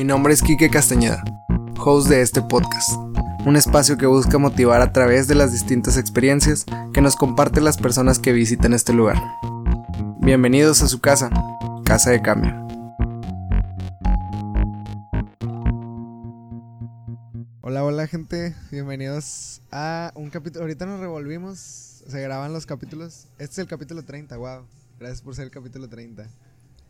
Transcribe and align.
Mi 0.00 0.04
nombre 0.04 0.32
es 0.32 0.40
Quique 0.40 0.70
Castañeda, 0.70 1.22
host 1.76 2.08
de 2.08 2.22
este 2.22 2.40
podcast, 2.40 2.90
un 3.44 3.54
espacio 3.54 3.98
que 3.98 4.06
busca 4.06 4.38
motivar 4.38 4.80
a 4.80 4.94
través 4.94 5.28
de 5.28 5.34
las 5.34 5.52
distintas 5.52 5.98
experiencias 5.98 6.64
que 6.94 7.02
nos 7.02 7.16
comparten 7.16 7.64
las 7.64 7.76
personas 7.76 8.18
que 8.18 8.32
visitan 8.32 8.72
este 8.72 8.94
lugar. 8.94 9.18
Bienvenidos 10.20 10.80
a 10.80 10.88
su 10.88 11.02
casa, 11.02 11.28
Casa 11.84 12.12
de 12.12 12.22
Cambio. 12.22 12.54
Hola, 17.60 17.84
hola 17.84 18.06
gente, 18.06 18.54
bienvenidos 18.70 19.60
a 19.70 20.12
un 20.14 20.30
capítulo. 20.30 20.62
Ahorita 20.62 20.86
nos 20.86 21.00
revolvimos, 21.00 21.58
se 21.58 22.22
graban 22.22 22.54
los 22.54 22.64
capítulos. 22.64 23.26
Este 23.32 23.52
es 23.52 23.58
el 23.58 23.66
capítulo 23.66 24.02
30, 24.02 24.34
wow. 24.38 24.62
Gracias 24.98 25.20
por 25.20 25.34
ser 25.34 25.44
el 25.44 25.50
capítulo 25.50 25.90
30. 25.90 26.26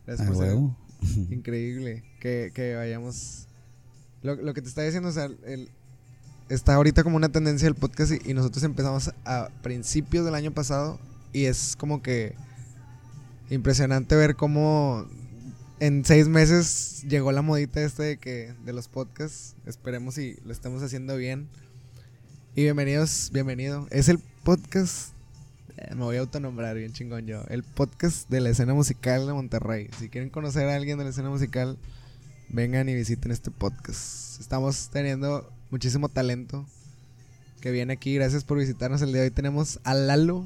Gracias 0.05 0.27
por 0.27 0.37
ser 0.37 0.57
increíble 1.29 2.03
que, 2.19 2.51
que 2.53 2.75
vayamos. 2.75 3.47
Lo, 4.23 4.35
lo, 4.35 4.53
que 4.53 4.61
te 4.61 4.69
está 4.69 4.83
diciendo, 4.83 5.09
o 5.09 5.11
sea, 5.11 5.25
el, 5.25 5.69
está 6.49 6.75
ahorita 6.75 7.03
como 7.03 7.17
una 7.17 7.29
tendencia 7.29 7.65
del 7.65 7.75
podcast 7.75 8.11
y, 8.11 8.31
y, 8.31 8.33
nosotros 8.33 8.63
empezamos 8.63 9.13
a 9.25 9.49
principios 9.61 10.25
del 10.25 10.35
año 10.35 10.51
pasado 10.51 10.99
y 11.33 11.45
es 11.45 11.75
como 11.75 12.01
que 12.01 12.35
impresionante 13.49 14.15
ver 14.15 14.35
cómo 14.35 15.07
en 15.79 16.05
seis 16.05 16.27
meses 16.27 17.03
llegó 17.07 17.31
la 17.31 17.41
modita 17.41 17.81
este 17.81 18.03
de 18.03 18.17
que 18.17 18.53
de 18.63 18.73
los 18.73 18.87
podcasts. 18.87 19.55
Esperemos 19.65 20.15
si 20.15 20.35
lo 20.45 20.51
estamos 20.51 20.83
haciendo 20.83 21.17
bien. 21.17 21.49
Y 22.55 22.63
bienvenidos, 22.63 23.31
bienvenido. 23.33 23.87
Es 23.89 24.07
el 24.07 24.19
podcast 24.43 25.13
eh, 25.81 25.95
me 25.95 26.03
voy 26.03 26.17
a 26.17 26.19
autonombrar 26.19 26.75
bien 26.75 26.93
chingón 26.93 27.25
yo. 27.25 27.41
El 27.49 27.63
podcast 27.63 28.29
de 28.29 28.41
la 28.41 28.49
escena 28.49 28.73
musical 28.73 29.25
de 29.25 29.33
Monterrey. 29.33 29.89
Si 29.97 30.09
quieren 30.09 30.29
conocer 30.29 30.67
a 30.67 30.75
alguien 30.75 30.97
de 30.97 31.05
la 31.05 31.09
escena 31.09 31.29
musical, 31.29 31.77
vengan 32.49 32.87
y 32.89 32.93
visiten 32.93 33.31
este 33.31 33.49
podcast. 33.49 34.39
Estamos 34.39 34.89
teniendo 34.91 35.51
muchísimo 35.71 36.09
talento 36.09 36.65
que 37.61 37.71
viene 37.71 37.93
aquí. 37.93 38.13
Gracias 38.13 38.43
por 38.43 38.59
visitarnos 38.59 39.01
el 39.01 39.11
día 39.11 39.21
de 39.21 39.27
hoy. 39.27 39.31
Tenemos 39.31 39.79
a 39.83 39.93
Lalo, 39.93 40.45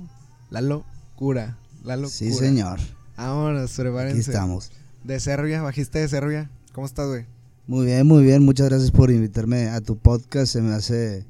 Lalo 0.49 0.85
Cura. 1.15 1.57
Lalo 1.83 2.07
sí, 2.07 2.31
señor. 2.31 2.79
Vámonos, 3.17 3.71
prepárense. 3.75 4.19
Aquí 4.19 4.31
estamos. 4.31 4.71
De 5.03 5.19
Serbia, 5.19 5.61
bajiste 5.61 5.99
de 5.99 6.07
Serbia. 6.07 6.49
¿Cómo 6.71 6.87
estás, 6.87 7.07
güey? 7.07 7.25
Muy 7.67 7.85
bien, 7.87 8.07
muy 8.07 8.23
bien. 8.23 8.43
Muchas 8.43 8.69
gracias 8.69 8.91
por 8.91 9.11
invitarme 9.11 9.67
a 9.67 9.81
tu 9.81 9.97
podcast. 9.97 10.53
Se 10.53 10.61
me 10.61 10.73
hace 10.73 11.25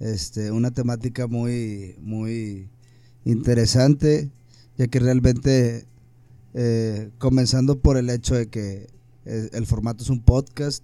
este 0.00 0.50
una 0.50 0.70
temática 0.70 1.26
muy 1.26 1.96
muy 2.00 2.68
interesante, 3.28 4.30
ya 4.78 4.86
que 4.86 5.00
realmente, 5.00 5.86
eh, 6.54 7.10
comenzando 7.18 7.78
por 7.78 7.98
el 7.98 8.08
hecho 8.08 8.34
de 8.34 8.48
que 8.48 8.88
eh, 9.26 9.50
el 9.52 9.66
formato 9.66 10.02
es 10.02 10.08
un 10.08 10.22
podcast 10.22 10.82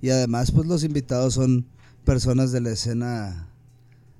y 0.00 0.08
además 0.08 0.52
pues 0.52 0.66
los 0.66 0.84
invitados 0.84 1.34
son 1.34 1.66
personas 2.04 2.50
de 2.50 2.62
la 2.62 2.70
escena 2.70 3.48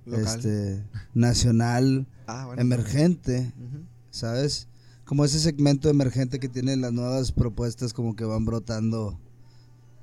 este, 0.07 0.85
nacional 1.15 2.07
ah, 2.27 2.55
emergente, 2.59 3.53
¿sabes? 4.11 4.69
Como 5.07 5.25
ese 5.25 5.41
segmento 5.41 5.89
emergente 5.89 6.39
que 6.39 6.49
tiene 6.49 6.77
las 6.77 6.93
nuevas 6.93 7.33
propuestas 7.33 7.95
como 7.95 8.15
que 8.17 8.25
van 8.25 8.45
brotando 8.45 9.19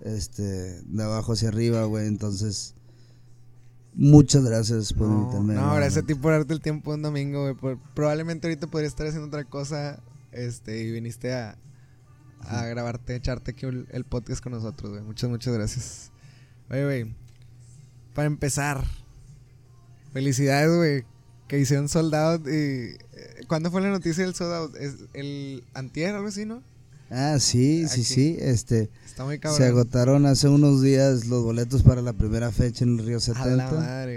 este 0.02 0.82
de 0.82 1.04
abajo 1.04 1.34
hacia 1.34 1.50
arriba, 1.50 1.84
güey, 1.84 2.08
entonces 2.08 2.74
Muchas 4.02 4.46
gracias 4.46 4.94
por 4.94 5.10
invitarme. 5.10 5.56
No, 5.56 5.76
gracias 5.76 6.06
a 6.06 6.08
ti 6.08 6.16
por 6.16 6.32
darte 6.32 6.54
el 6.54 6.62
tiempo 6.62 6.94
un 6.94 7.02
domingo, 7.02 7.54
güey. 7.54 7.78
probablemente 7.94 8.48
ahorita 8.48 8.68
podría 8.68 8.88
estar 8.88 9.06
haciendo 9.06 9.28
otra 9.28 9.44
cosa. 9.44 10.02
Este, 10.32 10.82
y 10.82 10.92
viniste 10.92 11.34
a, 11.34 11.58
a 12.40 12.64
grabarte, 12.64 13.14
echarte 13.14 13.52
aquí 13.52 13.66
el, 13.66 14.06
podcast 14.06 14.42
con 14.42 14.54
nosotros, 14.54 14.92
güey. 14.92 15.04
Muchas, 15.04 15.30
muchas 15.30 15.54
gracias. 15.54 16.12
Oye, 16.70 16.86
güey. 16.86 17.16
Para 18.14 18.28
empezar, 18.28 18.86
felicidades, 20.14 20.78
güey. 20.78 21.04
Que 21.50 21.60
hicieron 21.60 21.90
sold 21.90 22.16
out 22.16 22.48
y. 22.48 22.52
Eh, 22.52 22.98
¿Cuándo 23.50 23.70
fue 23.70 23.82
la 23.82 23.90
noticia 23.90 24.24
del 24.24 24.34
sold 24.34 24.54
out? 24.54 24.76
¿Es 24.78 24.96
¿El 25.12 25.66
antier 25.74 26.16
algo 26.16 26.30
así, 26.30 26.46
no? 26.46 26.64
Ah, 27.10 27.38
sí, 27.40 27.88
sí, 27.88 28.04
sí. 28.04 28.38
Este, 28.40 28.90
Se 29.56 29.66
agotaron 29.66 30.26
hace 30.26 30.48
unos 30.48 30.82
días 30.82 31.26
los 31.26 31.44
boletos 31.44 31.84
para 31.84 32.02
la 32.02 32.14
primera 32.14 32.52
fecha 32.52 32.84
en 32.84 33.00
el 33.00 33.06
Río 33.06 33.20
70. 33.20 34.08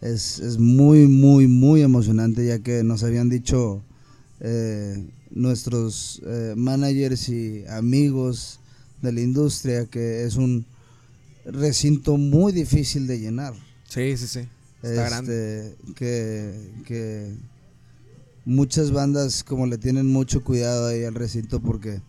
es, 0.00 0.40
es 0.40 0.58
muy, 0.58 1.06
muy, 1.06 1.46
muy 1.46 1.82
emocionante 1.82 2.46
ya 2.46 2.58
que 2.58 2.82
nos 2.82 3.04
habían 3.04 3.28
dicho 3.28 3.82
eh, 4.40 5.06
nuestros 5.30 6.22
eh, 6.26 6.54
managers 6.56 7.28
y 7.28 7.64
amigos 7.68 8.60
de 9.00 9.12
la 9.12 9.20
industria 9.20 9.86
que 9.86 10.24
es 10.24 10.36
un 10.36 10.66
recinto 11.44 12.16
muy 12.16 12.52
difícil 12.52 13.06
de 13.06 13.20
llenar. 13.20 13.54
Sí, 13.88 14.16
sí, 14.16 14.26
sí. 14.26 14.40
Está 14.82 15.04
grande. 15.04 15.68
Este, 15.68 15.94
que, 15.94 16.70
que 16.86 17.36
muchas 18.44 18.90
bandas 18.90 19.44
como 19.44 19.66
le 19.66 19.78
tienen 19.78 20.06
mucho 20.06 20.42
cuidado 20.42 20.88
ahí 20.88 21.04
al 21.04 21.14
recinto 21.14 21.60
porque 21.60 22.00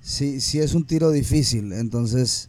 sí, 0.00 0.40
sí 0.40 0.58
es 0.60 0.74
un 0.74 0.86
tiro 0.86 1.10
difícil. 1.10 1.72
Entonces, 1.72 2.48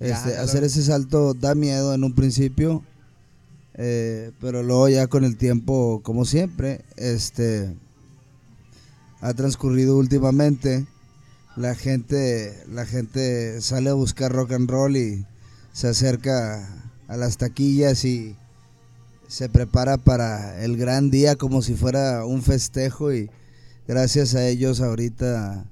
este, 0.00 0.36
hacer 0.36 0.64
ese 0.64 0.82
salto 0.82 1.34
da 1.34 1.54
miedo 1.54 1.94
en 1.94 2.04
un 2.04 2.14
principio. 2.14 2.82
Eh, 3.74 4.32
pero 4.40 4.62
luego 4.62 4.88
ya 4.88 5.06
con 5.06 5.24
el 5.24 5.36
tiempo, 5.36 6.00
como 6.02 6.24
siempre, 6.24 6.84
este 6.96 7.74
ha 9.20 9.32
transcurrido 9.34 9.96
últimamente. 9.96 10.86
La 11.56 11.74
gente, 11.74 12.64
la 12.68 12.86
gente 12.86 13.60
sale 13.60 13.90
a 13.90 13.94
buscar 13.94 14.32
rock 14.32 14.52
and 14.52 14.70
roll 14.70 14.96
y 14.96 15.24
se 15.72 15.88
acerca 15.88 16.68
a 17.08 17.16
las 17.16 17.36
taquillas 17.36 18.04
y 18.04 18.36
se 19.28 19.48
prepara 19.48 19.96
para 19.96 20.62
el 20.62 20.76
gran 20.76 21.10
día 21.10 21.36
como 21.36 21.62
si 21.62 21.74
fuera 21.74 22.24
un 22.26 22.42
festejo 22.42 23.12
y 23.12 23.30
gracias 23.86 24.34
a 24.34 24.46
ellos 24.46 24.80
ahorita 24.80 25.64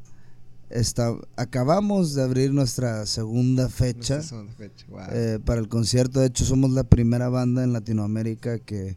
acabamos 1.36 2.14
de 2.14 2.22
abrir 2.22 2.52
nuestra 2.52 3.04
segunda 3.06 3.68
fecha, 3.68 4.20
eh, 5.12 5.38
para 5.44 5.60
el 5.60 5.68
concierto. 5.68 6.20
De 6.20 6.26
hecho, 6.26 6.44
somos 6.44 6.70
la 6.70 6.84
primera 6.84 7.28
banda 7.28 7.64
en 7.64 7.72
Latinoamérica 7.72 8.58
que 8.58 8.96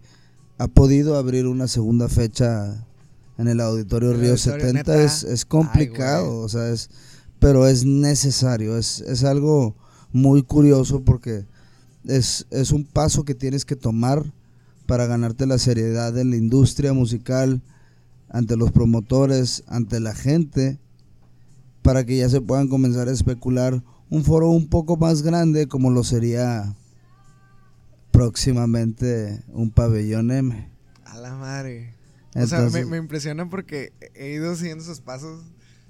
ha 0.59 0.67
podido 0.67 1.17
abrir 1.17 1.47
una 1.47 1.67
segunda 1.67 2.09
fecha 2.09 2.85
en 3.37 3.47
el 3.47 3.59
Auditorio 3.59 4.13
Río 4.13 4.37
70. 4.37 5.03
Es, 5.03 5.23
es, 5.23 5.45
complicado, 5.45 6.39
o 6.39 6.49
sea, 6.49 6.69
es, 6.69 6.89
pero 7.39 7.67
es 7.67 7.85
necesario. 7.85 8.77
Es, 8.77 9.01
es 9.01 9.23
algo 9.23 9.75
muy 10.11 10.43
curioso 10.43 11.03
porque 11.03 11.45
es, 12.05 12.45
es 12.51 12.71
un 12.71 12.85
paso 12.85 13.25
que 13.25 13.33
tienes 13.33 13.65
que 13.65 13.75
tomar 13.75 14.23
para 14.85 15.07
ganarte 15.07 15.47
la 15.47 15.57
seriedad 15.57 16.15
en 16.19 16.29
la 16.29 16.35
industria 16.35 16.93
musical, 16.93 17.61
ante 18.29 18.57
los 18.57 18.71
promotores, 18.71 19.63
ante 19.67 19.99
la 19.99 20.13
gente 20.13 20.79
para 21.83 22.05
que 22.05 22.17
ya 22.17 22.29
se 22.29 22.41
puedan 22.41 22.67
comenzar 22.69 23.07
a 23.07 23.11
especular 23.11 23.83
un 24.09 24.23
foro 24.23 24.49
un 24.49 24.67
poco 24.67 24.97
más 24.97 25.21
grande 25.21 25.67
como 25.67 25.91
lo 25.91 26.03
sería 26.03 26.75
próximamente 28.11 29.43
un 29.49 29.69
pabellón 29.69 30.31
M. 30.31 30.69
A 31.05 31.17
la 31.17 31.35
madre. 31.35 31.93
o 32.35 32.47
sea, 32.47 32.61
me, 32.69 32.97
impresiona 32.97 33.49
porque 33.49 33.91
he 34.15 34.31
ido 34.31 34.55
siguiendo 34.55 34.83
sus 34.83 35.01
pasos. 35.01 35.41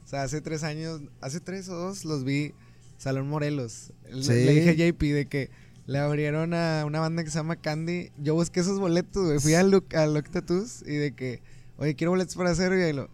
O 0.04 0.08
sea, 0.08 0.24
hace 0.24 0.42
tres 0.42 0.64
años, 0.64 1.02
hace 1.22 1.40
tres 1.40 1.70
o 1.70 1.76
dos 1.76 2.06
los 2.06 2.24
vi 2.24 2.54
Salón 2.98 3.28
Morelos. 3.28 3.94
Le, 4.10 4.52
dije 4.52 4.70
a 4.70 4.74
JP 4.74 5.02
de 5.02 5.26
que 5.28 5.50
le 5.86 6.00
abrieron 6.00 6.54
a 6.54 6.86
una 6.86 7.02
banda 7.02 7.24
que 7.24 7.30
se 7.30 7.38
llama 7.38 7.58
Candy. 7.58 8.12
Yo 8.18 8.36
busqué 8.36 8.62
esos 8.62 8.80
boletos, 8.80 9.26
güey. 9.26 9.40
Fui 9.40 9.54
a 9.54 9.64
Look, 9.64 9.96
a 9.96 10.06
Look 10.08 10.30
Tattoos 10.30 10.82
y 10.84 10.96
de 10.96 11.12
que, 11.14 11.42
oye, 11.78 11.96
quiero 11.96 12.12
boletos 12.12 12.36
para 12.36 12.56
Serbia. 12.56 12.90
Y 12.90 12.94
lo, 12.94 13.10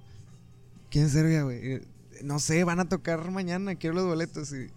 ¿quién 0.92 1.06
es 1.06 1.12
Serbia, 1.12 1.44
güey? 1.44 1.82
No 2.24 2.40
sé, 2.40 2.64
van 2.64 2.80
a 2.80 2.90
tocar 2.90 3.30
mañana, 3.32 3.76
quiero 3.76 3.96
los 3.96 4.06
boletos. 4.06 4.52
Y, 4.54 4.68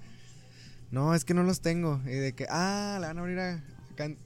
no, 0.90 1.14
es 1.14 1.24
que 1.24 1.34
no 1.34 1.42
los 1.42 1.60
tengo. 1.60 2.00
Y 2.04 2.10
de 2.10 2.32
que, 2.34 2.46
ah, 2.50 2.98
le 3.00 3.06
van 3.06 3.18
a 3.18 3.20
abrir 3.20 3.38
a. 3.38 3.64
Candy. 3.94 4.18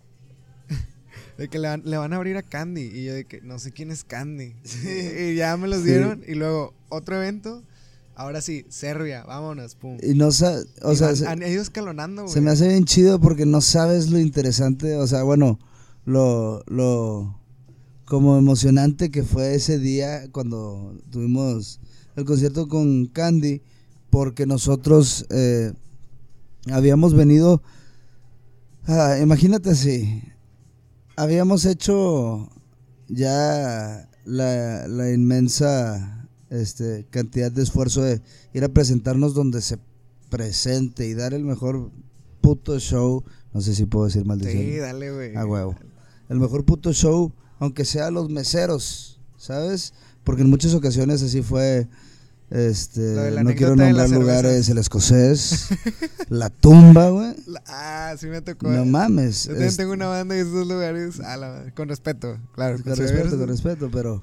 de 1.38 1.48
que 1.48 1.58
le 1.58 1.68
van, 1.98 2.12
a 2.12 2.16
abrir 2.16 2.36
a 2.36 2.42
Candy. 2.42 2.82
Y 2.82 3.04
yo 3.04 3.14
de 3.14 3.24
que, 3.24 3.40
no 3.40 3.58
sé 3.58 3.72
quién 3.72 3.90
es 3.90 4.04
Candy. 4.04 4.54
y 4.84 5.34
ya 5.34 5.56
me 5.56 5.68
los 5.68 5.84
dieron. 5.84 6.22
Y 6.26 6.34
luego, 6.34 6.74
otro 6.88 7.16
evento. 7.16 7.62
Ahora 8.18 8.40
sí, 8.40 8.64
Serbia, 8.70 9.24
vámonos, 9.24 9.74
pum. 9.74 9.98
Y 10.02 10.14
no 10.14 10.28
o 10.28 10.32
sea, 10.32 10.56
han, 11.26 11.42
ido 11.42 11.60
escalonando, 11.60 12.22
güey. 12.22 12.32
Se 12.32 12.40
me 12.40 12.50
hace 12.50 12.68
bien 12.68 12.86
chido 12.86 13.20
porque 13.20 13.44
no 13.44 13.60
sabes 13.60 14.08
lo 14.10 14.18
interesante, 14.18 14.96
o 14.96 15.06
sea, 15.06 15.22
bueno, 15.22 15.58
lo, 16.06 16.64
lo, 16.66 17.38
como 18.06 18.38
emocionante 18.38 19.10
que 19.10 19.22
fue 19.22 19.54
ese 19.54 19.78
día 19.78 20.30
cuando 20.32 20.96
tuvimos 21.10 21.78
el 22.16 22.24
concierto 22.24 22.68
con 22.68 23.06
Candy 23.06 23.62
porque 24.10 24.46
nosotros 24.46 25.26
eh, 25.30 25.72
habíamos 26.70 27.14
venido, 27.14 27.62
ah, 28.86 29.18
imagínate 29.20 29.70
así, 29.70 30.22
habíamos 31.16 31.64
hecho 31.64 32.48
ya 33.08 34.08
la, 34.24 35.12
inmensa 35.12 36.28
este, 36.50 37.06
cantidad 37.10 37.52
de 37.52 37.62
esfuerzo 37.62 38.02
de 38.02 38.22
ir 38.52 38.64
a 38.64 38.68
presentarnos 38.68 39.34
donde 39.34 39.60
se 39.60 39.78
presente 40.28 41.06
y 41.06 41.14
dar 41.14 41.34
el 41.34 41.44
mejor 41.44 41.90
puto 42.40 42.78
show. 42.78 43.24
No 43.52 43.60
sé 43.60 43.74
si 43.74 43.86
puedo 43.86 44.06
decir 44.06 44.24
maldición. 44.24 44.62
Sí, 44.62 44.76
dale, 44.76 45.12
güey. 45.12 45.36
A 45.36 45.46
huevo. 45.46 45.76
El 46.28 46.40
mejor 46.40 46.64
puto 46.64 46.92
show, 46.92 47.32
aunque 47.58 47.84
sea 47.84 48.10
los 48.10 48.28
meseros, 48.28 49.20
¿sabes? 49.36 49.94
Porque 50.24 50.42
en 50.42 50.50
muchas 50.50 50.74
ocasiones 50.74 51.22
así 51.22 51.42
fue. 51.42 51.88
Este, 52.48 53.00
no 53.42 53.54
quiero 53.54 53.74
nombrar 53.74 54.08
lugares, 54.08 54.68
el 54.68 54.78
escocés, 54.78 55.68
la 56.28 56.48
tumba, 56.48 57.10
güey. 57.10 57.34
Ah, 57.66 58.14
sí 58.18 58.26
me 58.26 58.40
tocó. 58.40 58.68
No 58.68 58.84
mames. 58.84 59.46
Yo 59.46 59.54
también 59.54 59.76
tengo 59.76 59.92
una 59.92 60.06
banda 60.06 60.36
y 60.36 60.40
esos 60.40 60.66
lugares, 60.66 61.20
con 61.74 61.88
respeto, 61.88 62.38
claro. 62.54 62.76
Con, 62.82 62.94
respeto, 62.94 63.36
con 63.36 63.48
respeto, 63.48 63.90
pero 63.90 64.22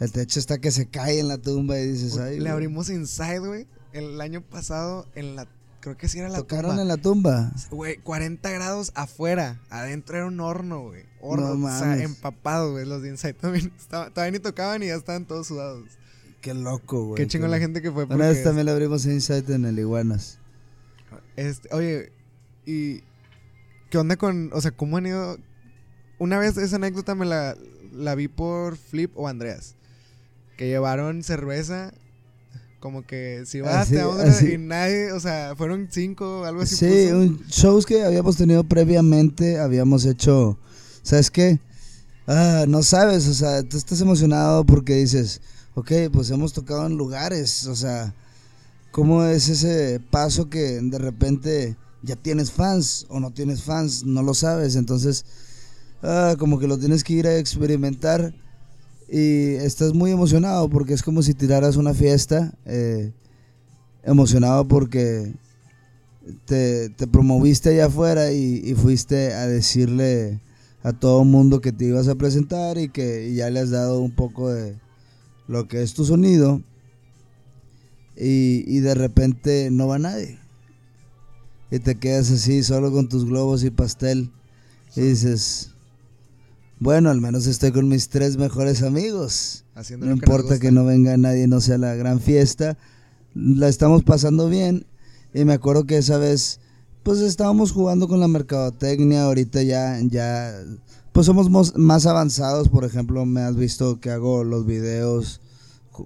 el 0.00 0.10
techo 0.10 0.40
está 0.40 0.58
que 0.58 0.72
se 0.72 0.86
cae 0.86 1.20
en 1.20 1.28
la 1.28 1.38
tumba 1.38 1.78
y 1.78 1.86
dices, 1.86 2.18
ay. 2.18 2.40
Le 2.40 2.50
abrimos 2.50 2.90
Inside, 2.90 3.38
güey, 3.38 3.66
el 3.92 4.20
año 4.20 4.42
pasado 4.42 5.06
en 5.14 5.36
la 5.36 5.46
creo 5.82 5.96
que 5.96 6.08
sí 6.08 6.18
era 6.18 6.28
la 6.28 6.38
Tocaron 6.38 6.78
en 6.80 6.88
la 6.88 6.96
tumba. 6.96 7.52
Güey, 7.70 7.98
40 7.98 8.50
grados 8.50 8.92
afuera. 8.94 9.60
Adentro 9.68 10.16
era 10.16 10.26
un 10.26 10.40
horno, 10.40 10.80
güey. 10.80 11.04
Horno, 11.20 11.52
o 11.52 11.78
sea, 11.78 12.02
empapado, 12.02 12.72
güey. 12.72 12.86
Los 12.86 13.02
de 13.02 13.10
Inside 13.10 13.34
también, 13.34 13.72
todavía 13.88 14.30
ni 14.30 14.38
tocaban 14.38 14.82
y 14.82 14.86
ya 14.86 14.94
estaban 14.94 15.26
todos 15.26 15.48
sudados. 15.48 15.84
Qué 16.42 16.54
loco, 16.54 17.04
güey. 17.06 17.16
Qué 17.16 17.28
chingo 17.28 17.46
la 17.46 17.60
gente 17.60 17.80
que 17.80 17.90
fue. 17.92 18.04
Una 18.04 18.28
vez 18.28 18.42
también 18.42 18.66
le 18.66 18.72
abrimos 18.72 19.06
Insight 19.06 19.48
en 19.48 19.64
el 19.64 19.78
Iguanas. 19.78 20.38
Este, 21.36 21.72
oye, 21.72 22.12
y. 22.66 23.02
¿Qué 23.90 23.98
onda 23.98 24.16
con.? 24.16 24.50
O 24.52 24.60
sea, 24.60 24.72
¿cómo 24.72 24.96
han 24.96 25.06
ido.? 25.06 25.38
Una 26.18 26.38
vez 26.38 26.56
esa 26.56 26.76
anécdota 26.76 27.14
me 27.14 27.26
la, 27.26 27.56
la 27.92 28.16
vi 28.16 28.26
por 28.26 28.76
Flip 28.76 29.12
o 29.14 29.28
Andreas. 29.28 29.76
Que 30.56 30.66
llevaron 30.66 31.22
cerveza. 31.22 31.94
Como 32.80 33.06
que 33.06 33.44
si 33.46 33.60
vas 33.60 33.92
a 33.92 34.08
otra 34.08 34.42
y 34.42 34.58
nadie, 34.58 35.12
o 35.12 35.20
sea, 35.20 35.54
fueron 35.56 35.86
cinco, 35.92 36.44
algo 36.44 36.62
así. 36.62 36.74
Sí, 36.74 37.12
un, 37.12 37.38
shows 37.46 37.86
que 37.86 38.02
habíamos 38.02 38.36
tenido 38.36 38.64
previamente, 38.64 39.60
habíamos 39.60 40.04
hecho, 40.04 40.58
¿sabes 41.04 41.30
qué? 41.30 41.60
Ah, 42.26 42.64
no 42.66 42.82
sabes, 42.82 43.28
o 43.28 43.34
sea, 43.34 43.62
tú 43.62 43.76
estás 43.76 44.00
emocionado 44.00 44.66
porque 44.66 44.96
dices, 44.96 45.40
ok, 45.74 45.92
pues 46.12 46.30
hemos 46.30 46.52
tocado 46.52 46.86
en 46.86 46.96
lugares, 46.96 47.66
o 47.66 47.74
sea, 47.74 48.14
¿cómo 48.90 49.24
es 49.24 49.48
ese 49.48 50.00
paso 50.10 50.50
que 50.50 50.80
de 50.80 50.98
repente 50.98 51.76
ya 52.02 52.16
tienes 52.16 52.50
fans 52.50 53.06
o 53.08 53.20
no 53.20 53.30
tienes 53.30 53.62
fans? 53.62 54.04
No 54.04 54.22
lo 54.22 54.34
sabes, 54.34 54.76
entonces, 54.76 55.24
ah, 56.02 56.36
como 56.38 56.58
que 56.58 56.68
lo 56.68 56.78
tienes 56.78 57.04
que 57.04 57.14
ir 57.14 57.26
a 57.26 57.38
experimentar 57.38 58.34
y 59.08 59.54
estás 59.56 59.94
muy 59.94 60.10
emocionado 60.10 60.68
porque 60.68 60.94
es 60.94 61.02
como 61.02 61.22
si 61.22 61.34
tiraras 61.34 61.76
una 61.76 61.94
fiesta, 61.94 62.52
eh, 62.66 63.12
emocionado 64.02 64.66
porque 64.66 65.34
te, 66.46 66.90
promoviste 67.10 67.70
allá 67.70 67.86
afuera 67.86 68.32
y, 68.32 68.62
y 68.64 68.74
fuiste 68.74 69.32
a 69.34 69.46
decirle 69.46 70.40
a 70.82 70.92
todo 70.92 71.22
el 71.22 71.28
mundo 71.28 71.60
que 71.60 71.72
te 71.72 71.86
ibas 71.86 72.08
a 72.08 72.14
presentar 72.14 72.78
y 72.78 72.88
que 72.88 73.32
ya 73.34 73.50
le 73.50 73.60
has 73.60 73.70
dado 73.70 74.00
un 74.00 74.10
poco 74.10 74.50
de 74.50 74.76
lo 75.48 75.68
que 75.68 75.82
es 75.82 75.94
tu 75.94 76.04
sonido 76.04 76.62
y, 78.16 78.80
de 78.80 78.94
repente 78.94 79.70
no 79.70 79.88
va 79.88 79.98
nadie. 79.98 80.38
Y 81.70 81.78
te 81.78 81.94
quedas 81.96 82.30
así 82.30 82.62
solo 82.62 82.92
con 82.92 83.08
tus 83.08 83.24
globos 83.24 83.64
y 83.64 83.70
pastel 83.70 84.30
y 84.94 85.00
dices, 85.00 85.70
bueno, 86.78 87.10
al 87.10 87.20
menos 87.20 87.46
estoy 87.46 87.72
con 87.72 87.88
mis 87.88 88.08
tres 88.08 88.36
mejores 88.36 88.82
amigos. 88.82 89.64
no 89.98 90.10
importa 90.10 90.58
que, 90.58 90.70
no 90.70 90.84
venga 90.84 91.16
nadie, 91.16 91.46
no 91.46 91.60
sea 91.60 91.78
la 91.78 91.94
gran 91.94 92.20
fiesta. 92.20 92.76
La 93.34 93.68
estamos 93.68 94.02
pasando 94.02 94.48
bien. 94.50 94.84
Y 95.32 95.46
me 95.46 95.54
acuerdo 95.54 95.84
que 95.84 95.96
esa 95.96 96.18
vez, 96.18 96.60
pues 97.02 97.20
estábamos 97.20 97.72
jugando 97.72 98.06
con 98.06 98.20
la 98.20 98.28
mercadotecnia. 98.28 99.24
Ahorita 99.24 99.62
ya, 99.62 99.98
ya 100.02 100.62
pues 101.12 101.26
somos 101.26 101.76
más 101.76 102.06
avanzados, 102.06 102.68
por 102.68 102.84
ejemplo, 102.84 103.26
me 103.26 103.42
has 103.42 103.56
visto 103.56 104.00
que 104.00 104.10
hago 104.10 104.44
los 104.44 104.64
videos 104.64 105.40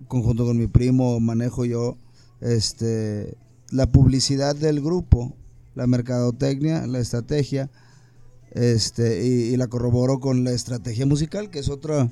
conjunto 0.08 0.44
con 0.44 0.58
mi 0.58 0.66
primo, 0.66 1.20
manejo 1.20 1.64
yo 1.64 1.96
este 2.40 3.36
la 3.70 3.86
publicidad 3.86 4.54
del 4.54 4.80
grupo, 4.80 5.32
la 5.74 5.86
mercadotecnia, 5.86 6.86
la 6.86 6.98
estrategia, 6.98 7.70
este, 8.52 9.26
y, 9.26 9.56
la 9.56 9.66
corroboro 9.66 10.20
con 10.20 10.44
la 10.44 10.52
estrategia 10.52 11.04
musical, 11.04 11.50
que 11.50 11.58
es 11.58 11.68
otra, 11.68 12.08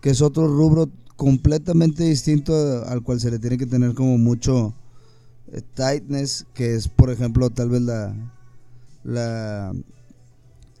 que 0.00 0.10
es 0.10 0.20
otro 0.20 0.48
rubro 0.48 0.90
completamente 1.16 2.04
distinto 2.04 2.84
al 2.86 3.02
cual 3.02 3.20
se 3.20 3.30
le 3.30 3.38
tiene 3.38 3.56
que 3.56 3.66
tener 3.66 3.94
como 3.94 4.18
mucho 4.18 4.74
eh, 5.52 5.62
tightness, 5.74 6.46
que 6.54 6.74
es 6.74 6.88
por 6.88 7.10
ejemplo 7.10 7.50
tal 7.50 7.70
vez 7.70 7.82
la, 7.82 8.14
la 9.04 9.72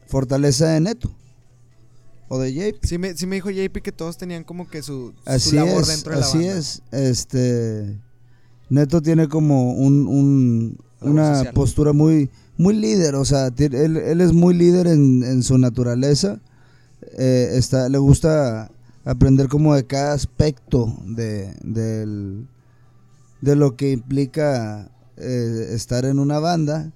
fortaleza 0.06 0.68
de 0.68 0.80
Neto 0.80 1.10
o 2.28 2.38
de 2.38 2.52
JP. 2.52 2.84
Sí 2.84 2.98
me, 2.98 3.16
sí 3.16 3.26
me 3.26 3.36
dijo 3.36 3.50
JP 3.50 3.78
que 3.82 3.92
todos 3.92 4.16
tenían 4.16 4.44
como 4.44 4.68
que 4.68 4.82
su, 4.82 5.12
labor 5.52 5.86
dentro 5.86 6.12
de 6.12 6.20
la 6.20 6.26
así 6.26 6.44
es. 6.44 6.82
Este, 6.90 7.98
Neto 8.68 9.00
tiene 9.02 9.28
como 9.28 9.72
un, 9.72 10.78
una 11.00 11.52
postura 11.54 11.92
muy, 11.92 12.30
muy 12.56 12.74
líder, 12.74 13.14
o 13.14 13.24
sea, 13.24 13.50
él, 13.56 13.96
él 13.96 14.20
es 14.20 14.32
muy 14.32 14.54
líder 14.54 14.86
en, 14.86 15.22
en 15.22 15.42
su 15.42 15.58
naturaleza. 15.58 16.40
Eh, 17.18 17.50
está, 17.52 17.88
le 17.88 17.98
gusta 17.98 18.70
aprender 19.04 19.48
como 19.48 19.74
de 19.74 19.86
cada 19.86 20.12
aspecto 20.14 20.96
de, 21.06 21.54
de 23.40 23.56
lo 23.56 23.76
que 23.76 23.92
implica 23.92 24.90
eh, 25.16 25.68
estar 25.72 26.04
en 26.04 26.18
una 26.18 26.38
banda. 26.38 26.92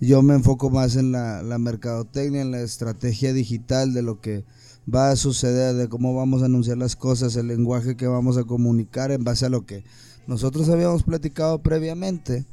Yo 0.00 0.22
me 0.22 0.34
enfoco 0.34 0.70
más 0.70 0.96
en 0.96 1.10
la, 1.12 1.42
la 1.42 1.58
mercadotecnia, 1.58 2.42
en 2.42 2.52
la 2.52 2.60
estrategia 2.60 3.32
digital 3.32 3.92
de 3.92 4.02
lo 4.02 4.20
que 4.20 4.44
va 4.92 5.10
a 5.10 5.16
suceder, 5.16 5.74
de 5.74 5.88
cómo 5.88 6.14
vamos 6.14 6.42
a 6.42 6.46
anunciar 6.46 6.78
las 6.78 6.96
cosas, 6.96 7.36
el 7.36 7.48
lenguaje 7.48 7.96
que 7.96 8.06
vamos 8.06 8.36
a 8.36 8.44
comunicar 8.44 9.10
en 9.10 9.24
base 9.24 9.46
a 9.46 9.48
lo 9.48 9.66
que 9.66 9.84
nosotros 10.26 10.68
habíamos 10.68 11.02
platicado 11.02 11.62
previamente, 11.62 12.46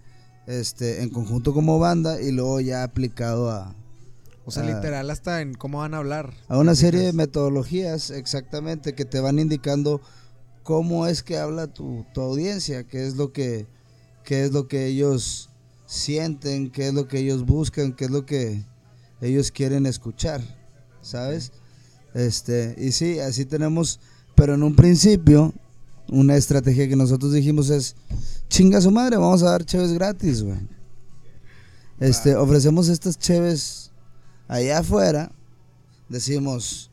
este, 0.48 1.02
en 1.02 1.10
conjunto 1.10 1.54
como 1.54 1.80
banda 1.80 2.22
y 2.22 2.32
luego 2.32 2.60
ya 2.60 2.84
aplicado 2.84 3.50
a... 3.50 3.76
O 4.48 4.52
sea, 4.52 4.64
literal 4.64 5.10
hasta 5.10 5.42
en 5.42 5.56
cómo 5.56 5.80
van 5.80 5.96
a 5.96 5.98
hablar. 5.98 6.34
A 6.48 6.60
una 6.60 6.76
serie 6.76 7.02
de 7.02 7.14
metodologías, 7.14 8.12
exactamente, 8.12 8.94
que 8.94 9.04
te 9.04 9.20
van 9.20 9.40
indicando 9.40 10.02
cómo 10.62 11.08
es 11.08 11.24
que 11.24 11.40
habla 11.40 11.66
tu, 11.66 12.06
tu 12.14 12.22
audiencia, 12.22 12.84
qué 12.84 13.08
es 13.08 13.16
lo 13.16 13.34
que, 13.34 13.66
qué 14.24 14.44
es 14.44 14.52
lo 14.52 14.68
que 14.68 14.86
ellos 14.86 15.50
sienten, 15.88 16.70
qué 16.70 16.90
es 16.90 16.94
lo 16.94 17.08
que 17.08 17.20
ellos 17.20 17.44
buscan, 17.44 17.94
qué 17.94 18.06
es 18.06 18.12
lo 18.12 18.26
que 18.28 18.64
ellos 19.20 19.52
quieren 19.52 19.88
escuchar, 19.88 20.42
¿sabes? 21.02 21.52
Este, 22.16 22.74
y 22.78 22.94
sí, 22.94 23.20
así 23.20 23.44
tenemos, 23.44 24.00
pero 24.36 24.56
en 24.56 24.64
un 24.64 24.74
principio, 24.74 25.54
una 26.08 26.38
estrategia 26.38 26.88
que 26.88 26.96
nosotros 26.96 27.34
dijimos 27.34 27.70
es, 27.70 27.98
chinga 28.48 28.80
su 28.80 28.90
madre, 28.90 29.18
vamos 29.18 29.44
a 29.44 29.52
dar 29.52 29.66
cheves 29.66 29.92
gratis, 29.92 30.42
güey. 30.42 30.58
Este, 32.00 32.38
ofrecemos 32.38 32.88
estas 32.88 33.20
cheves 33.20 33.92
allá 34.48 34.80
afuera, 34.80 35.30
decimos, 36.08 36.90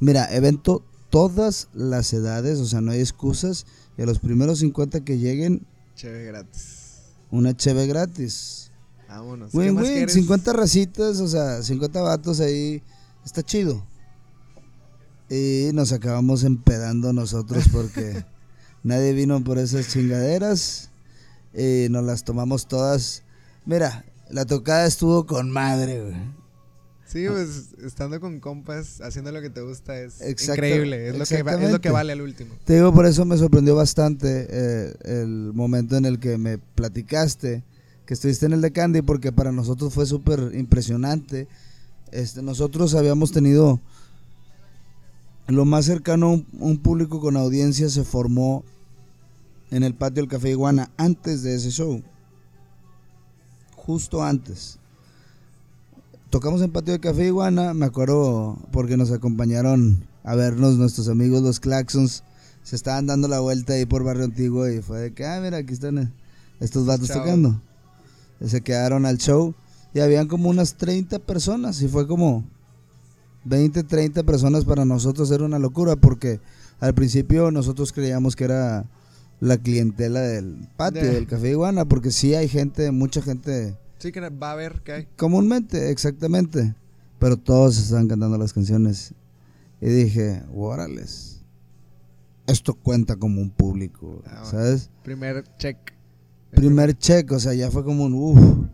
mira, 0.00 0.26
evento 0.34 0.84
todas 1.08 1.68
las 1.72 2.12
edades, 2.12 2.58
o 2.58 2.66
sea, 2.66 2.82
no 2.82 2.92
hay 2.92 3.00
excusas, 3.00 3.64
y 3.96 4.02
a 4.02 4.06
los 4.06 4.18
primeros 4.18 4.58
50 4.58 5.00
que 5.00 5.16
lleguen, 5.16 5.66
cheve 5.94 6.26
gratis. 6.26 6.98
Una 7.30 7.56
cheve 7.56 7.86
gratis. 7.86 8.70
Vámonos. 9.08 9.54
Win, 9.54 9.78
win, 9.78 10.08
50 10.10 10.52
racitas, 10.52 11.20
o 11.20 11.28
sea, 11.28 11.62
50 11.62 12.02
vatos 12.02 12.40
ahí, 12.40 12.82
está 13.24 13.42
chido. 13.42 13.82
Y 15.30 15.70
nos 15.74 15.92
acabamos 15.92 16.44
empedando 16.44 17.12
nosotros 17.12 17.64
porque 17.70 18.24
nadie 18.82 19.12
vino 19.12 19.42
por 19.42 19.58
esas 19.58 19.88
chingaderas. 19.88 20.90
Y 21.54 21.88
nos 21.90 22.04
las 22.04 22.24
tomamos 22.24 22.68
todas. 22.68 23.22
Mira, 23.66 24.04
la 24.30 24.44
tocada 24.44 24.86
estuvo 24.86 25.26
con 25.26 25.50
madre, 25.50 26.02
güey. 26.02 26.38
Sí, 27.06 27.26
pues 27.26 27.70
estando 27.82 28.20
con 28.20 28.38
compas, 28.38 29.00
haciendo 29.00 29.32
lo 29.32 29.40
que 29.40 29.48
te 29.48 29.62
gusta 29.62 29.98
es 29.98 30.20
increíble. 30.20 31.08
Es 31.08 31.18
lo, 31.18 31.24
que, 31.24 31.64
es 31.64 31.72
lo 31.72 31.80
que 31.80 31.90
vale 31.90 32.12
al 32.12 32.20
último. 32.20 32.54
Te 32.66 32.74
digo, 32.74 32.92
por 32.92 33.06
eso 33.06 33.24
me 33.24 33.38
sorprendió 33.38 33.74
bastante 33.74 34.46
eh, 34.50 34.94
el 35.04 35.52
momento 35.54 35.96
en 35.96 36.04
el 36.04 36.18
que 36.18 36.36
me 36.36 36.58
platicaste 36.58 37.62
que 38.08 38.14
estuviste 38.14 38.46
en 38.46 38.54
el 38.54 38.62
de 38.62 38.72
Candy, 38.72 39.02
porque 39.02 39.32
para 39.32 39.52
nosotros 39.52 39.92
fue 39.92 40.06
súper 40.06 40.52
impresionante. 40.54 41.46
Este, 42.10 42.40
nosotros 42.40 42.94
habíamos 42.94 43.32
tenido 43.32 43.80
lo 45.48 45.64
más 45.64 45.86
cercano 45.86 46.26
a 46.26 46.64
un, 46.64 46.78
público 46.78 47.20
con 47.20 47.36
audiencia 47.36 47.88
se 47.88 48.04
formó 48.04 48.64
en 49.70 49.82
el 49.82 49.94
patio 49.94 50.22
del 50.22 50.30
Café 50.30 50.50
Iguana 50.50 50.90
antes 50.98 51.42
de 51.42 51.54
ese 51.54 51.70
show. 51.70 52.02
Justo 53.74 54.22
antes. 54.22 54.78
Tocamos 56.28 56.60
en 56.60 56.70
patio 56.70 56.92
del 56.92 57.00
Café 57.00 57.26
Iguana, 57.26 57.72
me 57.72 57.86
acuerdo 57.86 58.58
porque 58.72 58.98
nos 58.98 59.10
acompañaron 59.10 60.04
a 60.22 60.34
vernos 60.34 60.76
nuestros 60.76 61.08
amigos 61.08 61.42
los 61.42 61.60
Claxons. 61.60 62.24
Se 62.62 62.76
estaban 62.76 63.06
dando 63.06 63.26
la 63.26 63.40
vuelta 63.40 63.72
ahí 63.72 63.86
por 63.86 64.04
Barrio 64.04 64.24
Antiguo 64.24 64.68
y 64.68 64.82
fue 64.82 65.00
de 65.00 65.14
que, 65.14 65.24
ah, 65.24 65.40
mira, 65.42 65.56
aquí 65.56 65.72
están 65.72 66.12
estos 66.60 66.84
vatos 66.84 67.08
tocando. 67.08 67.58
se 68.44 68.60
quedaron 68.60 69.06
al 69.06 69.16
show 69.16 69.54
y 69.94 70.00
habían 70.00 70.28
como 70.28 70.50
unas 70.50 70.74
30 70.74 71.20
personas 71.20 71.80
y 71.80 71.88
fue 71.88 72.06
como 72.06 72.44
20, 73.44 73.84
30 73.84 74.22
personas 74.24 74.64
para 74.64 74.84
nosotros 74.84 75.30
era 75.30 75.44
una 75.44 75.58
locura 75.58 75.96
porque 75.96 76.40
al 76.80 76.94
principio 76.94 77.50
nosotros 77.50 77.92
creíamos 77.92 78.36
que 78.36 78.44
era 78.44 78.86
la 79.40 79.56
clientela 79.56 80.20
del 80.20 80.68
patio 80.76 81.04
del 81.04 81.26
Café 81.26 81.50
Iguana 81.50 81.84
porque 81.84 82.10
sí 82.10 82.34
hay 82.34 82.48
gente, 82.48 82.90
mucha 82.90 83.22
gente. 83.22 83.76
Sí, 83.98 84.12
que 84.12 84.20
va 84.20 84.52
a 84.52 84.56
ver 84.56 84.82
que 84.82 84.92
hay. 84.92 85.08
Comúnmente, 85.16 85.90
exactamente. 85.90 86.74
Pero 87.18 87.36
todos 87.36 87.78
estaban 87.78 88.06
cantando 88.06 88.38
las 88.38 88.52
canciones. 88.52 89.12
Y 89.80 89.88
dije, 89.88 90.42
órales. 90.54 91.42
Esto 92.46 92.74
cuenta 92.74 93.16
como 93.16 93.40
un 93.40 93.50
público, 93.50 94.22
ah, 94.26 94.44
¿sabes? 94.44 94.90
Primer 95.02 95.44
check. 95.58 95.76
Primer 96.50 96.96
check, 96.96 97.30
o 97.32 97.38
sea, 97.38 97.52
ya 97.54 97.70
fue 97.70 97.84
como 97.84 98.04
un 98.04 98.14
uff. 98.14 98.66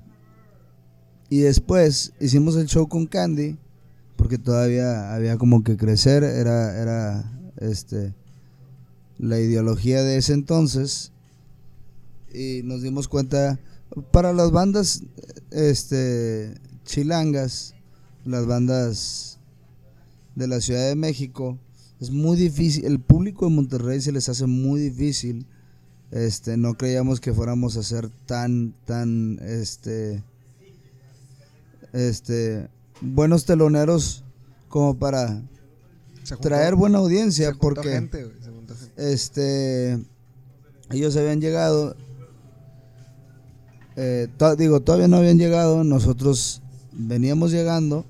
Y 1.28 1.40
después 1.40 2.12
hicimos 2.20 2.56
el 2.56 2.66
show 2.66 2.86
con 2.86 3.06
Candy, 3.06 3.58
porque 4.16 4.38
todavía 4.38 5.14
había 5.14 5.36
como 5.36 5.62
que 5.62 5.76
crecer, 5.76 6.24
era, 6.24 6.80
era 6.80 7.32
este, 7.58 8.14
la 9.18 9.38
ideología 9.38 10.02
de 10.02 10.16
ese 10.16 10.32
entonces. 10.32 11.12
Y 12.32 12.62
nos 12.64 12.82
dimos 12.82 13.08
cuenta, 13.08 13.58
para 14.10 14.32
las 14.32 14.50
bandas 14.50 15.02
este, 15.50 16.54
chilangas, 16.84 17.74
las 18.24 18.46
bandas 18.46 19.38
de 20.34 20.48
la 20.48 20.60
Ciudad 20.60 20.88
de 20.88 20.96
México, 20.96 21.58
es 22.00 22.10
muy 22.10 22.36
difícil, 22.36 22.84
el 22.84 23.00
público 23.00 23.46
de 23.46 23.54
Monterrey 23.54 24.00
se 24.00 24.12
les 24.12 24.28
hace 24.28 24.46
muy 24.46 24.80
difícil. 24.80 25.46
Este, 26.10 26.56
no 26.56 26.74
creíamos 26.74 27.20
que 27.20 27.32
fuéramos 27.32 27.76
a 27.76 27.82
ser 27.82 28.08
tan, 28.26 28.74
tan, 28.84 29.38
este, 29.40 30.22
este, 31.92 32.68
buenos 33.00 33.44
teloneros 33.44 34.24
como 34.68 34.98
para 34.98 35.42
traer 36.40 36.74
buena 36.74 36.98
audiencia, 36.98 37.52
porque, 37.60 38.08
este, 38.96 39.98
ellos 40.90 41.16
habían 41.16 41.40
llegado, 41.40 41.96
eh, 43.96 44.28
digo, 44.58 44.80
todavía 44.80 45.08
no 45.08 45.18
habían 45.18 45.38
llegado, 45.38 45.84
nosotros 45.84 46.62
veníamos 46.92 47.50
llegando 47.52 48.04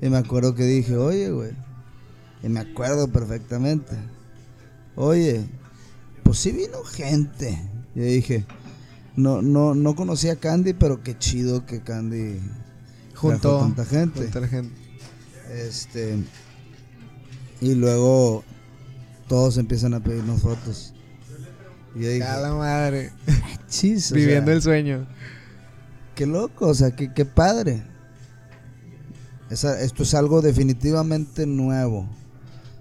y 0.00 0.08
me 0.08 0.16
acuerdo 0.16 0.54
que 0.54 0.64
dije, 0.64 0.96
oye, 0.96 1.30
güey, 1.30 1.52
y 2.42 2.48
me 2.48 2.60
acuerdo 2.60 3.08
perfectamente. 3.08 3.96
Oye, 4.96 5.46
pues 6.22 6.38
sí 6.38 6.52
vino 6.52 6.82
gente. 6.84 7.58
Y 7.94 8.00
dije, 8.00 8.46
no, 9.16 9.42
no, 9.42 9.74
no 9.74 9.94
conocía 9.94 10.32
a 10.32 10.36
Candy, 10.36 10.72
pero 10.72 11.02
qué 11.02 11.18
chido 11.18 11.66
que 11.66 11.80
Candy 11.80 12.40
junto 13.20 13.58
a 13.58 13.60
tanta 13.62 13.84
gente. 13.84 14.30
Este 15.52 16.16
y 17.60 17.74
luego 17.74 18.44
todos 19.28 19.58
empiezan 19.58 19.94
a 19.94 20.00
pedirnos 20.00 20.40
fotos. 20.40 20.94
Y 21.94 22.02
yo 22.02 22.10
dije, 22.10 22.24
a 22.24 22.38
la 22.38 22.54
madre. 22.54 23.12
Chis, 23.68 24.12
Viviendo 24.12 24.52
el 24.52 24.62
sueño. 24.62 25.06
Qué 26.14 26.26
loco, 26.26 26.68
o 26.68 26.74
sea, 26.74 26.94
qué, 26.94 27.12
qué 27.12 27.24
padre. 27.24 27.82
esto 29.50 30.02
es 30.02 30.14
algo 30.14 30.40
definitivamente 30.40 31.46
nuevo. 31.46 32.08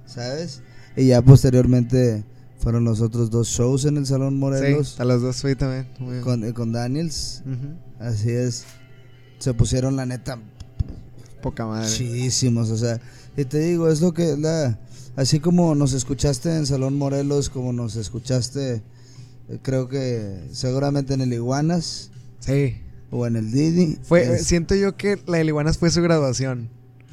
¿sabes? 0.06 0.62
Y 0.96 1.08
ya 1.08 1.22
posteriormente 1.22 2.26
fueron 2.58 2.84
los 2.84 3.02
otros 3.02 3.30
dos 3.30 3.48
shows 3.48 3.86
en 3.86 3.98
el 3.98 4.06
Salón 4.06 4.38
Morelos. 4.38 4.96
Sí, 4.96 5.02
a 5.02 5.06
los 5.06 5.22
dos 5.22 5.38
fui 5.42 5.56
también. 5.56 5.88
Con, 6.24 6.44
eh, 6.44 6.54
con 6.54 6.72
Daniels. 6.72 7.44
Así 8.00 8.32
es. 8.32 8.66
Se 9.40 9.54
pusieron 9.54 9.96
la 9.96 10.06
neta. 10.06 10.40
Poca 11.42 11.66
madre. 11.66 11.90
Chidísimos, 11.90 12.70
o 12.70 12.78
sea. 12.78 13.00
Y 13.38 13.46
te 13.46 13.60
digo, 13.60 13.90
es 13.90 14.02
lo 14.02 14.14
que 14.14 14.36
la. 14.38 14.78
Así 15.16 15.40
como 15.40 15.76
nos 15.76 15.94
escuchaste 15.94 16.56
en 16.56 16.66
Salón 16.66 16.98
Morelos, 16.98 17.50
como 17.50 17.74
nos 17.74 17.96
escuchaste, 17.96 18.82
eh, 19.50 19.60
creo 19.62 19.90
que 19.90 20.48
seguramente 20.52 21.14
en 21.14 21.22
el 21.22 21.34
Iguanas. 21.34 22.12
Sí. 22.40 22.78
O 23.12 23.26
en 23.26 23.36
el 23.36 23.52
Didi. 23.52 23.98
Fue, 24.04 24.40
siento 24.40 24.76
yo 24.76 24.96
que 24.96 25.20
la 25.26 25.38
del 25.38 25.50
Iguanas 25.50 25.78
fue 25.78 25.90
su 25.90 26.02
graduación. 26.02 26.70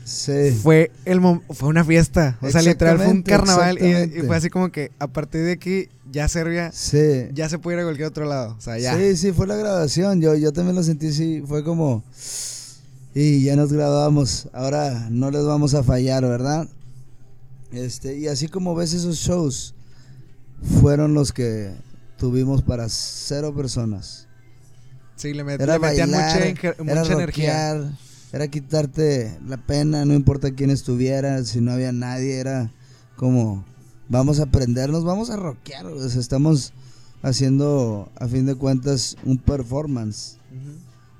Sí. 0.06 0.52
Fue, 0.62 0.92
el 1.04 1.20
fue 1.50 1.68
una 1.68 1.84
fiesta. 1.84 2.38
O 2.40 2.48
sea, 2.48 2.62
literal 2.62 2.96
fue 2.96 3.08
un 3.08 3.22
carnaval. 3.22 3.76
Y, 3.84 4.22
fue 4.22 4.36
así 4.36 4.50
como 4.50 4.70
que 4.70 4.92
a 5.00 5.08
partir 5.08 5.42
de 5.42 5.50
aquí, 5.50 5.88
ya 6.12 6.28
Serbia, 6.28 6.70
ya 7.34 7.48
se 7.48 7.58
puede 7.58 7.76
ir 7.76 7.80
a 7.80 7.84
cualquier 7.84 8.06
otro 8.06 8.24
lado. 8.24 8.54
O 8.56 8.60
sea, 8.60 8.78
ya. 8.78 8.96
Sí, 8.96 9.16
sí, 9.16 9.32
fue 9.32 9.48
la 9.48 9.56
grabación. 9.56 10.20
Yo, 10.20 10.36
yo 10.36 10.52
también 10.52 10.76
lo 10.76 10.84
sentí 10.84 11.08
así. 11.08 11.42
Fue 11.44 11.64
como. 11.64 12.04
Y 13.16 13.42
ya 13.42 13.56
nos 13.56 13.72
grabamos. 13.72 14.48
Ahora 14.52 15.08
no 15.10 15.32
les 15.32 15.44
vamos 15.44 15.74
a 15.74 15.82
fallar, 15.82 16.22
¿verdad? 16.22 16.68
Este, 17.72 18.16
y 18.16 18.28
así 18.28 18.46
como 18.46 18.76
ves 18.76 18.92
esos 18.92 19.16
shows, 19.16 19.74
fueron 20.80 21.14
los 21.14 21.32
que 21.32 21.72
tuvimos 22.16 22.62
para 22.62 22.88
cero 22.88 23.52
personas. 23.56 24.28
Sí, 25.16 25.34
le, 25.34 25.42
metían 25.42 25.80
mucha, 26.10 26.84
mucha 26.84 27.12
energía 27.12 27.90
era 28.32 28.48
quitarte 28.48 29.38
la 29.46 29.56
pena, 29.56 30.04
no 30.04 30.14
importa 30.14 30.52
quién 30.52 30.70
estuviera, 30.70 31.42
si 31.44 31.60
no 31.60 31.72
había 31.72 31.92
nadie, 31.92 32.38
era 32.38 32.70
como, 33.16 33.64
vamos 34.08 34.40
a 34.40 34.44
aprendernos, 34.44 35.04
vamos 35.04 35.30
a 35.30 35.36
rockear, 35.36 35.86
o 35.86 36.08
sea, 36.08 36.20
estamos 36.20 36.72
haciendo, 37.22 38.10
a 38.18 38.26
fin 38.26 38.46
de 38.46 38.54
cuentas, 38.54 39.16
un 39.24 39.38
performance. 39.38 40.38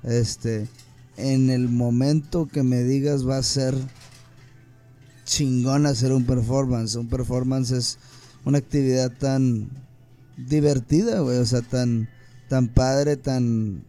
Este, 0.03 0.67
en 1.17 1.49
el 1.49 1.69
momento 1.69 2.47
que 2.47 2.63
me 2.63 2.83
digas 2.83 3.27
va 3.27 3.37
a 3.37 3.43
ser 3.43 3.75
chingón 5.25 5.85
hacer 5.85 6.13
un 6.13 6.25
performance. 6.25 6.95
Un 6.95 7.07
performance 7.07 7.71
es 7.71 7.97
una 8.45 8.59
actividad 8.59 9.11
tan 9.11 9.69
divertida, 10.37 11.19
güey, 11.19 11.37
o 11.37 11.45
sea, 11.45 11.61
tan, 11.61 12.09
tan 12.47 12.67
padre, 12.69 13.17
tan 13.17 13.83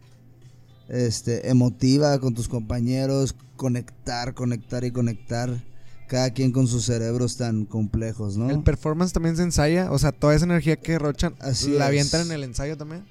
este, 0.89 1.49
emotiva 1.49 2.19
con 2.19 2.33
tus 2.33 2.47
compañeros, 2.47 3.35
conectar, 3.55 4.33
conectar 4.33 4.83
y 4.83 4.91
conectar. 4.91 5.63
Cada 6.07 6.31
quien 6.31 6.51
con 6.51 6.65
sus 6.65 6.85
cerebros 6.85 7.37
tan 7.37 7.65
complejos, 7.65 8.35
¿no? 8.35 8.49
El 8.49 8.63
performance 8.63 9.13
también 9.13 9.37
se 9.37 9.43
ensaya, 9.43 9.91
o 9.91 9.99
sea, 9.99 10.11
toda 10.11 10.33
esa 10.33 10.45
energía 10.45 10.75
que 10.75 10.97
rochan, 10.97 11.35
Así 11.39 11.69
¿la 11.69 11.85
avientan 11.85 12.21
en 12.21 12.31
el 12.31 12.43
ensayo 12.43 12.75
también? 12.75 13.05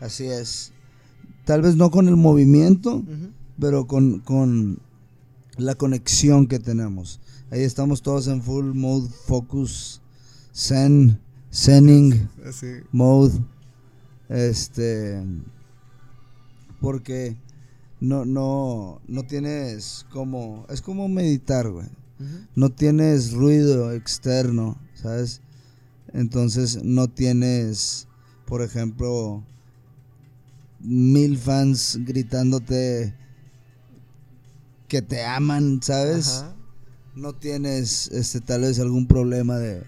Así 0.00 0.26
es. 0.26 0.72
Tal 1.46 1.62
vez 1.62 1.76
no 1.76 1.90
con 1.90 2.08
el 2.08 2.16
movimiento, 2.16 3.02
pero 3.58 3.86
con, 3.86 4.18
con 4.20 4.80
la 5.56 5.74
conexión 5.76 6.46
que 6.46 6.58
tenemos. 6.58 7.20
Ahí 7.50 7.62
estamos 7.62 8.02
todos 8.02 8.28
en 8.28 8.42
full 8.42 8.74
mode 8.74 9.08
focus, 9.26 10.02
zen, 10.54 11.18
zenning 11.50 12.28
mode. 12.90 13.32
Este 14.28 15.22
porque 16.82 17.36
no, 18.00 18.24
no, 18.26 19.00
no 19.06 19.22
tienes 19.22 20.04
como, 20.10 20.66
es 20.68 20.82
como 20.82 21.08
meditar, 21.08 21.70
güey. 21.70 21.86
No 22.54 22.70
tienes 22.70 23.32
ruido 23.32 23.90
externo, 23.92 24.80
¿sabes? 24.94 25.40
Entonces 26.12 26.84
no 26.84 27.08
tienes, 27.08 28.06
por 28.46 28.62
ejemplo, 28.62 29.42
mil 30.78 31.36
fans 31.36 31.98
gritándote 32.02 33.16
que 34.86 35.02
te 35.02 35.24
aman, 35.24 35.80
¿sabes? 35.82 36.44
No 37.16 37.32
tienes 37.32 38.08
este 38.12 38.40
tal 38.40 38.60
vez 38.60 38.78
algún 38.78 39.08
problema 39.08 39.58
de, 39.58 39.82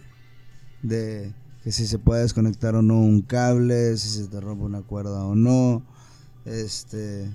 de 0.83 1.33
que 1.63 1.71
si 1.71 1.87
se 1.87 2.01
puede 2.01 2.23
desconectar 2.23 2.75
o 2.75 2.83
no 2.83 2.99
un 2.99 3.23
cable, 3.23 3.97
si 3.97 4.09
se 4.09 4.27
te 4.27 4.41
rompe 4.41 4.65
una 4.65 4.83
cuerda 4.83 5.25
o 5.25 5.37
no 5.37 5.94
este, 6.45 7.31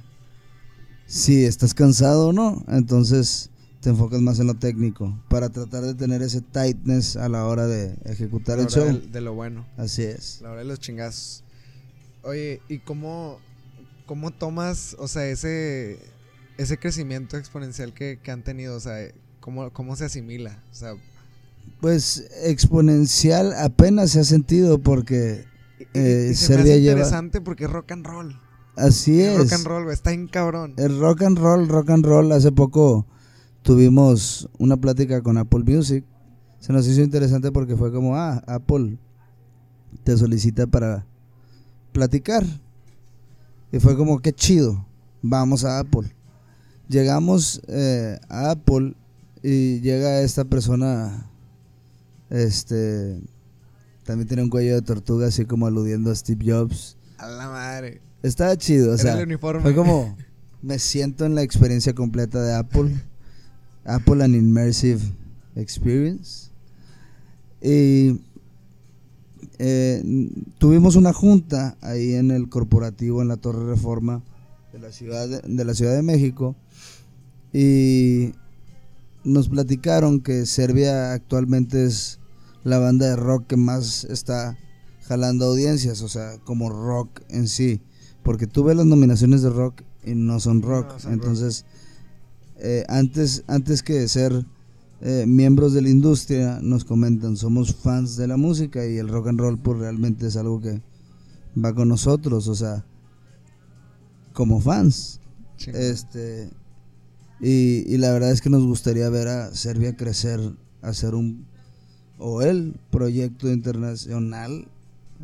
si 1.05 1.45
estás 1.45 1.73
cansado 1.73 2.29
o 2.29 2.33
no, 2.33 2.63
entonces 2.67 3.49
te 3.81 3.89
enfocas 3.89 4.21
más 4.21 4.39
en 4.39 4.47
lo 4.47 4.55
técnico 4.55 5.17
para 5.29 5.49
tratar 5.49 5.83
de 5.83 5.95
tener 5.95 6.21
ese 6.21 6.41
tightness 6.41 7.15
a 7.15 7.29
la 7.29 7.45
hora 7.45 7.65
de 7.65 7.95
ejecutar 8.05 8.59
el 8.59 8.67
show. 8.67 9.01
De, 9.11 9.21
lo 9.21 9.33
bueno. 9.33 9.65
Así 9.77 10.03
es. 10.03 10.41
La 10.41 10.51
hora 10.51 10.59
de 10.59 10.65
los 10.65 10.79
chingazos. 10.79 11.43
Oye, 12.23 12.61
¿y 12.67 12.79
cómo, 12.79 13.39
cómo 14.05 14.31
tomas, 14.31 14.95
o 14.99 15.07
sea, 15.07 15.25
ese, 15.27 15.99
ese 16.57 16.77
crecimiento 16.77 17.37
exponencial 17.37 17.93
que, 17.93 18.19
han 18.27 18.43
tenido? 18.43 18.75
O 18.75 18.79
sea, 18.79 18.97
¿cómo, 19.39 19.71
¿cómo 19.71 19.95
se 19.95 20.05
asimila? 20.05 20.61
O 20.71 20.75
sea, 20.75 20.95
pues 21.79 22.29
exponencial 22.43 23.53
apenas 23.53 24.11
se 24.11 24.19
ha 24.19 24.23
sentido 24.23 24.79
porque 24.79 25.45
eh, 25.93 26.33
interesante 26.33 27.39
porque 27.39 27.65
es 27.65 27.69
rock 27.69 27.91
and 27.93 28.05
roll. 28.05 28.48
Así 28.79 29.21
es. 29.21 29.37
Rock 29.37 29.53
and 29.53 29.65
roll, 29.65 29.91
está 29.91 30.13
en 30.13 30.27
cabrón. 30.27 30.73
El 30.77 30.99
rock 30.99 31.23
and 31.23 31.37
roll, 31.37 31.67
rock 31.67 31.89
and 31.89 32.05
roll. 32.05 32.31
Hace 32.31 32.51
poco 32.51 33.05
tuvimos 33.61 34.49
una 34.57 34.77
plática 34.77 35.21
con 35.21 35.37
Apple 35.37 35.63
Music. 35.65 36.05
Se 36.59 36.71
nos 36.73 36.87
hizo 36.87 37.01
interesante 37.01 37.51
porque 37.51 37.75
fue 37.75 37.91
como, 37.91 38.15
ah, 38.15 38.41
Apple 38.47 38.97
te 40.03 40.17
solicita 40.17 40.67
para 40.67 41.05
platicar. 41.91 42.45
Y 43.71 43.79
fue 43.79 43.97
como, 43.97 44.19
qué 44.19 44.33
chido. 44.33 44.85
vamos 45.21 45.65
a 45.65 45.79
Apple. 45.79 46.13
Llegamos 46.87 47.61
eh, 47.67 48.17
a 48.29 48.51
Apple 48.51 48.95
y 49.43 49.79
llega 49.81 50.21
esta 50.21 50.43
persona, 50.43 51.29
este, 52.29 53.21
también 54.03 54.27
tiene 54.27 54.43
un 54.43 54.49
cuello 54.49 54.75
de 54.75 54.81
tortuga, 54.81 55.27
así 55.27 55.45
como 55.45 55.67
aludiendo 55.67 56.11
a 56.11 56.15
Steve 56.15 56.51
Jobs. 56.51 56.97
A 57.17 57.27
la 57.27 57.47
madre. 57.47 58.01
Estaba 58.21 58.57
chido, 58.57 58.93
o 58.93 58.97
sea, 58.97 59.17
fue 59.61 59.73
como, 59.73 60.17
me 60.61 60.77
siento 60.77 61.25
en 61.25 61.35
la 61.35 61.41
experiencia 61.41 61.93
completa 61.93 62.41
de 62.41 62.53
Apple. 62.53 62.95
Apple 63.85 64.23
an 64.23 64.35
Immersive 64.35 65.01
Experience. 65.55 66.49
Y 67.61 68.19
eh, 69.57 70.29
tuvimos 70.57 70.95
una 70.95 71.11
junta 71.11 71.75
ahí 71.81 72.13
en 72.13 72.31
el 72.31 72.49
corporativo, 72.49 73.21
en 73.21 73.27
la 73.27 73.37
Torre 73.37 73.65
Reforma 73.65 74.21
de 74.71 74.79
la 74.79 74.91
Ciudad 74.91 75.27
de, 75.27 75.65
la 75.65 75.73
Ciudad 75.73 75.95
de 75.95 76.01
México. 76.01 76.55
Y 77.51 78.33
nos 79.23 79.49
platicaron 79.49 80.21
que 80.21 80.45
Serbia 80.45 81.13
actualmente 81.13 81.85
es 81.85 82.19
la 82.63 82.77
banda 82.77 83.07
de 83.07 83.15
rock 83.15 83.47
que 83.47 83.57
más 83.57 84.03
está 84.05 84.57
jalando 85.07 85.45
audiencias, 85.45 86.01
o 86.01 86.07
sea, 86.07 86.37
como 86.43 86.69
rock 86.69 87.21
en 87.29 87.47
sí. 87.47 87.81
Porque 88.29 88.45
tú 88.45 88.63
ves 88.63 88.77
las 88.77 88.85
nominaciones 88.85 89.41
de 89.41 89.49
rock 89.49 89.81
y 90.05 90.13
no 90.13 90.39
son 90.39 90.61
rock. 90.61 91.03
Entonces, 91.09 91.65
eh, 92.59 92.85
antes, 92.87 93.43
antes 93.47 93.81
que 93.81 94.07
ser 94.07 94.45
eh, 95.01 95.25
miembros 95.27 95.73
de 95.73 95.81
la 95.81 95.89
industria, 95.89 96.59
nos 96.61 96.85
comentan, 96.85 97.37
somos 97.37 97.73
fans 97.73 98.17
de 98.17 98.27
la 98.27 98.37
música 98.37 98.85
y 98.85 98.97
el 98.97 99.07
rock 99.07 99.29
and 99.29 99.39
roll 99.39 99.57
pues 99.57 99.79
realmente 99.79 100.27
es 100.27 100.37
algo 100.37 100.61
que 100.61 100.79
va 101.57 101.73
con 101.73 101.87
nosotros, 101.87 102.47
o 102.47 102.53
sea, 102.53 102.85
como 104.33 104.61
fans. 104.61 105.21
Este, 105.65 106.51
y, 107.39 107.91
y, 107.91 107.97
la 107.97 108.11
verdad 108.11 108.29
es 108.29 108.41
que 108.41 108.51
nos 108.51 108.63
gustaría 108.63 109.09
ver 109.09 109.27
a 109.27 109.55
Serbia 109.55 109.97
crecer, 109.97 110.39
hacer 110.83 111.15
un, 111.15 111.47
o 112.19 112.43
el 112.43 112.79
proyecto 112.91 113.51
internacional 113.51 114.67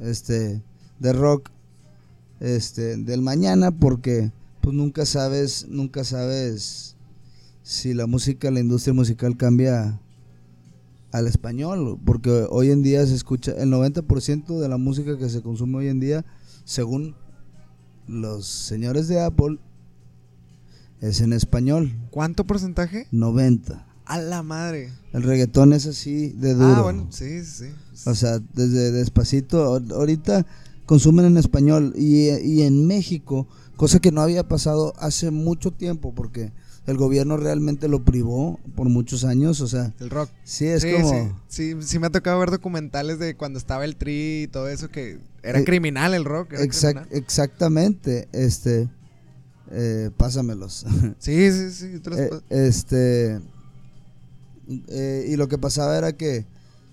este, 0.02 0.64
de 0.98 1.14
rock 1.14 1.52
este, 2.40 2.98
del 2.98 3.22
mañana, 3.22 3.72
porque 3.72 4.32
pues 4.62 4.76
nunca 4.76 5.06
sabes, 5.06 5.68
nunca 5.70 6.04
sabes 6.04 6.96
si 7.64 7.94
la 7.94 8.08
música, 8.08 8.52
la 8.52 8.60
industria 8.60 8.94
musical 8.94 9.38
cambia 9.38 10.00
al 11.12 11.28
español, 11.28 12.00
porque 12.06 12.46
hoy 12.50 12.72
en 12.72 12.84
día 12.84 13.06
se 13.06 13.16
escucha, 13.16 13.52
el 13.54 13.72
90% 13.72 14.60
de 14.60 14.68
la 14.68 14.78
música 14.78 15.18
que 15.18 15.30
se 15.30 15.42
consume 15.42 15.78
hoy 15.78 15.88
en 15.88 16.00
día, 16.00 16.26
según 16.66 17.16
los 18.08 18.46
señores 18.48 19.08
de 19.08 19.22
Apple, 19.22 19.60
es 21.02 21.22
en 21.22 21.34
español. 21.34 21.96
¿Cuánto 22.12 22.46
porcentaje? 22.46 23.08
90. 23.12 23.86
A 24.06 24.20
la 24.20 24.44
madre. 24.44 24.92
El 25.14 25.24
reggaetón 25.24 25.74
es 25.74 25.88
así 25.88 26.30
de 26.30 26.54
duro. 26.54 26.76
Ah, 26.76 26.82
bueno, 26.82 27.08
sí, 27.12 27.44
sí. 27.44 27.66
O 28.06 28.14
sea, 28.14 28.40
desde 28.54 28.92
despacito, 28.92 29.82
ahorita 29.96 30.46
consumen 30.86 31.26
en 31.26 31.38
español 31.38 31.94
y, 31.96 32.30
y 32.30 32.64
en 32.64 32.86
México, 32.88 33.48
cosa 33.76 34.00
que 34.00 34.12
no 34.12 34.22
había 34.22 34.48
pasado 34.48 34.94
hace 34.98 35.32
mucho 35.32 35.72
tiempo, 35.72 36.14
porque 36.14 36.52
el 36.88 36.98
gobierno 36.98 37.38
realmente 37.38 37.88
lo 37.88 38.04
privó 38.04 38.60
por 38.76 38.90
muchos 38.90 39.24
años, 39.24 39.60
o 39.62 39.68
sea. 39.68 39.94
El 40.00 40.10
rock. 40.10 40.30
Sí, 40.44 40.66
es 40.68 40.86
como. 40.86 41.42
Sí, 41.48 41.76
sí, 41.82 42.00
me 42.00 42.08
ha 42.08 42.12
tocado 42.12 42.40
ver 42.40 42.52
documentales 42.52 43.18
de 43.18 43.36
cuando 43.36 43.58
estaba 43.58 43.86
el 43.86 43.96
tri 43.96 44.44
y 44.44 44.48
todo 44.48 44.70
eso, 44.70 44.90
que 44.90 45.20
era 45.42 45.60
eh, 45.60 45.64
criminal 45.64 46.14
el 46.14 46.26
rock. 46.26 46.54
Exactamente, 46.54 48.28
este. 48.32 48.90
Eh, 49.72 50.12
pásamelos. 50.16 50.86
Sí, 51.20 51.52
sí, 51.52 51.72
sí. 51.72 52.02
Eh, 52.16 52.30
este. 52.50 53.42
y 54.68 55.36
lo 55.38 55.48
que 55.48 55.58
pasaba 55.58 55.98
era 55.98 56.14
que 56.14 56.46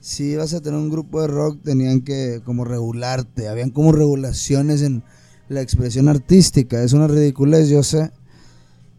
si 0.03 0.33
ibas 0.33 0.53
a 0.53 0.61
tener 0.61 0.81
un 0.81 0.91
grupo 0.91 1.23
de 1.23 1.29
rock 1.29 1.63
tenían 1.63 2.01
que 2.01 2.43
como 2.45 2.65
regularte, 2.65 3.47
habían 3.49 3.71
como 3.71 3.93
regulaciones 3.93 4.83
en 4.83 5.05
la 5.49 5.63
expresión 5.63 6.09
artística, 6.09 6.83
es 6.83 6.93
una 6.93 7.07
ridiculez, 7.07 7.69
yo 7.69 7.85
sé, 7.85 8.11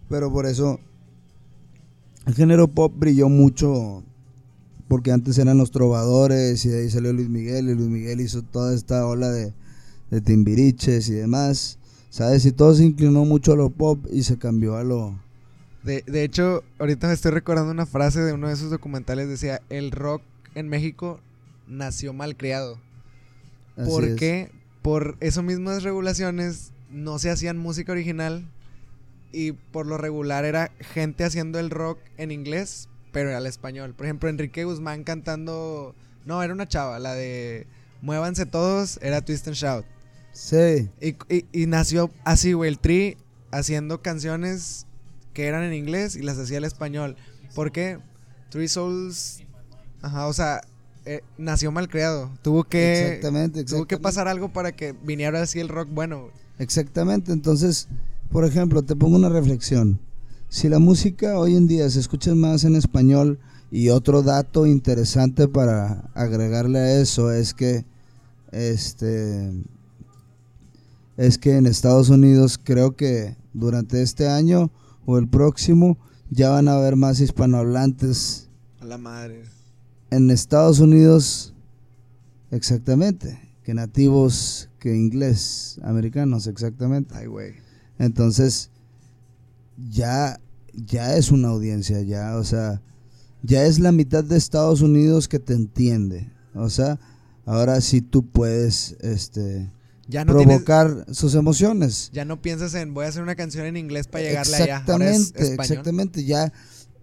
pero 0.10 0.32
por 0.32 0.46
eso 0.46 0.80
el 2.26 2.34
género 2.34 2.70
pop 2.70 2.94
brilló 2.96 3.28
mucho 3.28 4.02
porque 4.88 5.12
antes 5.12 5.38
eran 5.38 5.58
los 5.58 5.72
trovadores 5.72 6.64
y 6.66 6.70
de 6.70 6.84
ahí 6.84 6.90
salió 6.90 7.12
Luis 7.12 7.28
Miguel 7.28 7.70
y 7.70 7.76
Luis 7.76 7.90
Miguel 7.90 8.22
hizo 8.22 8.42
toda 8.42 8.74
esta 8.74 9.06
ola 9.06 9.30
de, 9.30 9.54
de 10.10 10.22
timbiriches 10.22 11.10
y 11.10 11.16
demás, 11.16 11.80
¿sabes? 12.12 12.46
Y 12.46 12.54
todo 12.54 12.74
se 12.76 12.86
inclinó 12.86 13.26
mucho 13.26 13.52
a 13.52 13.58
lo 13.58 13.70
pop 13.70 14.06
y 14.10 14.24
se 14.24 14.38
cambió 14.38 14.78
a 14.78 14.86
lo... 14.86 15.20
De, 15.84 16.02
de 16.08 16.24
hecho, 16.24 16.64
ahorita 16.80 17.08
me 17.08 17.14
estoy 17.14 17.32
recordando 17.32 17.74
una 17.74 17.86
frase 17.86 18.22
de 18.22 18.32
uno 18.32 18.48
de 18.48 18.54
esos 18.54 18.70
documentales, 18.70 19.28
decía, 19.28 19.62
el 19.70 19.92
rock 19.92 20.22
en 20.56 20.70
México 20.70 21.20
nació 21.68 22.14
malcriado. 22.14 22.80
¿Por 23.76 24.16
qué? 24.16 24.52
Por 24.82 25.18
esas 25.20 25.44
mismas 25.44 25.84
regulaciones 25.84 26.72
no 26.90 27.18
se 27.20 27.30
hacían 27.30 27.58
música 27.58 27.92
original 27.92 28.46
y 29.32 29.54
por 29.54 29.88
lo 29.88 29.98
regular 29.98 30.46
era 30.46 30.72
gente 30.80 31.24
haciendo 31.24 31.60
el 31.60 31.70
rock 31.70 32.00
en 32.18 32.32
inglés, 32.32 32.88
pero 33.12 33.30
era 33.30 33.40
el 33.40 33.48
español. 33.48 33.94
Por 33.96 34.06
ejemplo, 34.06 34.30
Enrique 34.30 34.64
Guzmán 34.64 35.04
cantando. 35.04 35.96
No, 36.26 36.42
era 36.44 36.54
una 36.54 36.68
chava, 36.68 37.00
la 37.00 37.16
de 37.16 37.68
Muévanse 38.02 38.46
todos, 38.46 39.00
era 39.02 39.22
Twist 39.22 39.48
and 39.48 39.56
Shout. 39.56 39.86
Sí. 40.34 40.90
Y, 41.52 41.66
nació 41.68 42.12
así, 42.24 42.54
güey, 42.54 42.70
el 42.70 42.80
Tri 42.80 43.18
haciendo 43.52 44.02
canciones 44.02 44.88
que 45.34 45.46
eran 45.46 45.64
en 45.64 45.74
inglés 45.74 46.16
y 46.16 46.22
las 46.22 46.38
hacía 46.38 46.58
el 46.58 46.64
español. 46.64 47.16
¿Por 47.56 47.72
qué? 47.72 48.00
Three 48.50 48.68
Souls. 48.68 49.44
Ajá, 50.04 50.28
o 50.28 50.34
sea, 50.34 50.62
eh, 51.06 51.22
nació 51.40 51.72
mal 51.72 51.90
creado. 51.90 52.30
Tuvo 52.44 52.64
que. 52.64 53.08
Exactamente, 53.08 53.64
Tuvo 53.64 53.88
que 53.88 53.98
pasar 53.98 54.28
algo 54.28 54.50
para 54.50 54.72
que 54.72 54.94
viniera 55.04 55.42
así 55.42 55.60
el 55.60 55.70
rock 55.70 55.90
bueno. 55.92 56.28
Exactamente, 56.60 57.32
entonces 57.32 57.88
por 58.34 58.46
ejemplo, 58.46 58.82
te 58.82 58.96
pongo 58.96 59.16
una 59.16 59.30
reflexión. 59.30 60.00
Si 60.50 60.68
la 60.68 60.80
música 60.80 61.38
hoy 61.38 61.56
en 61.56 61.68
día 61.68 61.88
se 61.92 62.00
escucha 62.00 62.34
más 62.34 62.64
en 62.64 62.76
español 62.76 63.40
y 63.70 63.90
otro 63.90 64.24
dato 64.24 64.66
interesante 64.66 65.48
para 65.48 66.10
agregarle 66.16 66.80
a 66.80 67.00
eso 67.00 67.32
es 67.32 67.54
que 67.54 67.86
este 68.52 69.52
es 71.16 71.38
que 71.38 71.58
en 71.58 71.68
Estados 71.68 72.10
Unidos 72.10 72.60
creo 72.62 72.96
que 72.96 73.38
durante 73.54 74.02
este 74.02 74.28
año 74.28 74.72
o 75.06 75.20
el 75.20 75.28
próximo 75.28 76.00
ya 76.32 76.50
van 76.50 76.68
a 76.68 76.74
haber 76.74 76.96
más 76.96 77.20
hispanohablantes. 77.20 78.50
A 78.82 78.86
la 78.86 78.98
madre. 78.98 79.44
En 80.14 80.30
Estados 80.30 80.80
Unidos 80.80 81.56
exactamente, 82.52 83.40
que 83.64 83.74
nativos 83.74 84.70
que 84.78 84.96
inglés, 84.96 85.80
americanos 85.82 86.46
exactamente. 86.46 87.16
Ay, 87.16 87.26
güey. 87.26 87.54
Entonces, 87.98 88.70
ya, 89.90 90.40
ya 90.72 91.16
es 91.16 91.32
una 91.32 91.48
audiencia, 91.48 92.00
ya, 92.02 92.38
o 92.38 92.44
sea, 92.44 92.80
ya 93.42 93.66
es 93.66 93.80
la 93.80 93.92
mitad 93.92 94.24
de 94.24 94.38
Estados 94.38 94.82
Unidos 94.82 95.28
que 95.28 95.40
te 95.40 95.54
entiende. 95.54 96.32
O 96.54 96.70
sea, 96.70 97.00
ahora 97.44 97.82
sí 97.82 98.02
tú 98.02 98.24
puedes, 98.24 98.96
este, 99.00 99.72
ya 100.08 100.26
provocar 100.26 101.08
sus 101.12 101.34
emociones. 101.34 102.12
Ya 102.14 102.24
no 102.24 102.40
piensas 102.40 102.76
en 102.76 102.94
voy 102.94 103.06
a 103.06 103.08
hacer 103.08 103.24
una 103.24 103.36
canción 103.36 103.66
en 103.66 103.78
inglés 103.78 104.08
para 104.08 104.26
llegarle 104.26 104.58
allá. 104.58 104.78
Exactamente, 104.78 105.54
exactamente. 105.56 106.24
Ya 106.24 106.54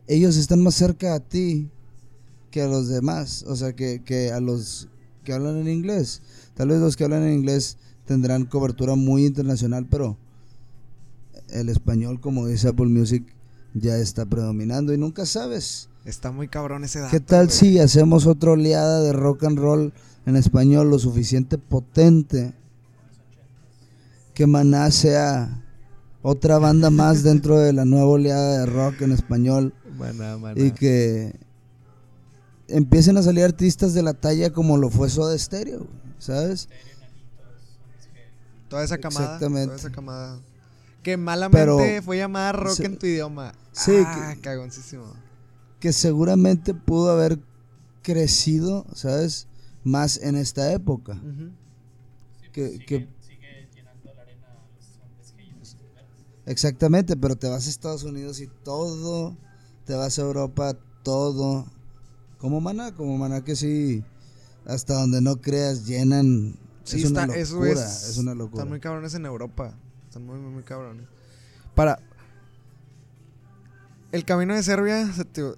ellos 0.07 0.37
están 0.37 0.63
más 0.63 0.77
cerca 0.77 1.15
a 1.15 1.19
ti 1.19 1.71
que 2.51 2.63
a 2.63 2.67
los 2.67 2.89
demás. 2.89 3.45
O 3.47 3.57
sea, 3.57 3.75
que, 3.75 4.03
que 4.03 4.33
a 4.33 4.41
los 4.41 4.89
que 5.25 5.33
hablan 5.33 5.57
en 5.59 5.69
inglés. 5.69 6.23
Tal 6.55 6.69
vez 6.69 6.81
los 6.81 6.97
que 6.97 7.05
hablan 7.05 7.23
en 7.25 7.35
inglés 7.35 7.77
tendrán 8.07 8.45
cobertura 8.45 8.95
muy 8.97 9.27
internacional, 9.27 9.87
pero 9.89 10.17
el 11.51 11.69
español, 11.69 12.21
como 12.21 12.47
dice 12.47 12.69
Apple 12.69 12.87
Music, 12.87 13.25
ya 13.75 13.97
está 13.97 14.27
predominando 14.27 14.93
y 14.93 14.99
nunca 14.99 15.27
sabes. 15.27 15.89
Está 16.05 16.33
muy 16.33 16.49
cabrón 16.49 16.85
ese 16.85 17.01
dato. 17.01 17.11
¿Qué 17.11 17.21
tal 17.21 17.51
si 17.51 17.79
hacemos 17.79 18.27
otra 18.27 18.53
oleada 18.53 19.01
de 19.01 19.13
rock 19.13 19.45
and 19.45 19.59
roll 19.59 19.93
en 20.27 20.37
español 20.37 20.91
lo 20.91 20.99
suficiente 20.99 21.59
potente 21.59 22.55
que 24.35 24.47
Maná 24.47 24.91
sea 24.91 25.63
otra 26.23 26.59
banda 26.59 26.91
más 26.91 27.23
dentro 27.23 27.59
de 27.59 27.73
la 27.73 27.85
nueva 27.85 28.07
oleada 28.07 28.59
de 28.59 28.67
rock 28.67 29.03
en 29.03 29.13
español 29.13 29.75
y 30.57 30.71
que 30.73 31.35
empiecen 32.71 33.17
a 33.17 33.23
salir 33.23 33.45
artistas 33.45 33.95
de 33.95 34.03
la 34.03 34.15
talla 34.15 34.53
como 34.53 34.77
lo 34.77 34.91
fue 34.91 35.09
Soda 35.11 35.37
Stereo, 35.37 35.87
¿sabes? 36.19 36.69
Toda 38.69 38.85
esa 38.85 38.99
camada. 38.99 39.35
Exactamente. 39.35 39.67
Toda 39.67 39.79
esa 39.79 39.91
camada 39.91 40.41
que 41.03 41.17
malamente 41.17 42.03
fue 42.03 42.19
llamada 42.19 42.53
rock 42.53 42.81
en 42.81 42.99
tu 42.99 43.07
idioma. 43.07 43.53
Sí. 43.73 44.03
Ah, 44.05 44.35
que, 44.35 44.41
cagoncísimo. 44.41 45.13
Que 45.79 45.93
seguramente 45.93 46.75
pudo 46.75 47.11
haber 47.11 47.39
crecido, 48.03 48.87
¿sabes? 48.95 49.47
Más 49.83 50.19
en 50.19 50.37
esta 50.37 50.73
época. 50.73 51.19
que, 52.53 52.71
sigue, 53.21 53.69
llenando 53.75 54.15
la 54.15 54.23
arena 54.23 54.49
los 55.19 55.77
Exactamente, 56.47 57.17
pero 57.17 57.37
te 57.37 57.49
vas 57.49 57.67
a 57.67 57.71
Estados 57.71 58.05
Unidos 58.05 58.41
y 58.41 58.49
todo, 58.49 59.37
te 59.85 59.95
vas 59.95 60.19
a 60.19 60.23
Europa, 60.23 60.77
todo. 61.03 61.67
Como 62.41 62.61
maná, 62.61 62.95
como 62.95 63.17
maná 63.19 63.43
que 63.45 63.55
sí, 63.57 64.03
hasta 64.67 64.95
donde 64.95 65.21
no 65.21 65.41
creas, 65.41 65.87
llenan. 65.87 66.57
Sí, 66.85 67.03
es 67.03 67.11
una 67.11 67.23
está, 67.25 67.37
eso 67.37 67.55
locura, 67.55 67.73
es, 67.73 68.09
es 68.09 68.19
una 68.19 68.35
locura. 68.35 68.61
Están 68.63 68.69
muy 68.71 68.81
cabrones 68.81 69.15
en 69.15 69.27
Europa. 69.27 69.75
Están 70.09 70.25
muy, 70.27 70.39
muy, 70.39 70.51
muy 70.53 70.63
cabrones. 70.63 71.07
Para. 71.75 72.01
El 74.13 74.25
camino 74.25 74.55
de 74.55 74.63
Serbia 74.63 75.13
se 75.13 75.25
te- 75.25 75.55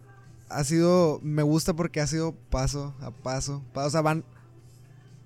ha 0.49 0.65
sido. 0.65 1.21
Me 1.23 1.43
gusta 1.43 1.75
porque 1.75 2.01
ha 2.01 2.07
sido 2.07 2.33
paso 2.51 2.95
a 3.01 3.11
paso. 3.11 3.63
pa- 3.73 3.87
O 3.87 3.91
sea, 3.91 4.03
van 4.03 4.25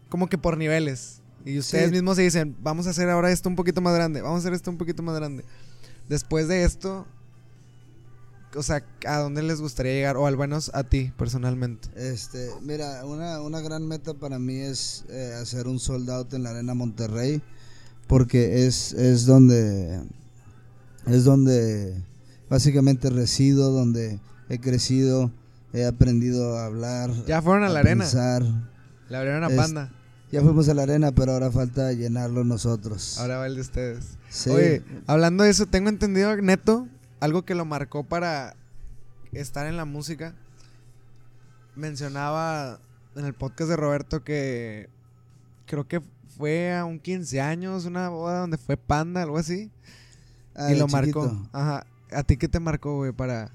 como 0.09 0.29
que 0.29 0.39
por 0.39 0.57
niveles. 0.59 1.23
Y 1.45 1.59
ustedes 1.59 1.87
Sí. 1.87 1.93
mismos 1.93 2.17
se 2.17 2.23
dicen: 2.23 2.57
Vamos 2.61 2.87
a 2.87 2.91
hacer 2.91 3.09
ahora 3.11 3.33
esto 3.33 3.49
un 3.49 3.57
poquito 3.57 3.81
más 3.81 3.95
grande. 3.95 4.21
Vamos 4.23 4.37
a 4.37 4.39
hacer 4.41 4.53
esto 4.53 4.71
un 4.71 4.79
poquito 4.79 5.03
más 5.03 5.17
grande. 5.17 5.45
Después 6.09 6.47
de 6.49 6.63
esto. 6.65 7.07
O 8.57 8.63
sea, 8.63 8.83
¿a 9.07 9.19
dónde 9.19 9.43
les 9.43 9.61
gustaría 9.61 9.93
llegar? 9.93 10.17
O 10.17 10.27
al 10.27 10.37
menos 10.37 10.71
a 10.75 10.85
ti, 10.85 11.13
personalmente. 11.17 11.89
Este, 11.95 12.51
mira, 12.63 13.05
una, 13.05 13.41
una 13.41 13.61
gran 13.61 13.87
meta 13.87 14.15
para 14.15 14.39
mí 14.39 14.57
es 14.57 15.05
eh, 15.09 15.35
hacer 15.41 15.69
un 15.69 15.79
sold 15.79 16.09
out 16.11 16.33
en 16.35 16.43
la 16.43 16.51
Arena 16.51 16.75
Monterrey, 16.75 17.43
porque 18.07 18.67
es, 18.67 18.93
es 18.95 19.27
donde 19.27 20.01
es 21.07 21.25
donde 21.25 21.95
básicamente 22.49 23.11
resido, 23.11 23.71
donde 23.73 24.19
he 24.49 24.59
crecido, 24.59 25.31
he 25.73 25.85
aprendido 25.85 26.57
a 26.59 26.67
hablar, 26.67 27.11
Ya 27.27 27.43
fueron 27.43 27.65
a 27.65 27.69
la 27.69 27.81
arena. 27.81 28.05
pensar. 28.05 28.43
Le 29.09 29.17
abrieron 29.17 29.45
a 29.45 29.51
Panda. 29.51 29.93
Ya 30.33 30.43
fuimos 30.43 30.69
a 30.69 30.75
la 30.75 30.83
arena, 30.83 31.13
pero 31.13 31.33
ahora 31.33 31.53
falta 31.53 31.93
llenarlo 31.93 32.43
nosotros. 32.43 33.17
Ahora 33.19 33.39
va 33.39 33.47
el 33.47 33.55
de 33.55 33.61
ustedes. 33.61 34.05
Sí. 34.29 34.51
Oye, 34.51 34.83
hablando 35.07 35.45
de 35.45 35.51
eso, 35.51 35.67
tengo 35.67 35.89
entendido, 35.89 36.35
Neto, 36.37 36.89
algo 37.21 37.45
que 37.45 37.55
lo 37.55 37.65
marcó 37.65 38.05
para 38.05 38.57
estar 39.33 39.67
en 39.67 39.77
la 39.77 39.85
música. 39.85 40.35
Mencionaba 41.75 42.81
en 43.15 43.25
el 43.25 43.35
podcast 43.35 43.71
de 43.71 43.77
Roberto 43.77 44.25
que 44.25 44.89
creo 45.67 45.87
que 45.87 46.01
fue 46.37 46.75
a 46.75 46.85
un 46.85 46.99
15 47.01 47.41
años, 47.41 47.85
una 47.85 48.09
boda 48.09 48.41
donde 48.41 48.59
fue 48.59 48.77
Panda, 48.77 49.23
algo 49.23 49.39
así. 49.39 49.71
Ah, 50.55 50.73
y 50.73 50.79
lo 50.79 50.87
marcó. 50.89 51.49
Ajá. 51.53 51.87
¿A 52.13 52.23
ti 52.23 52.37
qué 52.37 52.49
te 52.49 52.61
marcó, 52.61 52.97
güey, 52.97 53.13
para... 53.13 53.51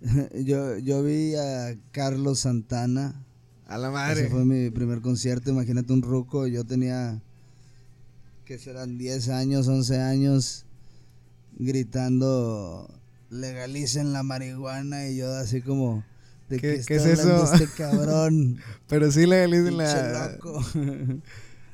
yo, 0.34 0.78
yo 0.78 1.02
vi 1.02 1.34
a 1.36 1.76
Carlos 1.92 2.40
Santana. 2.40 3.14
A 3.66 3.78
la 3.78 3.88
Ese 3.88 3.92
madre. 3.92 4.28
fue 4.28 4.44
mi 4.44 4.70
primer 4.70 5.00
concierto, 5.00 5.50
imagínate 5.50 5.92
un 5.92 6.02
ruco, 6.02 6.46
yo 6.46 6.64
tenía, 6.64 7.22
que 8.44 8.58
serán 8.58 8.98
10 8.98 9.28
años, 9.30 9.68
11 9.68 10.00
años, 10.00 10.66
gritando, 11.64 12.88
legalicen 13.30 14.12
la 14.12 14.22
marihuana 14.22 15.06
y 15.08 15.16
yo 15.16 15.32
así 15.34 15.60
como, 15.62 16.04
¿de 16.48 16.58
¿Qué- 16.58 16.74
está 16.74 16.94
es 16.94 17.06
eso? 17.06 17.52
este 17.54 17.66
cabrón? 17.76 18.58
Pero 18.88 19.10
sí 19.10 19.26
le 19.26 19.46
le 19.48 19.58
dicen 19.62 19.78
Pinche 19.78 20.12
la... 20.12 20.32
loco. 20.32 20.60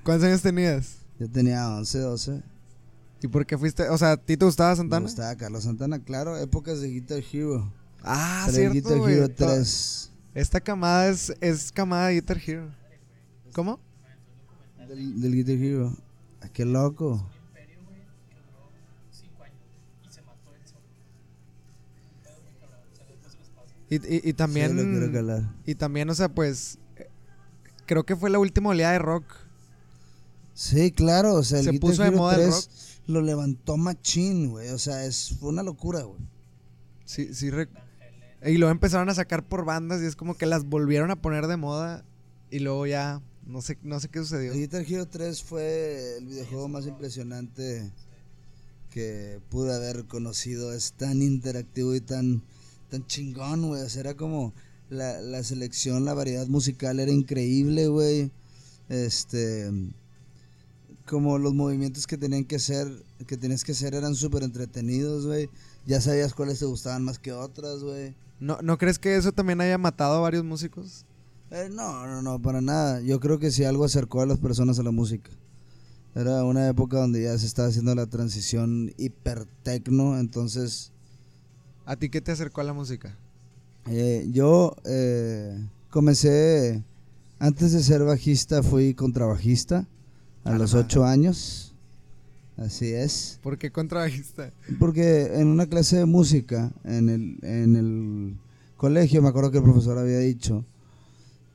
¿Cuántos 0.04 0.26
años 0.28 0.42
tenías? 0.42 0.98
yo 1.18 1.28
tenía 1.28 1.68
11, 1.70 1.98
12, 1.98 2.42
¿Y 3.20 3.26
por 3.26 3.44
qué 3.44 3.58
fuiste? 3.58 3.88
O 3.88 3.98
sea, 3.98 4.12
¿a 4.12 4.16
ti 4.16 4.36
te 4.36 4.44
gustaba 4.44 4.70
me 4.70 4.76
Santana? 4.76 5.02
gustaba 5.02 5.34
Carlos 5.34 5.64
Santana, 5.64 5.98
claro, 5.98 6.36
épocas 6.38 6.80
de 6.80 6.88
Guitar 6.88 7.20
Hero. 7.32 7.72
Ah, 8.04 8.44
el 8.46 8.54
cierto, 8.54 8.74
Guitar. 8.74 9.10
Hero 9.10 9.28
To- 9.28 9.46
3 9.46 10.12
Esta 10.34 10.60
camada 10.60 11.08
es, 11.08 11.34
es 11.40 11.72
camada 11.72 12.06
de 12.08 12.14
Guitar 12.14 12.38
Hero. 12.46 12.70
¿Cómo? 13.52 13.80
del, 14.88 15.20
del 15.20 15.32
Guitar 15.34 15.54
Hero. 15.56 15.96
Ah, 16.40 16.48
qué 16.52 16.64
loco. 16.64 17.28
Y, 23.90 23.96
y, 23.96 24.16
y 24.16 24.20
Sí, 24.20 24.32
también. 24.34 24.76
lo 24.76 24.82
quiero 24.82 25.12
calar. 25.12 25.54
y 25.66 25.74
también, 25.74 26.08
o 26.10 26.14
sea, 26.14 26.28
pues. 26.28 26.78
Creo 27.86 28.04
que 28.04 28.16
fue 28.16 28.28
la 28.28 28.38
última 28.38 28.70
oleada 28.70 28.92
de 28.92 28.98
rock. 28.98 29.24
Sí, 30.54 30.90
claro, 30.92 31.34
o 31.34 31.42
sea, 31.44 31.58
el 31.60 31.64
Se 31.64 31.70
Guitar 31.72 31.88
puso 31.90 32.02
de 32.02 32.08
el 32.08 32.14
3 32.14 32.48
rock. 32.50 32.70
lo 33.06 33.22
levantó 33.22 33.76
machín, 33.76 34.50
güey. 34.50 34.68
O 34.70 34.78
sea, 34.78 35.04
es, 35.06 35.36
fue 35.40 35.48
una 35.50 35.62
locura, 35.62 36.02
güey. 36.02 36.20
Sí, 37.04 37.32
sí. 37.32 37.50
rec- 37.50 37.70
Y 38.44 38.58
luego 38.58 38.70
empezaron 38.72 39.08
a 39.08 39.14
sacar 39.14 39.42
por 39.46 39.64
bandas 39.64 40.02
y 40.02 40.04
es 40.06 40.16
como 40.16 40.36
que 40.36 40.44
las 40.46 40.64
volvieron 40.64 41.10
a 41.10 41.16
poner 41.16 41.46
de 41.46 41.56
moda. 41.56 42.04
Y 42.50 42.58
luego 42.58 42.86
ya. 42.86 43.22
No 43.46 43.62
sé, 43.62 43.78
no 43.82 43.98
sé 44.00 44.08
qué 44.08 44.18
sucedió. 44.18 44.52
El 44.52 44.58
Guitar 44.58 44.82
Hero 44.86 45.06
3 45.06 45.42
fue 45.42 46.18
el 46.18 46.26
videojuego 46.26 46.68
más 46.68 46.86
impresionante 46.86 47.90
que 48.90 49.40
pude 49.48 49.74
haber 49.74 50.04
conocido. 50.04 50.72
Es 50.74 50.92
tan 50.92 51.22
interactivo 51.22 51.94
y 51.94 52.00
tan, 52.02 52.42
tan 52.88 53.06
chingón, 53.06 53.66
güey. 53.68 53.82
O 53.82 53.88
sea, 53.88 54.00
era 54.00 54.14
como 54.16 54.52
la, 54.90 55.20
la 55.20 55.42
selección, 55.42 56.04
la 56.04 56.14
variedad 56.14 56.46
musical 56.46 57.00
era 57.00 57.12
increíble, 57.12 57.88
güey. 57.88 58.30
Este. 58.88 59.70
Como 61.06 61.38
los 61.38 61.54
movimientos 61.54 62.06
que 62.06 62.18
tenían 62.18 62.44
que 62.44 62.56
hacer, 62.56 62.86
que 63.26 63.36
tenías 63.36 63.64
que 63.64 63.72
hacer 63.72 63.94
eran 63.94 64.14
súper 64.14 64.42
entretenidos, 64.42 65.26
güey. 65.26 65.48
Ya 65.86 66.00
sabías 66.00 66.34
cuáles 66.34 66.58
te 66.58 66.66
gustaban 66.66 67.02
más 67.02 67.18
que 67.18 67.32
otras, 67.32 67.82
güey. 67.82 68.14
¿No, 68.40 68.58
¿No 68.62 68.76
crees 68.78 68.98
que 68.98 69.16
eso 69.16 69.32
también 69.32 69.60
haya 69.60 69.78
matado 69.78 70.16
a 70.16 70.20
varios 70.20 70.44
músicos? 70.44 71.06
Eh, 71.50 71.70
no, 71.72 72.06
no, 72.06 72.20
no, 72.20 72.40
para 72.42 72.60
nada. 72.60 73.00
Yo 73.00 73.20
creo 73.20 73.38
que 73.38 73.50
sí 73.50 73.64
algo 73.64 73.84
acercó 73.84 74.20
a 74.20 74.26
las 74.26 74.38
personas 74.38 74.78
a 74.78 74.82
la 74.82 74.90
música. 74.90 75.30
Era 76.14 76.44
una 76.44 76.68
época 76.68 76.98
donde 76.98 77.22
ya 77.22 77.38
se 77.38 77.46
estaba 77.46 77.68
haciendo 77.68 77.94
la 77.94 78.06
transición 78.06 78.92
hipertecno, 78.98 80.18
entonces 80.18 80.92
¿A 81.88 81.96
ti 81.96 82.10
qué 82.10 82.20
te 82.20 82.32
acercó 82.32 82.60
a 82.60 82.64
la 82.64 82.74
música? 82.74 83.16
eh, 83.86 84.28
yo 84.30 84.76
eh, 84.84 85.58
comencé, 85.88 86.84
antes 87.38 87.72
de 87.72 87.82
ser 87.82 88.04
bajista 88.04 88.62
fui 88.62 88.92
contrabajista 88.92 89.88
a, 90.44 90.52
los 90.58 90.74
ocho 90.74 91.06
años, 91.06 91.74
así 92.58 92.92
es. 92.92 93.40
¿Por 93.42 93.56
qué 93.56 93.72
contrabajista? 93.72 94.52
Porque 94.78 95.40
en 95.40 95.46
una 95.46 95.66
clase 95.66 95.96
de 95.96 96.04
música, 96.04 96.72
en 96.84 97.08
el, 97.08 97.38
en 97.40 97.76
el 97.76 98.36
colegio, 98.76 99.22
me 99.22 99.30
acuerdo 99.30 99.50
que 99.50 99.56
el 99.56 99.64
profesor 99.64 99.96
había 99.96 100.18
dicho 100.18 100.66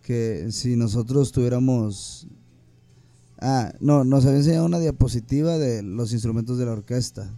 que 0.02 0.48
si 0.50 0.76
nosotros 0.76 1.32
tuviéramos... 1.32 2.28
Ah, 3.38 3.72
no, 3.80 4.04
nos 4.04 4.26
había 4.26 4.40
enseñado 4.40 4.66
una 4.66 4.80
diapositiva 4.80 5.60
de 5.60 5.84
los 5.84 6.12
instrumentos 6.12 6.58
de 6.58 6.66
la 6.66 6.72
orquesta. 6.72 7.32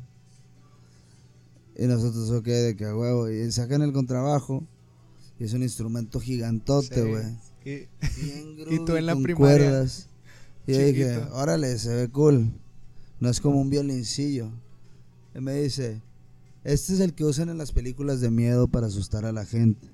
Y 1.77 1.85
nosotros, 1.87 2.29
ok, 2.31 2.45
de 2.45 2.75
que 2.75 2.85
huevo. 2.93 3.29
Y 3.29 3.51
sacan 3.51 3.81
el 3.81 3.91
contrabajo. 3.93 4.63
Y 5.39 5.43
es 5.43 5.53
un 5.53 5.63
instrumento 5.63 6.19
gigantote, 6.19 6.95
Sí. 6.95 7.09
güey. 7.09 7.23
Y- 7.65 7.87
Bien 8.23 8.55
Y 8.69 8.85
tú 8.85 8.95
en 8.95 9.05
la 9.05 9.13
con 9.13 9.23
primaria, 9.23 9.57
cuerdas. 9.57 10.07
Y 10.67 10.73
yo 10.73 10.79
dije, 10.79 11.17
órale, 11.33 11.77
se 11.77 11.93
ve 11.93 12.09
cool. 12.09 12.51
No 13.19 13.29
es 13.29 13.39
como 13.41 13.59
un 13.59 13.69
violincillo. 13.69 14.49
Y 15.35 15.39
me 15.41 15.53
dice, 15.55 16.01
este 16.63 16.93
es 16.93 16.99
el 17.01 17.13
que 17.13 17.25
usan 17.25 17.49
en 17.49 17.57
las 17.57 17.71
películas 17.71 18.21
de 18.21 18.31
miedo 18.31 18.67
para 18.67 18.87
asustar 18.87 19.25
a 19.25 19.31
la 19.31 19.45
gente. 19.45 19.89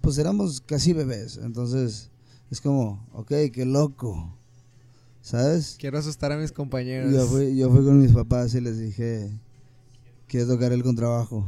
Pues 0.00 0.18
éramos 0.18 0.60
casi 0.60 0.92
bebés, 0.92 1.38
entonces 1.42 2.10
es 2.50 2.60
como, 2.60 3.06
ok, 3.12 3.32
qué 3.52 3.64
loco. 3.64 4.36
¿Sabes? 5.22 5.76
Quiero 5.78 5.98
asustar 5.98 6.32
a 6.32 6.36
mis 6.36 6.52
compañeros. 6.52 7.12
Yo 7.12 7.26
fui, 7.26 7.56
yo 7.56 7.70
fui 7.70 7.84
con 7.84 7.98
mis 8.00 8.12
papás 8.12 8.54
y 8.54 8.60
les 8.60 8.78
dije, 8.78 9.30
quiero 10.34 10.48
tocar 10.48 10.72
el 10.72 10.82
contrabajo. 10.82 11.46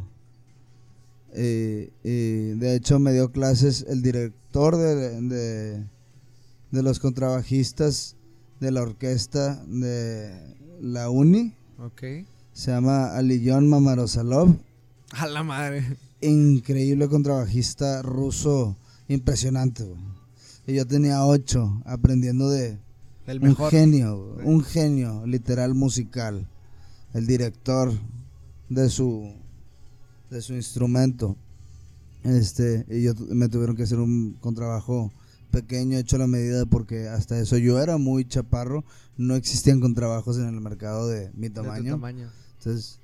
Y, 1.35 1.90
y 2.05 2.53
de 2.55 2.77
hecho 2.77 3.01
me 3.01 3.12
dio 3.12 3.33
clases 3.33 3.85
el 3.88 4.01
director 4.01 4.77
de, 4.77 5.20
de, 5.22 5.85
de 6.70 6.83
los 6.85 7.01
contrabajistas 7.01 8.14
de 8.61 8.70
la 8.70 8.83
orquesta 8.83 9.61
de 9.66 10.55
la 10.81 11.11
uni. 11.11 11.53
Ok. 11.81 12.01
Se 12.53 12.70
llama 12.70 13.16
Aliyon 13.16 13.68
Mamarosalov. 13.68 14.55
A 15.11 15.27
la 15.27 15.42
madre. 15.42 15.96
Increíble 16.20 17.09
contrabajista 17.09 18.03
ruso. 18.03 18.77
Impresionante. 19.09 19.85
Y 20.64 20.75
yo 20.75 20.87
tenía 20.87 21.27
ocho 21.27 21.83
aprendiendo 21.87 22.51
de, 22.51 22.79
El 23.27 23.42
un 23.42 23.57
genio, 23.57 24.37
un 24.44 24.62
genio 24.62 25.27
literal 25.27 25.75
musical. 25.75 26.46
El 27.14 27.27
director 27.27 27.92
de 28.68 28.88
su 28.90 29.33
de 30.31 30.42
su 30.42 30.55
instrumento. 30.55 31.37
Este, 32.24 32.85
y 32.90 33.02
yo 33.02 33.14
me 33.31 33.48
tuvieron 33.48 33.76
que 33.76 33.85
hacer 33.85 33.98
un 34.00 34.33
contrabajo 34.40 35.12
pequeño 35.52 35.96
hecho 35.98 36.16
a 36.16 36.18
la 36.18 36.26
medida 36.26 36.66
porque 36.66 37.09
hasta 37.09 37.38
eso 37.38 37.57
yo 37.57 37.81
era 37.81 37.96
muy 37.98 38.26
chaparro, 38.26 38.85
no 39.16 39.37
existían 39.37 39.81
contrabajos 39.81 40.37
en 40.38 40.46
el 40.48 40.61
mercado 40.61 41.09
de 41.09 41.31
mi 41.35 41.48
de 41.48 41.55
tamaño. 41.55 42.31
Entonces, 42.59 42.98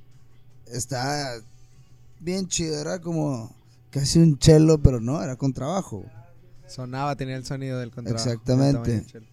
está 0.66 1.34
bien 2.18 2.48
chido, 2.48 2.78
era 2.80 3.00
como 3.00 3.54
casi 3.90 4.18
un 4.18 4.36
chelo, 4.38 4.82
pero 4.82 5.00
no, 5.00 5.22
era 5.22 5.36
contrabajo. 5.36 6.04
Sonaba, 6.66 7.14
tenía 7.16 7.36
el 7.36 7.44
sonido 7.44 7.78
del 7.78 7.90
contrabajo. 7.92 8.28
Exactamente. 8.28 9.02
del. 9.12 9.28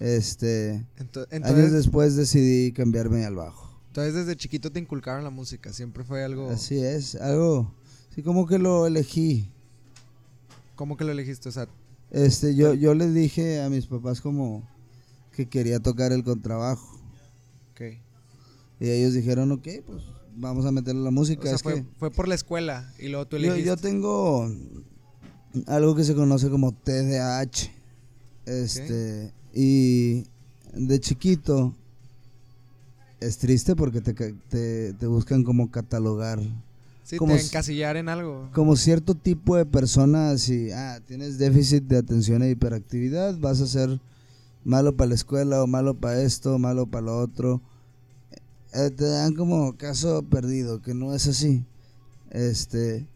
Este, 0.00 0.84
Ento- 0.98 1.26
Años 1.30 1.70
después 1.72 2.16
decidí 2.16 2.72
cambiarme 2.72 3.24
al 3.24 3.36
bajo. 3.36 3.70
Entonces 3.92 4.14
desde 4.14 4.36
chiquito 4.36 4.72
te 4.72 4.80
inculcaron 4.80 5.22
la 5.22 5.28
música, 5.28 5.70
siempre 5.70 6.02
fue 6.02 6.24
algo... 6.24 6.48
Así 6.48 6.78
es, 6.78 7.14
algo, 7.16 7.74
sí, 8.14 8.22
como 8.22 8.46
que 8.46 8.58
lo 8.58 8.86
elegí. 8.86 9.50
¿Cómo 10.76 10.96
que 10.96 11.04
lo 11.04 11.12
elegiste? 11.12 11.50
O 11.50 11.52
sea, 11.52 11.68
este, 12.10 12.54
yo, 12.54 12.72
yo 12.72 12.94
les 12.94 13.12
dije 13.12 13.60
a 13.60 13.68
mis 13.68 13.84
papás 13.84 14.22
como 14.22 14.66
que 15.32 15.46
quería 15.46 15.78
tocar 15.78 16.10
el 16.12 16.24
contrabajo. 16.24 16.98
Ok. 17.72 17.82
Y 18.80 18.88
ellos 18.88 19.12
dijeron, 19.12 19.52
ok, 19.52 19.68
pues 19.84 20.02
vamos 20.36 20.64
a 20.64 20.72
meterle 20.72 21.02
la 21.02 21.10
música. 21.10 21.58
fue, 21.58 21.84
fue, 21.98 22.10
por 22.10 22.28
la 22.28 22.34
escuela 22.34 22.90
y 22.98 23.08
luego 23.08 23.26
tú 23.26 23.36
elegiste. 23.36 23.60
Yo, 23.60 23.74
yo 23.74 23.76
tengo 23.76 24.50
algo 25.66 25.94
que 25.94 26.04
se 26.04 26.14
conoce 26.14 26.48
como 26.48 26.72
TDAH. 26.72 27.70
Este, 28.46 29.34
y 29.52 30.24
de 30.72 30.98
chiquito 30.98 31.76
es 33.26 33.38
triste 33.38 33.76
porque 33.76 34.00
te, 34.00 34.92
te, 34.92 35.06
buscan 35.06 35.44
como 35.44 35.70
catalogar. 35.70 36.40
Sí, 37.04 37.16
como 37.16 37.34
te 37.34 37.42
encasillar 37.42 37.96
en 37.96 38.08
algo. 38.08 38.48
Como 38.52 38.76
cierto 38.76 39.14
tipo 39.14 39.56
de 39.56 39.66
personas, 39.66 40.42
si 40.42 40.70
ah, 40.70 41.00
tienes 41.06 41.38
déficit 41.38 41.84
de 41.84 41.98
atención 41.98 42.42
e 42.42 42.50
hiperactividad, 42.50 43.38
vas 43.38 43.60
a 43.60 43.66
ser 43.66 44.00
malo 44.64 44.96
para 44.96 45.10
la 45.10 45.14
escuela 45.14 45.62
o 45.62 45.66
malo 45.66 45.94
para 45.94 46.22
esto, 46.22 46.58
malo 46.58 46.86
para 46.86 47.06
lo 47.06 47.18
otro. 47.18 47.60
Eh, 48.74 48.90
te 48.90 49.04
dan 49.04 49.34
como 49.34 49.76
caso 49.76 50.22
perdido, 50.22 50.80
que 50.80 50.94
no 50.94 51.14
es 51.14 51.26
así. 51.26 51.64
Este, 52.30 53.06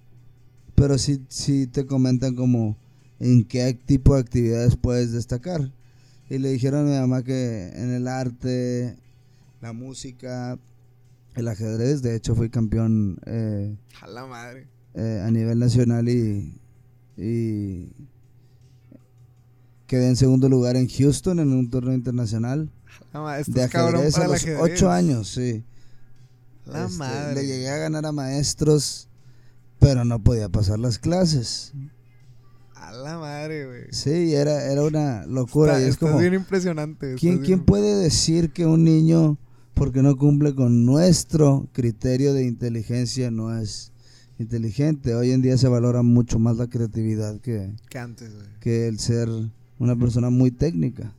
pero 0.75 0.99
sí, 0.99 1.23
sí 1.29 1.67
te 1.67 1.87
comentan 1.87 2.35
como 2.35 2.77
en 3.19 3.45
qué 3.45 3.73
tipo 3.87 4.15
de 4.15 4.21
actividades 4.21 4.77
puedes 4.77 5.13
destacar. 5.13 5.73
Y 6.29 6.39
le 6.39 6.51
dijeron 6.51 6.87
a 6.87 6.91
mi 6.91 6.99
mamá 6.99 7.23
que 7.23 7.69
en 7.75 7.93
el 7.93 8.09
arte, 8.09 8.97
la 9.67 9.73
música, 9.73 10.61
el 11.35 11.49
ajedrez, 11.49 12.01
de 12.01 12.15
hecho 12.15 12.37
fui 12.37 12.51
campeón 12.51 13.19
eh, 13.27 13.77
a 14.01 14.07
la 14.07 14.25
madre. 14.25 14.69
Eh, 14.95 15.21
a 15.27 15.31
nivel 15.33 15.59
nacional 15.59 16.09
y, 16.09 16.61
y 17.17 17.91
quedé 19.89 20.09
en 20.09 20.15
segundo 20.15 20.49
lugar 20.49 20.77
en 20.77 20.89
Houston 20.89 21.41
en 21.41 21.53
un 21.53 21.69
torneo 21.69 21.95
internacional 21.95 22.71
de 23.49 23.63
ajedrez 23.65 24.17
a 24.19 24.29
los 24.29 24.47
ocho 24.61 24.89
años, 24.89 25.29
sí. 25.29 25.65
La 26.65 26.85
este, 26.85 26.99
madre. 26.99 27.35
Le 27.35 27.47
llegué 27.49 27.69
a 27.69 27.79
ganar 27.79 28.07
a 28.07 28.13
maestros, 28.13 29.09
pero 29.81 30.05
no 30.05 30.23
podía 30.23 30.49
pasar 30.49 30.79
las 30.79 31.01
clases. 31.01 31.73
A 32.77 32.93
la 32.93 33.19
madre, 33.19 33.67
güey. 33.67 33.85
Sí, 33.91 34.33
era, 34.33 34.71
era 34.71 34.85
una 34.85 35.27
locura. 35.27 35.81
y 35.81 35.85
es 35.87 35.97
como, 35.97 36.19
bien 36.19 36.35
impresionante. 36.35 37.17
¿quién, 37.19 37.41
¿Quién 37.41 37.65
puede 37.65 37.97
decir 37.97 38.53
que 38.53 38.65
un 38.65 38.85
niño, 38.85 39.39
porque 39.77 40.01
no 40.01 40.17
cumple 40.17 40.55
con 40.55 40.87
nuestro 40.87 41.69
criterio 41.75 42.33
de 42.33 42.47
inteligencia, 42.47 43.31
no 43.31 43.55
es 43.55 43.93
inteligente? 44.39 45.15
Hoy 45.15 45.33
en 45.33 45.43
día 45.43 45.59
se 45.59 45.69
valora 45.69 46.01
mucho 46.03 46.39
más 46.39 46.57
la 46.57 46.67
creatividad 46.67 47.39
que, 47.43 47.75
que 47.91 47.99
antes, 47.99 48.35
güey. 48.35 48.47
Que 48.61 48.89
el 48.89 48.99
ser 48.99 49.29
una 49.79 49.95
persona 49.95 50.31
muy 50.31 50.51
técnica. 50.51 51.13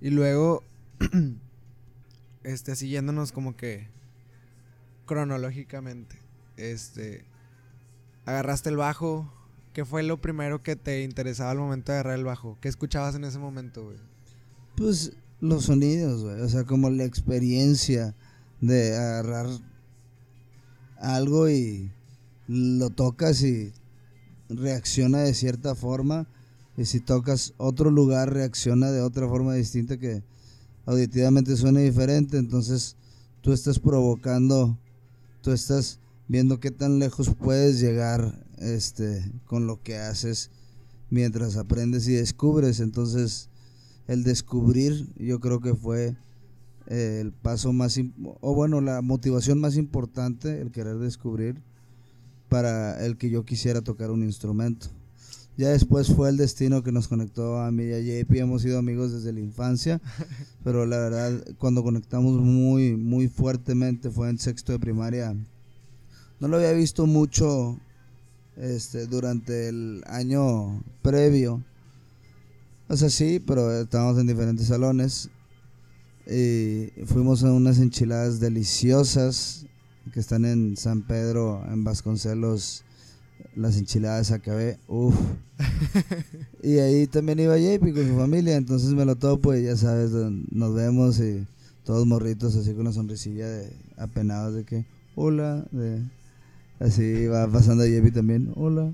Y 0.00 0.10
luego, 0.10 0.62
este, 2.44 2.76
siguiéndonos 2.76 3.32
como 3.32 3.56
que 3.56 3.88
cronológicamente, 5.04 6.16
este, 6.56 7.24
agarraste 8.26 8.70
el 8.70 8.76
bajo. 8.76 9.28
¿Qué 9.72 9.84
fue 9.84 10.04
lo 10.04 10.20
primero 10.20 10.62
que 10.62 10.76
te 10.76 11.02
interesaba 11.02 11.50
al 11.50 11.58
momento 11.58 11.90
de 11.90 11.98
agarrar 11.98 12.16
el 12.16 12.24
bajo? 12.24 12.58
¿Qué 12.60 12.68
escuchabas 12.68 13.16
en 13.16 13.24
ese 13.24 13.40
momento, 13.40 13.86
güey? 13.86 13.96
Pues 14.76 15.16
los 15.44 15.64
sonidos. 15.64 16.22
O 16.22 16.48
sea, 16.48 16.64
como 16.64 16.90
la 16.90 17.04
experiencia 17.04 18.14
de 18.60 18.96
agarrar 18.96 19.46
algo 20.98 21.48
y 21.48 21.90
lo 22.46 22.90
tocas 22.90 23.42
y 23.42 23.72
reacciona 24.48 25.20
de 25.20 25.34
cierta 25.34 25.74
forma. 25.74 26.26
Y 26.76 26.86
si 26.86 27.00
tocas 27.00 27.54
otro 27.56 27.90
lugar 27.90 28.32
reacciona 28.32 28.90
de 28.90 29.00
otra 29.00 29.28
forma 29.28 29.54
distinta 29.54 29.96
que 29.98 30.24
auditivamente 30.86 31.56
suena 31.56 31.80
diferente, 31.80 32.36
entonces 32.38 32.96
tú 33.42 33.52
estás 33.52 33.78
provocando, 33.78 34.78
tú 35.40 35.52
estás 35.52 36.00
viendo 36.26 36.58
qué 36.58 36.70
tan 36.70 36.98
lejos 36.98 37.34
puedes 37.34 37.80
llegar 37.80 38.44
este 38.58 39.30
con 39.46 39.66
lo 39.66 39.82
que 39.82 39.98
haces 39.98 40.50
mientras 41.10 41.56
aprendes 41.56 42.08
y 42.08 42.14
descubres, 42.14 42.80
entonces 42.80 43.50
el 44.06 44.24
descubrir 44.24 45.06
yo 45.16 45.40
creo 45.40 45.60
que 45.60 45.74
fue 45.74 46.16
eh, 46.86 47.18
el 47.20 47.32
paso 47.32 47.72
más 47.72 47.98
o 48.40 48.54
bueno, 48.54 48.80
la 48.80 49.02
motivación 49.02 49.60
más 49.60 49.76
importante, 49.76 50.60
el 50.60 50.70
querer 50.70 50.98
descubrir 50.98 51.62
para 52.48 53.04
el 53.04 53.16
que 53.16 53.30
yo 53.30 53.44
quisiera 53.44 53.82
tocar 53.82 54.10
un 54.10 54.22
instrumento. 54.22 54.88
Ya 55.56 55.68
después 55.68 56.12
fue 56.12 56.30
el 56.30 56.36
destino 56.36 56.82
que 56.82 56.90
nos 56.90 57.06
conectó 57.06 57.60
a 57.60 57.70
mí 57.70 57.84
y 57.84 57.92
a 57.92 58.00
JP. 58.00 58.32
Hemos 58.34 58.62
sido 58.62 58.78
amigos 58.78 59.12
desde 59.12 59.32
la 59.32 59.38
infancia, 59.38 60.00
pero 60.64 60.84
la 60.84 60.98
verdad, 60.98 61.44
cuando 61.58 61.84
conectamos 61.84 62.40
muy, 62.40 62.96
muy 62.96 63.28
fuertemente 63.28 64.10
fue 64.10 64.30
en 64.30 64.38
sexto 64.38 64.72
de 64.72 64.80
primaria. 64.80 65.34
No 66.40 66.48
lo 66.48 66.56
había 66.56 66.72
visto 66.72 67.06
mucho 67.06 67.78
este, 68.56 69.06
durante 69.06 69.68
el 69.68 70.02
año 70.08 70.82
previo. 71.02 71.62
O 72.88 72.96
sea, 72.96 73.10
sí, 73.10 73.40
pero 73.44 73.72
estábamos 73.80 74.18
en 74.18 74.26
diferentes 74.26 74.66
salones. 74.66 75.30
Y 76.26 76.88
fuimos 77.06 77.44
a 77.44 77.52
unas 77.52 77.78
enchiladas 77.78 78.40
deliciosas 78.40 79.66
que 80.12 80.20
están 80.20 80.44
en 80.44 80.76
San 80.76 81.02
Pedro, 81.02 81.62
en 81.70 81.84
Vasconcelos 81.84 82.84
las 83.56 83.76
enchiladas 83.78 84.30
acabé, 84.32 84.78
uff. 84.88 85.14
y 86.62 86.78
ahí 86.78 87.06
también 87.06 87.40
iba 87.40 87.56
JP 87.56 87.94
con 87.94 88.08
su 88.08 88.16
familia, 88.16 88.56
entonces 88.56 88.90
me 88.90 89.04
lo 89.04 89.16
topo 89.16 89.54
y 89.54 89.64
ya 89.64 89.76
sabes, 89.76 90.10
nos 90.50 90.74
vemos 90.74 91.20
y 91.20 91.46
todos 91.84 92.06
morritos 92.06 92.56
así 92.56 92.72
con 92.72 92.82
una 92.82 92.92
sonrisilla 92.92 93.48
de 93.48 93.72
apenados 93.96 94.54
de 94.54 94.64
que, 94.64 94.86
hola, 95.14 95.64
de, 95.70 96.02
así 96.80 97.26
va 97.26 97.46
pasando 97.48 97.86
JP 97.86 98.12
también, 98.12 98.52
hola. 98.56 98.92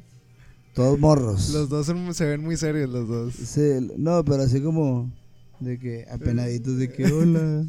Todos 0.81 0.99
morros. 0.99 1.51
Los 1.51 1.69
dos 1.69 1.87
se 2.17 2.25
ven 2.25 2.43
muy 2.43 2.57
serios 2.57 2.89
los 2.89 3.07
dos. 3.07 3.35
Sí, 3.35 3.87
no, 3.99 4.25
pero 4.25 4.45
así 4.45 4.63
como 4.63 5.13
de 5.59 5.79
que 5.79 6.07
apenaditos 6.11 6.79
de 6.79 6.91
que 6.91 7.05
hola. 7.05 7.67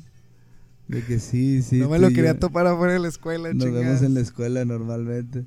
De 0.88 1.04
que 1.04 1.20
sí, 1.20 1.62
sí. 1.62 1.80
No 1.80 1.90
me 1.90 2.00
lo 2.00 2.08
quería 2.08 2.40
topar 2.40 2.68
afuera 2.68 2.94
de 2.94 3.00
la 3.00 3.10
escuela, 3.10 3.54
Nos 3.54 3.70
vemos 3.70 4.02
en 4.02 4.14
la 4.14 4.22
escuela 4.22 4.64
normalmente. 4.64 5.46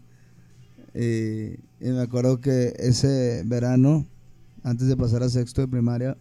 Y, 0.95 1.57
me 1.81 2.03
acuerdo 2.03 2.39
que 2.39 2.75
ese 2.79 3.43
verano, 3.47 4.07
antes 4.63 4.87
de 4.87 4.95
pasar 4.95 5.23
a 5.23 5.31
sexto 5.31 5.63
de 5.63 5.69
primaria, 5.69 6.19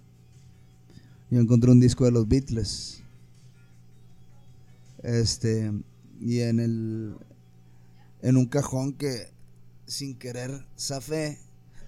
yo 1.30 1.42
encontré 1.42 1.72
un 1.72 1.82
disco 1.82 2.06
de 2.06 2.12
los 2.12 2.26
Beatles. 2.26 3.04
Este, 5.04 5.74
y 6.22 6.40
en 6.40 6.62
el 6.62 7.16
en 8.22 8.38
un 8.38 8.46
cajón 8.46 8.94
que 8.94 9.28
sin 9.86 10.16
querer 10.18 10.66
zafé. 10.78 11.40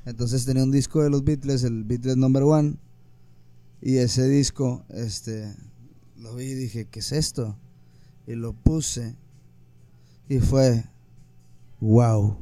Entonces 0.06 0.46
tenía 0.46 0.64
un 0.64 0.72
disco 0.72 1.02
de 1.04 1.10
los 1.10 1.24
Beatles, 1.24 1.64
el 1.64 1.84
Beatles 1.84 2.18
Number 2.18 2.44
One. 2.44 2.78
Y 3.82 3.98
ese 3.98 4.28
disco, 4.28 4.84
este, 4.90 5.56
lo 6.18 6.36
vi 6.36 6.46
y 6.46 6.54
dije, 6.54 6.86
¿qué 6.86 7.00
es 7.00 7.12
esto? 7.12 7.58
Y 8.28 8.34
lo 8.36 8.54
puse. 8.54 9.16
Y 10.30 10.40
fue, 10.40 10.86
wow. 11.80 12.38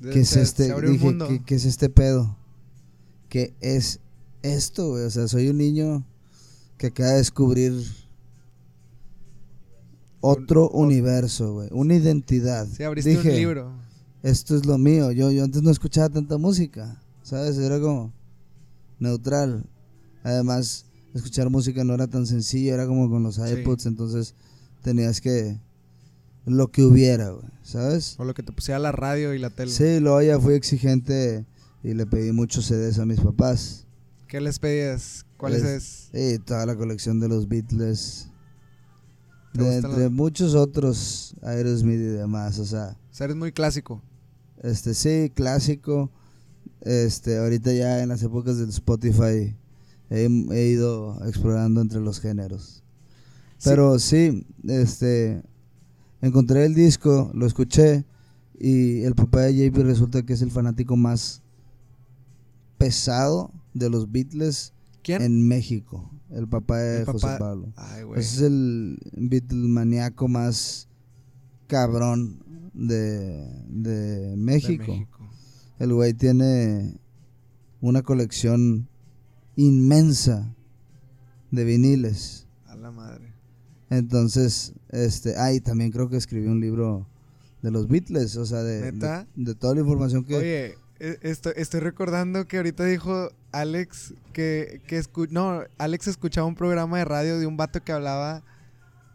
¿Qué 0.00 0.20
es 0.20 0.36
este? 0.36 0.72
¿qué, 1.46 1.54
es 1.54 1.64
este 1.64 1.88
pedo? 1.88 2.36
¿Qué 3.28 3.54
es 3.60 4.00
esto, 4.42 4.90
O 4.90 5.10
sea, 5.10 5.28
soy 5.28 5.48
un 5.48 5.58
niño 5.58 6.06
que 6.76 6.88
acaba 6.88 7.10
de 7.10 7.16
descubrir 7.16 7.72
otro 10.20 10.68
universo, 10.70 11.54
güey. 11.54 11.68
Una 11.72 11.94
identidad. 11.94 12.66
Sí, 12.66 12.82
abriste 12.82 13.16
un 13.16 13.24
libro. 13.24 13.83
Esto 14.24 14.56
es 14.56 14.64
lo 14.64 14.78
mío. 14.78 15.12
Yo, 15.12 15.30
yo 15.30 15.44
antes 15.44 15.62
no 15.62 15.70
escuchaba 15.70 16.08
tanta 16.08 16.38
música, 16.38 16.98
¿sabes? 17.22 17.58
Era 17.58 17.78
como 17.78 18.10
neutral. 18.98 19.66
Además, 20.22 20.86
escuchar 21.12 21.50
música 21.50 21.84
no 21.84 21.92
era 21.92 22.06
tan 22.06 22.26
sencillo, 22.26 22.72
era 22.72 22.86
como 22.86 23.10
con 23.10 23.22
los 23.22 23.36
iPods, 23.36 23.84
entonces 23.84 24.34
tenías 24.80 25.20
que 25.20 25.60
lo 26.46 26.70
que 26.70 26.82
hubiera, 26.82 27.32
güey, 27.32 27.44
¿sabes? 27.62 28.18
O 28.18 28.24
lo 28.24 28.32
que 28.32 28.42
te 28.42 28.50
pusiera 28.52 28.78
la 28.78 28.92
radio 28.92 29.34
y 29.34 29.38
la 29.38 29.50
tele. 29.50 29.70
Sí, 29.70 30.00
luego 30.00 30.22
ya 30.22 30.40
fui 30.40 30.54
exigente 30.54 31.44
y 31.82 31.92
le 31.92 32.06
pedí 32.06 32.32
muchos 32.32 32.64
CDs 32.64 32.98
a 33.00 33.04
mis 33.04 33.20
papás. 33.20 33.86
¿Qué 34.26 34.40
les 34.40 34.58
pedías? 34.58 35.26
¿Cuáles 35.36 35.64
es? 35.64 36.08
Sí, 36.14 36.38
toda 36.38 36.64
la 36.64 36.76
colección 36.76 37.20
de 37.20 37.28
los 37.28 37.46
Beatles. 37.46 38.28
De 39.52 39.76
entre 39.76 40.08
muchos 40.08 40.54
otros 40.54 41.34
Aerosmith 41.42 42.00
y 42.00 42.04
demás, 42.04 42.58
o 42.58 42.64
sea. 42.64 42.96
O 43.12 43.14
sea, 43.14 43.26
eres 43.26 43.36
muy 43.36 43.52
clásico. 43.52 44.02
Este, 44.64 44.94
sí, 44.94 45.30
clásico. 45.34 46.10
Este, 46.80 47.36
ahorita 47.36 47.72
ya 47.72 48.02
en 48.02 48.08
las 48.08 48.22
épocas 48.22 48.58
del 48.58 48.70
Spotify 48.70 49.54
he, 50.08 50.46
he 50.52 50.66
ido 50.68 51.18
explorando 51.26 51.82
entre 51.82 52.00
los 52.00 52.18
géneros. 52.18 52.82
Pero 53.62 53.98
sí, 53.98 54.46
este, 54.66 55.42
encontré 56.22 56.64
el 56.64 56.74
disco, 56.74 57.30
lo 57.34 57.46
escuché 57.46 58.04
y 58.58 59.02
el 59.02 59.14
papá 59.14 59.42
de 59.42 59.70
JP 59.70 59.76
resulta 59.84 60.22
que 60.22 60.32
es 60.32 60.42
el 60.42 60.50
fanático 60.50 60.96
más 60.96 61.42
pesado 62.78 63.50
de 63.74 63.90
los 63.90 64.10
Beatles 64.10 64.72
en 65.04 65.46
México. 65.46 66.10
El 66.30 66.48
papá 66.48 66.78
de 66.78 67.04
José 67.04 67.36
Pablo. 67.38 67.68
Ese 68.16 68.36
es 68.36 68.40
el 68.40 68.98
Beatles 69.12 69.68
más 70.28 70.88
cabrón 71.66 72.43
de, 72.74 73.48
de 73.68 74.36
México. 74.36 75.08
El 75.78 75.92
güey 75.92 76.14
tiene 76.14 77.00
una 77.80 78.02
colección 78.02 78.88
inmensa 79.56 80.54
de 81.50 81.64
viniles. 81.64 82.46
A 82.66 82.76
la 82.76 82.90
madre. 82.90 83.32
Entonces, 83.90 84.72
este, 84.90 85.36
ay, 85.38 85.60
también 85.60 85.90
creo 85.90 86.08
que 86.08 86.16
escribió 86.16 86.50
un 86.50 86.60
libro 86.60 87.06
de 87.62 87.70
los 87.70 87.88
Beatles, 87.88 88.36
o 88.36 88.44
sea, 88.44 88.62
de, 88.62 88.92
de, 88.92 89.54
toda 89.54 89.74
la 89.74 89.80
información 89.80 90.24
que... 90.24 90.34
Oye, 90.34 90.74
e, 90.98 91.18
estoy, 91.22 91.54
estoy, 91.56 91.80
recordando 91.80 92.46
que 92.46 92.58
ahorita 92.58 92.84
dijo 92.84 93.30
Alex 93.52 94.14
que, 94.32 94.82
que 94.86 95.02
no, 95.30 95.62
Alex 95.78 96.08
escuchaba 96.08 96.46
un 96.46 96.54
programa 96.54 96.98
de 96.98 97.04
radio 97.04 97.38
de 97.38 97.46
un 97.46 97.56
vato 97.56 97.82
que 97.82 97.92
hablaba 97.92 98.42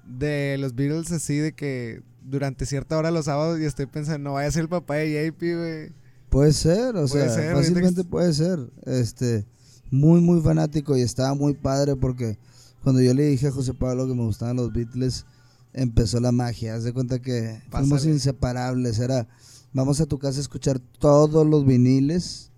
de 0.06 0.58
los 0.60 0.76
Beatles 0.76 1.12
así, 1.12 1.38
de 1.38 1.54
que 1.54 2.02
durante 2.23 2.65
cierta 2.65 2.97
hora 2.97 3.12
los 3.12 3.25
sábados 3.25 3.60
y 3.60 3.65
estoy 3.65 3.86
pensando, 3.86 4.29
no 4.29 4.34
vaya 4.34 4.47
a 4.47 4.51
ser 4.51 4.63
el 4.63 4.69
papá 4.69 4.95
de 4.95 5.32
JP, 5.32 5.39
güey. 5.39 5.91
Puede 6.29 6.53
ser, 6.53 6.95
o 6.95 7.08
sea, 7.08 7.27
fácilmente 7.53 8.03
puede 8.03 8.34
ser. 8.34 8.60
Este, 8.86 9.45
muy, 9.89 10.21
muy 10.21 10.41
fanático 10.41 10.95
y 10.95 11.01
estaba 11.01 11.34
muy 11.34 11.53
padre 11.53 11.95
porque 11.95 12.38
cuando 12.84 13.01
yo 13.01 13.13
le 13.13 13.25
dije 13.25 13.47
a 13.47 13.51
José 13.51 13.73
Pablo 13.73 14.08
que 14.08 14.13
me 14.13 14.23
gustaban 14.23 14.58
los 14.58 14.71
Beatles, 14.71 15.25
empezó 15.73 16.19
la 16.19 16.32
magia. 16.32 16.75
Haz 16.75 16.84
de 16.84 16.93
cuenta 16.93 17.19
que 17.19 17.62
fuimos 17.71 18.05
inseparables. 18.05 18.99
Era, 18.99 19.27
vamos 19.73 19.99
a 20.01 20.05
tu 20.05 20.19
casa 20.19 20.38
a 20.38 20.41
escuchar 20.41 20.79
todos 20.99 21.45
los 21.47 21.65
viniles, 21.65 22.51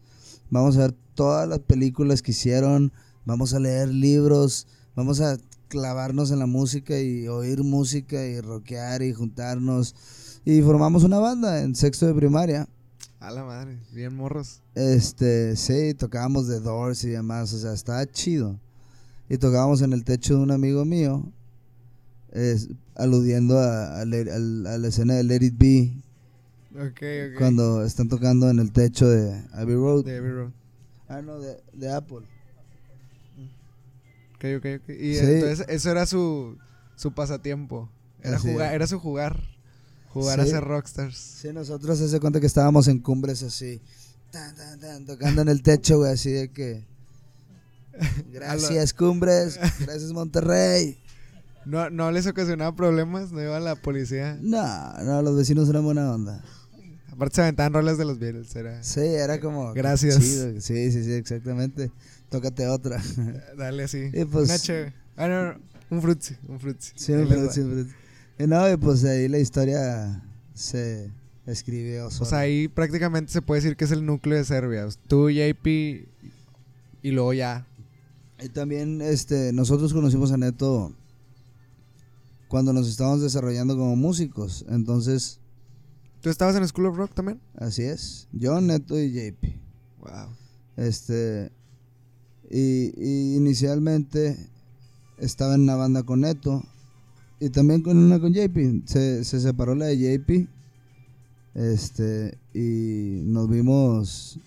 vamos 0.50 0.78
a 0.78 0.82
ver 0.82 0.96
todas 1.16 1.48
las 1.48 1.60
películas 1.60 2.22
que 2.22 2.32
hicieron, 2.32 2.92
vamos 3.26 3.54
a 3.54 3.60
leer 3.60 3.90
libros, 3.90 4.68
vamos 4.96 5.22
a 5.22 5.38
clavarnos 5.72 6.32
en 6.32 6.40
la 6.40 6.48
música 6.48 7.00
y 7.00 7.30
oír 7.30 7.64
música 7.64 8.26
y 8.26 8.42
rockear 8.42 9.02
y 9.02 9.14
juntarnos. 9.14 9.96
Y 10.44 10.62
formamos 10.62 11.04
una 11.06 11.18
banda 11.18 11.62
en 11.62 11.76
sexto 11.76 12.08
de 12.08 12.14
primaria. 12.14 12.68
A 13.22 13.32
la 13.32 13.46
madre, 13.46 13.80
bien 13.94 14.14
morros. 14.16 14.62
Este, 14.76 15.56
sí, 15.56 15.94
tocábamos 15.94 16.48
The 16.48 16.60
Doors 16.60 17.06
y 17.06 17.12
demás, 17.12 17.54
o 17.54 17.60
sea, 17.60 17.72
estaba 17.72 18.06
chido. 18.06 18.60
Y 19.30 19.38
tocábamos 19.38 19.82
en 19.82 19.94
el 19.94 20.04
techo 20.04 20.36
de 20.36 20.42
un 20.42 20.52
amigo 20.52 20.84
mío, 20.84 21.32
aludiendo 22.96 23.58
a, 23.58 24.04
la 24.04 24.88
escena 24.88 25.14
de 25.14 25.24
Let 25.24 25.46
It 25.46 25.58
Be. 25.58 25.94
Okay, 26.72 27.28
okay. 27.28 27.36
Cuando 27.38 27.86
están 27.86 28.10
tocando 28.10 28.50
en 28.50 28.60
el 28.60 28.74
techo 28.74 29.08
de 29.08 29.42
Abbey 29.54 29.76
Road. 29.76 30.04
De 30.04 30.18
Abbey 30.18 30.32
Road. 30.32 30.52
Ah, 31.08 31.22
no, 31.22 31.40
de, 31.40 31.62
de 31.74 31.94
Apple. 31.94 32.26
Ok, 34.42 34.58
ok, 34.58 34.82
ok. 34.82 34.90
Y 34.90 35.18
entonces 35.18 35.66
eso 35.70 35.92
era 35.92 36.06
su, 36.08 36.58
su 36.96 37.12
pasatiempo. 37.14 37.90
Era, 38.24 38.40
jugar, 38.40 38.74
era 38.74 38.88
su 38.88 39.00
jugar. 39.00 39.40
Jugar 40.10 40.40
a 40.40 40.46
ser 40.46 40.64
rockstars. 40.64 41.16
Sí, 41.16 41.54
nosotros 41.54 42.00
se 42.00 42.20
cuenta 42.20 42.40
que 42.40 42.48
estábamos 42.48 42.88
en 42.88 43.00
cumbres 43.00 43.44
así. 43.44 43.82
tocando 45.06 45.44
en 45.44 45.50
el 45.50 45.62
techo, 45.62 46.00
güey, 46.00 46.14
así 46.14 46.32
de 46.32 46.52
que. 46.52 46.86
Gracias, 48.34 48.94
cumbres. 48.94 49.60
Gracias, 49.80 50.12
Monterrey. 50.12 50.98
¿No, 51.66 51.92
¿No 51.92 52.12
les 52.12 52.26
ocasionaba 52.26 52.76
problemas? 52.76 53.32
¿No 53.32 53.42
iba 53.44 53.60
la 53.60 53.76
policía? 53.76 54.40
No, 54.42 54.94
no, 55.04 55.22
los 55.22 55.38
vecinos 55.38 55.70
eran 55.70 55.84
buena 55.84 56.12
onda. 56.12 56.44
Aparte 57.12 57.36
se 57.36 57.42
aventaban 57.44 57.74
roles 57.74 58.00
de 58.00 58.06
los 58.06 58.18
Beatles, 58.18 58.56
era... 58.56 58.84
Sí, 58.84 59.02
era 59.02 59.40
como... 59.40 59.72
Gracias. 59.74 60.16
Sí, 60.16 60.62
sí, 60.62 61.04
sí, 61.04 61.14
exactamente. 61.14 61.92
Tócate 62.32 62.66
otra. 62.68 63.04
Dale 63.58 63.84
así. 63.84 64.10
pues, 64.32 64.50
Una 64.50 64.58
chévere. 64.58 64.94
Ah, 65.18 65.28
no, 65.28 65.60
un 65.96 66.02
frutzi, 66.02 66.36
un 66.48 66.60
frutzi. 66.60 66.94
Sí, 66.96 67.12
un 67.12 67.28
frutzi, 67.28 67.60
un 67.60 67.72
frutzi. 67.74 67.96
Y 68.40 68.48
no, 68.48 68.72
y 68.72 68.78
pues 68.78 69.04
ahí 69.04 69.28
la 69.28 69.38
historia 69.38 70.24
se 70.54 71.12
escribió. 71.46 72.08
O 72.08 72.10
sea, 72.10 72.40
ahí 72.40 72.70
prácticamente 72.70 73.34
se 73.34 73.42
puede 73.42 73.62
decir 73.62 73.76
que 73.76 73.84
es 73.84 73.92
el 73.92 74.06
núcleo 74.06 74.38
de 74.38 74.46
Serbia. 74.46 74.88
Tú, 75.10 75.30
JP, 75.30 75.68
y 75.68 77.12
luego 77.12 77.34
ya. 77.34 77.68
Y 78.42 78.48
también 78.48 79.02
este, 79.02 79.52
nosotros 79.52 79.94
conocimos 79.94 80.32
a 80.32 80.38
Neto 80.38 80.96
cuando 82.48 82.72
nos 82.72 82.88
estábamos 82.88 83.22
desarrollando 83.22 83.76
como 83.76 83.98
músicos. 83.98 84.66
Entonces. 84.70 85.40
¿Tú 86.22 86.30
estabas 86.30 86.56
en 86.56 86.66
School 86.66 86.86
of 86.86 86.96
Rock 86.96 87.14
también? 87.14 87.42
Así 87.58 87.84
es. 87.84 88.30
Yo, 88.32 88.62
Neto 88.62 88.98
y 88.98 89.12
JP. 89.12 89.44
Wow. 90.00 90.30
Este. 90.78 91.52
Y, 92.52 93.36
inicialmente 93.36 94.38
estaba 95.18 95.56
en 95.56 95.62
una 95.62 95.76
banda 95.76 96.04
con 96.04 96.22
Neto 96.22 96.64
y 97.40 97.50
también 97.50 97.82
con 97.82 97.98
una 97.98 98.20
con 98.20 98.34
JP. 98.34 98.86
Se, 98.86 99.24
se 99.24 99.40
separó 99.40 99.76
la 99.76 99.86
de 99.86 99.98
JP. 99.98 100.50
Este, 101.54 102.38
y 102.54 103.22
nos 103.24 103.50
vimos. 103.50 104.40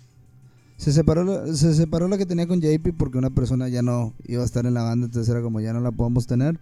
Se 0.76 0.92
separó, 0.92 1.54
se 1.54 1.74
separó 1.74 2.08
la 2.08 2.18
que 2.18 2.26
tenía 2.26 2.46
con 2.46 2.60
JP 2.60 2.94
porque 2.98 3.18
una 3.18 3.30
persona 3.30 3.68
ya 3.68 3.82
no 3.82 4.12
iba 4.26 4.42
a 4.42 4.46
estar 4.46 4.66
en 4.66 4.74
la 4.74 4.82
banda, 4.82 5.06
entonces 5.06 5.30
era 5.30 5.40
como 5.40 5.60
ya 5.60 5.72
no 5.72 5.80
la 5.80 5.92
podemos 5.92 6.26
tener. 6.26 6.60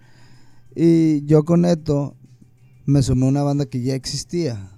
Y 0.77 1.25
yo 1.25 1.45
con 1.45 1.63
Neto 1.63 2.15
me 2.87 3.03
sumé 3.03 3.27
a 3.27 3.31
una 3.31 3.43
banda 3.43 3.67
que 3.67 3.83
ya 3.83 3.95
existía. 3.95 4.71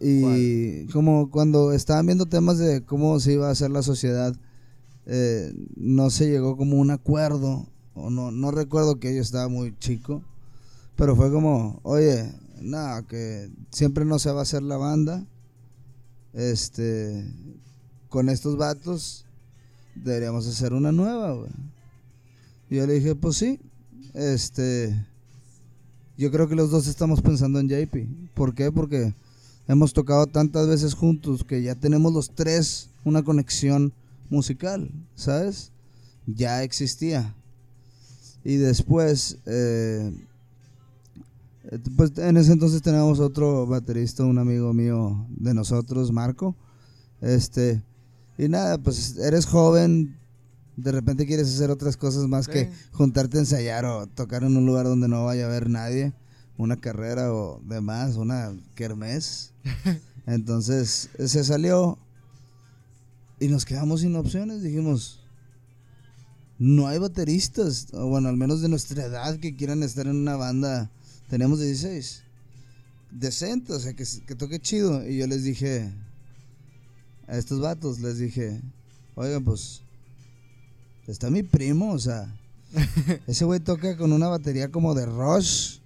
Y 0.00 0.86
como 0.92 1.30
cuando 1.30 1.72
estaban 1.72 2.06
viendo 2.06 2.26
temas 2.26 2.58
de 2.58 2.84
cómo 2.84 3.18
se 3.18 3.32
iba 3.32 3.48
a 3.48 3.52
hacer 3.52 3.70
la 3.70 3.82
sociedad, 3.82 4.36
eh, 5.12 5.52
no 5.74 6.08
se 6.08 6.30
llegó 6.30 6.56
como 6.56 6.76
un 6.76 6.92
acuerdo 6.92 7.66
o 7.94 8.10
no, 8.10 8.30
no 8.30 8.52
recuerdo 8.52 9.00
que 9.00 9.12
yo 9.12 9.20
estaba 9.20 9.48
muy 9.48 9.76
chico, 9.76 10.22
pero 10.94 11.16
fue 11.16 11.32
como, 11.32 11.80
oye, 11.82 12.32
nada, 12.60 13.02
que 13.02 13.50
siempre 13.72 14.04
no 14.04 14.20
se 14.20 14.30
va 14.30 14.38
a 14.38 14.42
hacer 14.42 14.62
la 14.62 14.76
banda, 14.76 15.26
este, 16.32 17.28
con 18.08 18.28
estos 18.28 18.56
vatos 18.56 19.26
deberíamos 19.96 20.46
hacer 20.46 20.72
una 20.74 20.92
nueva, 20.92 21.32
güey. 21.32 21.50
Y 22.70 22.76
yo 22.76 22.86
le 22.86 22.94
dije, 22.94 23.16
pues 23.16 23.36
sí, 23.36 23.58
este, 24.14 24.94
yo 26.16 26.30
creo 26.30 26.48
que 26.48 26.54
los 26.54 26.70
dos 26.70 26.86
estamos 26.86 27.20
pensando 27.20 27.58
en 27.58 27.68
JP. 27.68 28.32
¿Por 28.34 28.54
qué? 28.54 28.70
Porque 28.70 29.12
hemos 29.66 29.92
tocado 29.92 30.28
tantas 30.28 30.68
veces 30.68 30.94
juntos 30.94 31.42
que 31.42 31.64
ya 31.64 31.74
tenemos 31.74 32.12
los 32.12 32.30
tres 32.30 32.90
una 33.04 33.24
conexión 33.24 33.92
musical, 34.30 34.90
¿sabes? 35.14 35.72
Ya 36.26 36.62
existía. 36.62 37.34
Y 38.44 38.56
después, 38.56 39.38
eh, 39.44 40.12
pues 41.96 42.16
en 42.16 42.36
ese 42.36 42.52
entonces 42.52 42.80
teníamos 42.80 43.20
otro 43.20 43.66
baterista, 43.66 44.24
un 44.24 44.38
amigo 44.38 44.72
mío 44.72 45.26
de 45.28 45.52
nosotros, 45.52 46.10
Marco. 46.10 46.56
Este, 47.20 47.82
y 48.38 48.48
nada, 48.48 48.78
pues 48.78 49.18
eres 49.18 49.44
joven, 49.44 50.16
de 50.76 50.92
repente 50.92 51.26
quieres 51.26 51.54
hacer 51.54 51.70
otras 51.70 51.96
cosas 51.96 52.26
más 52.26 52.48
que 52.48 52.70
juntarte 52.92 53.36
a 53.36 53.40
ensayar 53.40 53.84
o 53.84 54.06
tocar 54.06 54.44
en 54.44 54.56
un 54.56 54.64
lugar 54.64 54.86
donde 54.86 55.08
no 55.08 55.24
vaya 55.26 55.44
a 55.44 55.48
haber 55.48 55.68
nadie, 55.68 56.14
una 56.56 56.80
carrera 56.80 57.32
o 57.34 57.60
demás, 57.64 58.16
una 58.16 58.52
kermés. 58.74 59.52
Entonces 60.26 61.10
se 61.18 61.44
salió 61.44 61.98
y 63.40 63.48
nos 63.48 63.64
quedamos 63.64 64.02
sin 64.02 64.14
opciones, 64.16 64.62
dijimos, 64.62 65.20
no 66.58 66.86
hay 66.86 66.98
bateristas, 66.98 67.88
o 67.94 68.06
bueno, 68.06 68.28
al 68.28 68.36
menos 68.36 68.60
de 68.60 68.68
nuestra 68.68 69.06
edad 69.06 69.38
que 69.38 69.56
quieran 69.56 69.82
estar 69.82 70.06
en 70.06 70.16
una 70.16 70.36
banda. 70.36 70.90
Tenemos 71.30 71.58
16. 71.58 72.22
Decente, 73.12 73.72
o 73.72 73.80
sea, 73.80 73.94
que, 73.94 74.04
que 74.26 74.34
toque 74.34 74.60
chido. 74.60 75.08
Y 75.08 75.16
yo 75.16 75.26
les 75.26 75.42
dije 75.42 75.90
a 77.26 77.38
estos 77.38 77.60
vatos, 77.60 78.00
les 78.00 78.18
dije, 78.18 78.60
oigan, 79.14 79.42
pues, 79.42 79.80
está 81.06 81.30
mi 81.30 81.42
primo, 81.42 81.92
o 81.92 81.98
sea, 81.98 82.30
ese 83.26 83.46
güey 83.46 83.60
toca 83.60 83.96
con 83.96 84.12
una 84.12 84.28
batería 84.28 84.70
como 84.70 84.94
de 84.94 85.06
Rush 85.06 85.78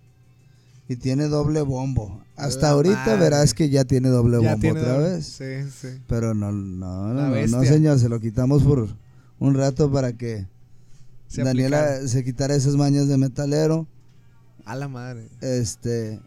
y 0.89 0.97
tiene 0.97 1.29
doble 1.29 1.63
bombo. 1.63 2.24
Hasta 2.37 2.71
ahorita 2.71 3.17
verás 3.17 3.55
que 3.55 3.71
ya 3.71 3.85
tiene 3.85 4.09
doble 4.09 4.39
bombo 4.39 4.71
otra 4.71 4.99
vez. 4.99 5.27
Sí, 5.27 5.71
sí. 5.71 6.01
Pero 6.09 6.35
no, 6.35 6.51
no, 6.51 7.15
no, 7.15 7.47
no, 7.47 7.65
señor, 7.65 7.99
se 7.99 8.09
lo 8.09 8.21
quitamos 8.21 8.63
por 8.65 8.89
un 9.39 9.55
rato 9.55 9.91
para 9.91 10.13
que 10.13 10.47
Daniela 11.37 12.07
se 12.09 12.25
quitara 12.25 12.55
esas 12.55 12.77
mañas 12.77 13.09
de 13.09 13.19
metalero. 13.19 13.87
A 14.65 14.75
la 14.75 14.89
madre. 14.89 15.29
Este, 15.41 16.21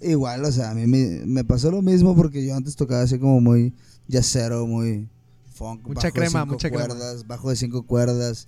igual, 0.00 0.44
o 0.44 0.52
sea, 0.52 0.70
a 0.70 0.74
mí 0.74 0.86
me, 0.86 1.44
pasó 1.44 1.70
lo 1.70 1.82
mismo 1.82 2.14
porque 2.16 2.44
yo 2.44 2.54
antes 2.54 2.76
tocaba 2.76 3.02
así 3.02 3.18
como 3.18 3.40
muy 3.40 3.74
yacero, 4.08 4.66
muy 4.66 5.08
funk. 5.54 5.86
Mucha 5.86 6.10
crema, 6.10 6.44
mucha 6.44 6.70
cuerdas, 6.70 7.26
Bajo 7.26 7.50
de 7.50 7.56
cinco 7.56 7.82
cuerdas. 7.82 8.46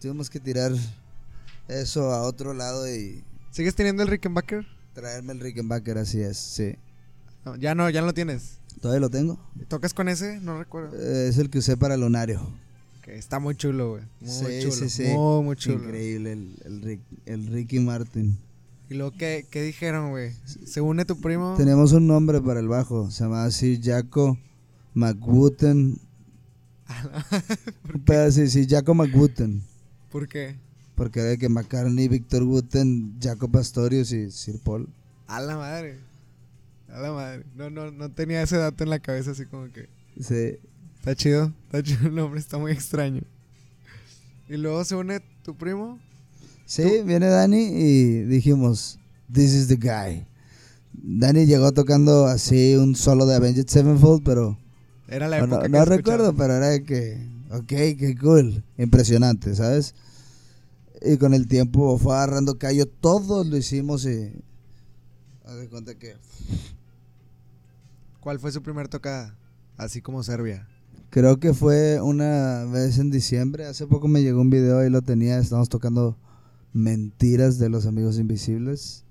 Tuvimos 0.00 0.28
que 0.28 0.40
tirar 0.40 0.72
eso 1.68 2.12
a 2.12 2.22
otro 2.22 2.52
lado 2.52 2.88
y... 2.92 3.24
¿Sigues 3.50 3.74
teniendo 3.74 4.02
el 4.02 4.08
Rickenbacker? 4.08 4.75
Traerme 4.96 5.34
el 5.34 5.40
Rickenbacker, 5.40 5.98
así 5.98 6.22
es, 6.22 6.38
sí. 6.38 6.74
ya 7.58 7.74
no, 7.74 7.90
ya 7.90 8.00
no 8.00 8.06
lo 8.06 8.14
tienes. 8.14 8.60
Todavía 8.80 9.00
lo 9.00 9.10
tengo. 9.10 9.38
¿Tocas 9.68 9.92
con 9.92 10.08
ese? 10.08 10.40
No 10.40 10.58
recuerdo. 10.58 10.96
Eh, 10.96 11.28
es 11.28 11.36
el 11.36 11.50
que 11.50 11.58
usé 11.58 11.76
para 11.76 11.96
el 11.96 12.00
lunario. 12.00 12.40
Que 13.02 13.18
está 13.18 13.38
muy 13.38 13.54
chulo, 13.56 13.90
güey. 13.90 14.04
Muy 14.22 14.60
chulo. 14.62 14.72
Sí, 14.72 14.88
sí. 14.88 15.02
Muy, 15.12 15.44
muy 15.44 15.56
chulo. 15.56 15.84
Increíble 15.84 16.32
el, 16.32 17.00
el, 17.26 17.46
Ricky 17.48 17.78
Martin. 17.78 18.38
¿Y 18.88 18.94
luego 18.94 19.12
qué, 19.18 19.46
qué 19.50 19.60
dijeron, 19.60 20.12
güey? 20.12 20.32
¿Se 20.64 20.80
une 20.80 21.04
tu 21.04 21.20
primo? 21.20 21.56
Tenemos 21.58 21.92
un 21.92 22.06
nombre 22.06 22.40
para 22.40 22.60
el 22.60 22.68
bajo. 22.68 23.10
Se 23.10 23.24
llama 23.24 23.44
así 23.44 23.78
Jaco 23.82 24.38
McWooten. 24.94 26.00
Pero 28.06 28.32
sí, 28.32 28.48
sí, 28.48 28.66
Jaco 28.66 28.94
McWooten. 28.94 29.62
¿Por 30.10 30.26
qué? 30.26 30.56
Porque 30.96 31.20
de 31.20 31.38
que 31.38 31.48
McCartney, 31.48 32.08
Víctor 32.08 32.42
Wooten, 32.42 33.16
Jaco 33.22 33.48
Pastorius 33.48 34.10
y 34.10 34.30
Sir 34.32 34.58
Paul. 34.58 34.88
A 35.28 35.40
la 35.40 35.56
madre. 35.56 35.98
A 36.88 36.98
la 36.98 37.12
madre. 37.12 37.44
No, 37.54 37.70
no, 37.70 37.92
no 37.92 38.10
tenía 38.10 38.42
ese 38.42 38.56
dato 38.56 38.82
en 38.82 38.90
la 38.90 38.98
cabeza 38.98 39.30
así 39.30 39.46
como 39.46 39.70
que. 39.70 39.88
Sí. 40.20 40.58
Está 40.98 41.14
chido, 41.14 41.52
está 41.66 41.82
chido 41.84 42.08
el 42.08 42.16
nombre, 42.16 42.40
está 42.40 42.58
muy 42.58 42.72
extraño. 42.72 43.22
Y 44.48 44.56
luego 44.56 44.84
se 44.84 44.96
une 44.96 45.20
tu 45.44 45.54
primo. 45.56 46.00
Sí, 46.64 47.02
viene 47.04 47.26
Dani 47.26 47.62
y 47.62 48.22
dijimos, 48.22 48.98
this 49.32 49.52
is 49.52 49.68
the 49.68 49.76
guy. 49.76 50.26
Dani 50.92 51.46
llegó 51.46 51.70
tocando 51.72 52.26
así 52.26 52.74
un 52.74 52.96
solo 52.96 53.26
de 53.26 53.36
Avenged 53.36 53.68
Sevenfold, 53.68 54.24
pero... 54.24 54.58
Era 55.06 55.28
la 55.28 55.38
época 55.38 55.68
No, 55.68 55.78
no 55.78 55.84
recuerdo, 55.84 56.34
pero 56.34 56.54
era 56.54 56.82
que... 56.82 57.24
Ok, 57.50 57.68
qué 57.68 58.16
cool. 58.20 58.64
Impresionante, 58.76 59.54
¿sabes? 59.54 59.94
Y 61.02 61.18
con 61.18 61.34
el 61.34 61.46
tiempo 61.46 61.98
fue 61.98 62.14
agarrando 62.14 62.58
callo. 62.58 62.86
Todos 62.86 63.46
lo 63.46 63.56
hicimos 63.56 64.04
y... 64.06 64.32
Haz 65.44 65.56
de 65.56 65.68
cuenta 65.68 65.94
que... 65.94 66.16
¿Cuál 68.20 68.40
fue 68.40 68.50
su 68.52 68.62
primer 68.62 68.88
tocada? 68.88 69.36
Así 69.76 70.02
como 70.02 70.22
Serbia. 70.22 70.68
Creo 71.10 71.38
que 71.38 71.54
fue 71.54 72.00
una 72.00 72.64
vez 72.64 72.98
en 72.98 73.10
diciembre. 73.10 73.66
Hace 73.66 73.86
poco 73.86 74.08
me 74.08 74.22
llegó 74.22 74.40
un 74.40 74.50
video 74.50 74.84
y 74.84 74.90
lo 74.90 75.02
tenía. 75.02 75.38
Estábamos 75.38 75.68
tocando 75.68 76.16
Mentiras 76.72 77.58
de 77.58 77.68
los 77.68 77.86
Amigos 77.86 78.18
Invisibles. 78.18 79.06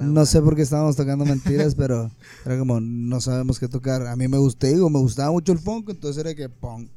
No 0.00 0.24
sé 0.24 0.40
por 0.40 0.56
qué 0.56 0.62
estábamos 0.62 0.96
tocando 0.96 1.24
mentiras, 1.24 1.74
pero 1.76 2.10
era 2.44 2.58
como 2.58 2.80
no 2.80 3.20
sabemos 3.20 3.58
qué 3.58 3.68
tocar. 3.68 4.06
A 4.06 4.16
mí 4.16 4.26
me 4.28 4.38
gustó, 4.38 4.66
digo, 4.66 4.88
me 4.88 4.98
gustaba 4.98 5.30
mucho 5.30 5.52
el 5.52 5.58
funk, 5.58 5.90
entonces 5.90 6.24
era 6.24 6.34
que 6.34 6.48
pong. 6.48 6.88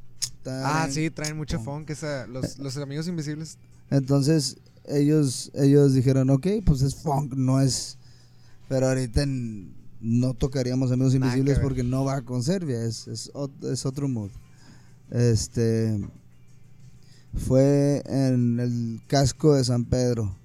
Ah, 0.46 0.88
sí, 0.90 1.10
traen 1.10 1.36
mucho 1.36 1.60
funk, 1.60 1.90
esa, 1.90 2.26
los, 2.26 2.58
los, 2.58 2.76
amigos 2.78 3.06
invisibles. 3.08 3.58
Entonces 3.90 4.56
ellos 4.86 5.50
ellos 5.54 5.92
dijeron, 5.94 6.30
ok, 6.30 6.46
pues 6.64 6.82
es 6.82 6.94
funk, 6.94 7.34
no 7.34 7.60
es... 7.60 7.98
Pero 8.68 8.88
ahorita 8.88 9.22
en, 9.22 9.74
no 10.00 10.34
tocaríamos 10.34 10.90
Amigos 10.92 11.14
Invisibles 11.14 11.58
porque 11.58 11.82
no 11.82 12.04
va 12.04 12.22
con 12.22 12.42
Serbia, 12.42 12.82
es, 12.84 13.06
es, 13.08 13.30
es, 13.62 13.86
otro 13.86 14.08
mood. 14.08 14.30
Este 15.10 16.00
fue 17.34 18.02
en 18.06 18.60
el 18.60 19.00
casco 19.06 19.54
de 19.54 19.64
San 19.64 19.84
Pedro. 19.84 20.36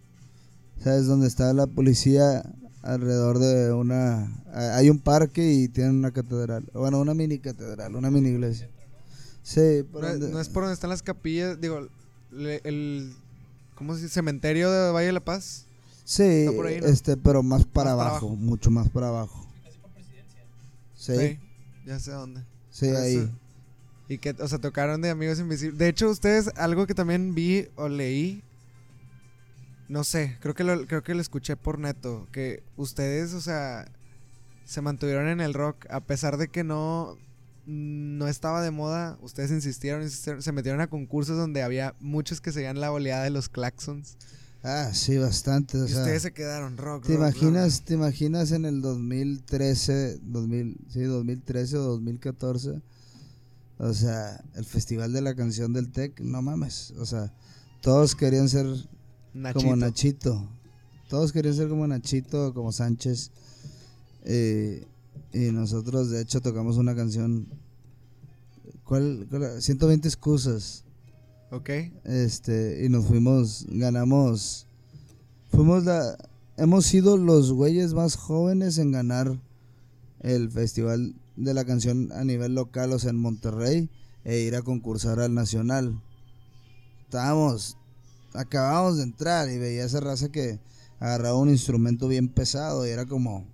¿Sabes 0.83 1.07
dónde 1.07 1.27
está 1.27 1.53
la 1.53 1.67
policía? 1.67 2.43
Alrededor 2.81 3.39
de 3.39 3.73
una... 3.73 4.43
Hay 4.53 4.89
un 4.89 4.99
parque 4.99 5.53
y 5.53 5.67
tienen 5.67 5.95
una 5.95 6.11
catedral. 6.11 6.65
Bueno, 6.73 6.99
una 6.99 7.15
mini 7.15 7.39
catedral, 7.39 7.95
una 7.95 8.11
mini 8.11 8.29
iglesia. 8.29 8.69
Sí. 9.45 9.85
no, 9.93 10.39
es 10.39 10.49
por 10.49 10.63
donde 10.63 10.73
están 10.73 10.89
las 10.89 11.03
capillas, 11.03 11.61
digo, 11.61 11.87
el... 12.31 13.13
¿Cómo 13.75 13.93
se 13.93 14.01
dice? 14.01 14.15
¿Cementerio 14.15 14.71
de 14.71 14.91
Valle 14.91 15.07
de 15.07 15.13
la 15.13 15.23
Paz? 15.23 15.67
Sí, 16.03 16.47
este, 16.83 17.15
pero 17.15 17.43
más 17.43 17.65
para 17.65 17.91
abajo, 17.91 18.29
mucho 18.29 18.71
más 18.71 18.89
para 18.89 19.09
abajo. 19.09 19.45
Sí. 20.95 21.39
ya 21.85 21.99
sé 21.99 22.11
dónde. 22.11 22.43
Sí, 22.71 22.87
ahí. 22.87 23.31
Y 24.07 24.17
que, 24.17 24.31
o 24.31 24.47
sea, 24.47 24.57
tocaron 24.57 25.01
de 25.01 25.11
Amigos 25.11 25.39
Invisibles. 25.39 25.77
De 25.77 25.89
hecho, 25.89 26.09
ustedes, 26.09 26.51
algo 26.55 26.87
que 26.87 26.95
también 26.95 27.35
vi 27.35 27.67
o 27.75 27.87
leí, 27.87 28.43
no 29.89 30.03
sé, 30.03 30.37
creo 30.39 30.55
que 30.55 30.63
lo, 30.63 30.87
creo 30.87 31.03
que 31.03 31.13
lo 31.13 31.21
escuché 31.21 31.55
por 31.55 31.77
neto, 31.77 32.27
que 32.31 32.63
ustedes, 32.77 33.33
o 33.33 33.41
sea, 33.41 33.85
se 34.63 34.81
mantuvieron 34.81 35.27
en 35.27 35.39
el 35.39 35.53
rock, 35.53 35.85
a 35.91 35.99
pesar 35.99 36.37
de 36.37 36.47
que 36.47 36.63
no, 36.63 37.17
no 37.65 38.27
estaba 38.27 38.61
de 38.61 38.71
moda, 38.71 39.17
ustedes 39.21 39.51
insistieron, 39.51 40.03
insistieron, 40.03 40.41
se 40.41 40.51
metieron 40.51 40.81
a 40.81 40.87
concursos 40.87 41.37
donde 41.37 41.63
había 41.63 41.95
muchos 41.99 42.41
que 42.41 42.51
seguían 42.51 42.79
la 42.79 42.91
oleada 42.91 43.23
de 43.23 43.29
los 43.31 43.49
claxons. 43.49 44.17
Ah, 44.63 44.89
sí, 44.93 45.17
bastante. 45.17 45.77
y 45.77 45.83
ustedes 45.83 46.23
se 46.23 46.33
quedaron 46.33 46.77
rock. 46.77 47.05
¿Te 47.05 47.13
imaginas, 47.13 47.83
te 47.83 47.93
imaginas 47.93 48.51
en 48.51 48.65
el 48.65 48.81
2013, 48.81 50.19
2000, 50.23 50.77
sí, 50.89 51.01
2013 51.03 51.77
o 51.77 51.83
2014? 51.83 52.81
O 53.77 53.93
sea, 53.93 54.43
el 54.55 54.65
festival 54.65 55.13
de 55.13 55.21
la 55.21 55.35
canción 55.35 55.71
del 55.73 55.91
Tec, 55.91 56.19
no 56.19 56.41
mames. 56.41 56.93
O 56.97 57.05
sea, 57.05 57.31
todos 57.81 58.15
querían 58.15 58.49
ser 58.49 58.65
como 59.53 59.75
Nachito. 59.75 60.49
Todos 61.09 61.31
querían 61.31 61.53
ser 61.53 61.69
como 61.69 61.85
Nachito, 61.85 62.53
como 62.53 62.71
Sánchez. 62.71 63.31
Eh, 64.23 64.87
y 65.33 65.51
nosotros, 65.51 66.09
de 66.09 66.21
hecho, 66.21 66.41
tocamos 66.41 66.77
una 66.77 66.95
canción. 66.95 67.47
¿Cuál? 68.83 69.27
cuál 69.29 69.61
120 69.61 70.07
excusas. 70.07 70.85
Ok. 71.51 71.69
Este, 72.03 72.85
y 72.85 72.89
nos 72.89 73.05
fuimos, 73.05 73.65
ganamos. 73.69 74.67
Fuimos 75.51 75.85
la. 75.85 76.17
Hemos 76.57 76.85
sido 76.85 77.17
los 77.17 77.51
güeyes 77.51 77.93
más 77.93 78.15
jóvenes 78.15 78.77
en 78.77 78.91
ganar 78.91 79.39
el 80.21 80.49
festival 80.49 81.15
de 81.35 81.53
la 81.53 81.65
canción 81.65 82.11
a 82.13 82.23
nivel 82.23 82.55
local, 82.55 82.93
o 82.93 82.99
sea, 82.99 83.09
en 83.09 83.17
Monterrey, 83.17 83.89
e 84.23 84.39
ir 84.39 84.55
a 84.55 84.61
concursar 84.61 85.19
al 85.19 85.33
nacional. 85.33 86.01
Estábamos, 87.03 87.77
acabamos 88.33 88.97
de 88.97 89.03
entrar 89.03 89.49
y 89.49 89.57
veía 89.57 89.85
esa 89.85 89.99
raza 89.99 90.29
que 90.29 90.59
agarraba 90.99 91.37
un 91.37 91.49
instrumento 91.49 92.07
bien 92.07 92.29
pesado 92.29 92.87
y 92.87 92.89
era 92.89 93.05
como, 93.05 93.45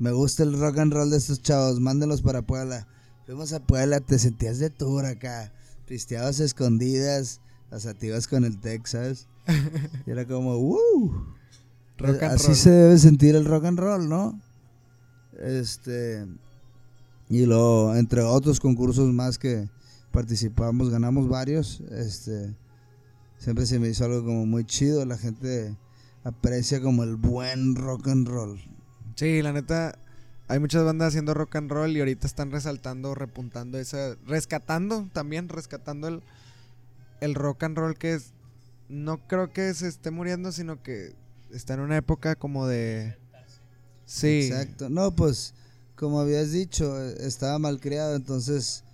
me 0.00 0.10
gusta 0.10 0.42
el 0.42 0.58
rock 0.58 0.78
and 0.78 0.92
roll 0.92 1.10
de 1.10 1.18
estos 1.18 1.40
chavos, 1.40 1.78
mándenlos 1.78 2.22
para 2.22 2.42
Puebla. 2.42 2.88
Fuimos 3.26 3.52
a 3.52 3.60
Puebla, 3.60 4.00
te 4.00 4.18
sentías 4.18 4.58
de 4.58 4.70
tour 4.70 5.06
acá 5.06 5.52
pisteabas 5.90 6.38
escondidas, 6.38 7.40
las 7.68 8.28
con 8.28 8.44
el 8.44 8.60
Texas. 8.60 9.26
y 10.06 10.10
era 10.12 10.24
como, 10.24 10.56
¡uh! 10.56 11.34
Así 12.22 12.54
se 12.54 12.70
debe 12.70 12.96
sentir 12.96 13.34
el 13.34 13.44
rock 13.44 13.64
and 13.64 13.78
roll, 13.80 14.08
¿no? 14.08 14.40
Este. 15.36 16.28
Y 17.28 17.44
luego, 17.44 17.96
entre 17.96 18.22
otros 18.22 18.60
concursos 18.60 19.12
más 19.12 19.36
que 19.36 19.68
participamos, 20.12 20.90
ganamos 20.90 21.28
varios. 21.28 21.80
Este. 21.90 22.54
Siempre 23.38 23.66
se 23.66 23.80
me 23.80 23.88
hizo 23.88 24.04
algo 24.04 24.24
como 24.24 24.46
muy 24.46 24.64
chido. 24.64 25.04
La 25.04 25.18
gente 25.18 25.76
aprecia 26.22 26.80
como 26.80 27.02
el 27.02 27.16
buen 27.16 27.74
rock 27.74 28.06
and 28.06 28.28
roll. 28.28 28.60
Sí, 29.20 29.42
la 29.42 29.52
neta 29.52 29.98
hay 30.48 30.60
muchas 30.60 30.82
bandas 30.82 31.08
haciendo 31.08 31.34
rock 31.34 31.56
and 31.56 31.70
roll 31.70 31.94
y 31.94 31.98
ahorita 32.00 32.26
están 32.26 32.50
resaltando, 32.50 33.14
repuntando 33.14 33.78
esa, 33.78 34.16
rescatando 34.26 35.10
también, 35.12 35.50
rescatando 35.50 36.08
el, 36.08 36.22
el 37.20 37.34
rock 37.34 37.64
and 37.64 37.76
roll 37.76 37.98
que 37.98 38.14
es, 38.14 38.32
no 38.88 39.18
creo 39.28 39.52
que 39.52 39.74
se 39.74 39.88
esté 39.88 40.10
muriendo, 40.10 40.52
sino 40.52 40.82
que 40.82 41.12
está 41.50 41.74
en 41.74 41.80
una 41.80 41.98
época 41.98 42.34
como 42.34 42.66
de... 42.66 43.14
Sí. 44.06 44.46
Exacto. 44.46 44.88
No, 44.88 45.14
pues, 45.14 45.52
como 45.96 46.18
habías 46.18 46.52
dicho, 46.52 46.98
estaba 46.98 47.58
mal 47.58 47.78
creado, 47.78 48.16
entonces 48.16 48.84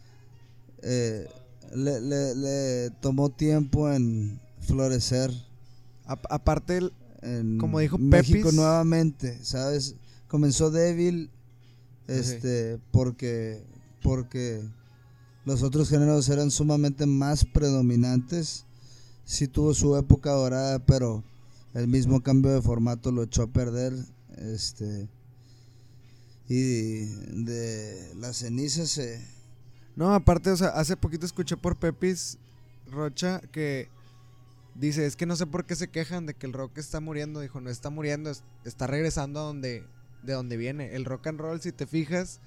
eh, 0.82 1.28
le, 1.72 2.90
tomó 3.00 3.30
tiempo 3.30 3.92
en 3.92 4.40
florecer. 4.58 5.30
aparte, 6.04 6.80
en 7.22 7.58
como 7.58 7.78
dijo 7.78 7.96
México 7.96 8.50
nuevamente, 8.50 9.38
¿sabes? 9.44 9.94
Comenzó 10.36 10.70
débil 10.70 11.30
este, 12.08 12.78
porque, 12.90 13.64
porque 14.02 14.62
los 15.46 15.62
otros 15.62 15.88
géneros 15.88 16.28
eran 16.28 16.50
sumamente 16.50 17.06
más 17.06 17.46
predominantes. 17.46 18.66
Sí 19.24 19.48
tuvo 19.48 19.72
su 19.72 19.96
época 19.96 20.32
dorada, 20.32 20.78
pero 20.80 21.24
el 21.72 21.88
mismo 21.88 22.22
cambio 22.22 22.52
de 22.52 22.60
formato 22.60 23.12
lo 23.12 23.22
echó 23.22 23.44
a 23.44 23.46
perder. 23.46 23.94
Este, 24.36 25.08
y 26.50 27.06
de 27.44 28.12
las 28.16 28.36
cenizas 28.36 28.90
se... 28.90 29.26
No, 29.96 30.12
aparte, 30.12 30.50
o 30.50 30.56
sea, 30.58 30.68
hace 30.68 30.98
poquito 30.98 31.24
escuché 31.24 31.56
por 31.56 31.78
Pepis 31.78 32.36
Rocha 32.90 33.40
que 33.40 33.88
dice, 34.74 35.06
es 35.06 35.16
que 35.16 35.24
no 35.24 35.34
sé 35.34 35.46
por 35.46 35.64
qué 35.64 35.74
se 35.76 35.88
quejan 35.88 36.26
de 36.26 36.34
que 36.34 36.46
el 36.46 36.52
rock 36.52 36.76
está 36.76 37.00
muriendo. 37.00 37.40
Dijo, 37.40 37.62
no 37.62 37.70
está 37.70 37.88
muriendo, 37.88 38.30
está 38.66 38.86
regresando 38.86 39.40
a 39.40 39.44
donde 39.44 39.95
de 40.22 40.32
donde 40.32 40.56
viene. 40.56 40.94
El 40.94 41.04
rock 41.04 41.28
and 41.28 41.40
roll, 41.40 41.60
si 41.60 41.72
te 41.72 41.86
fijas, 41.86 42.40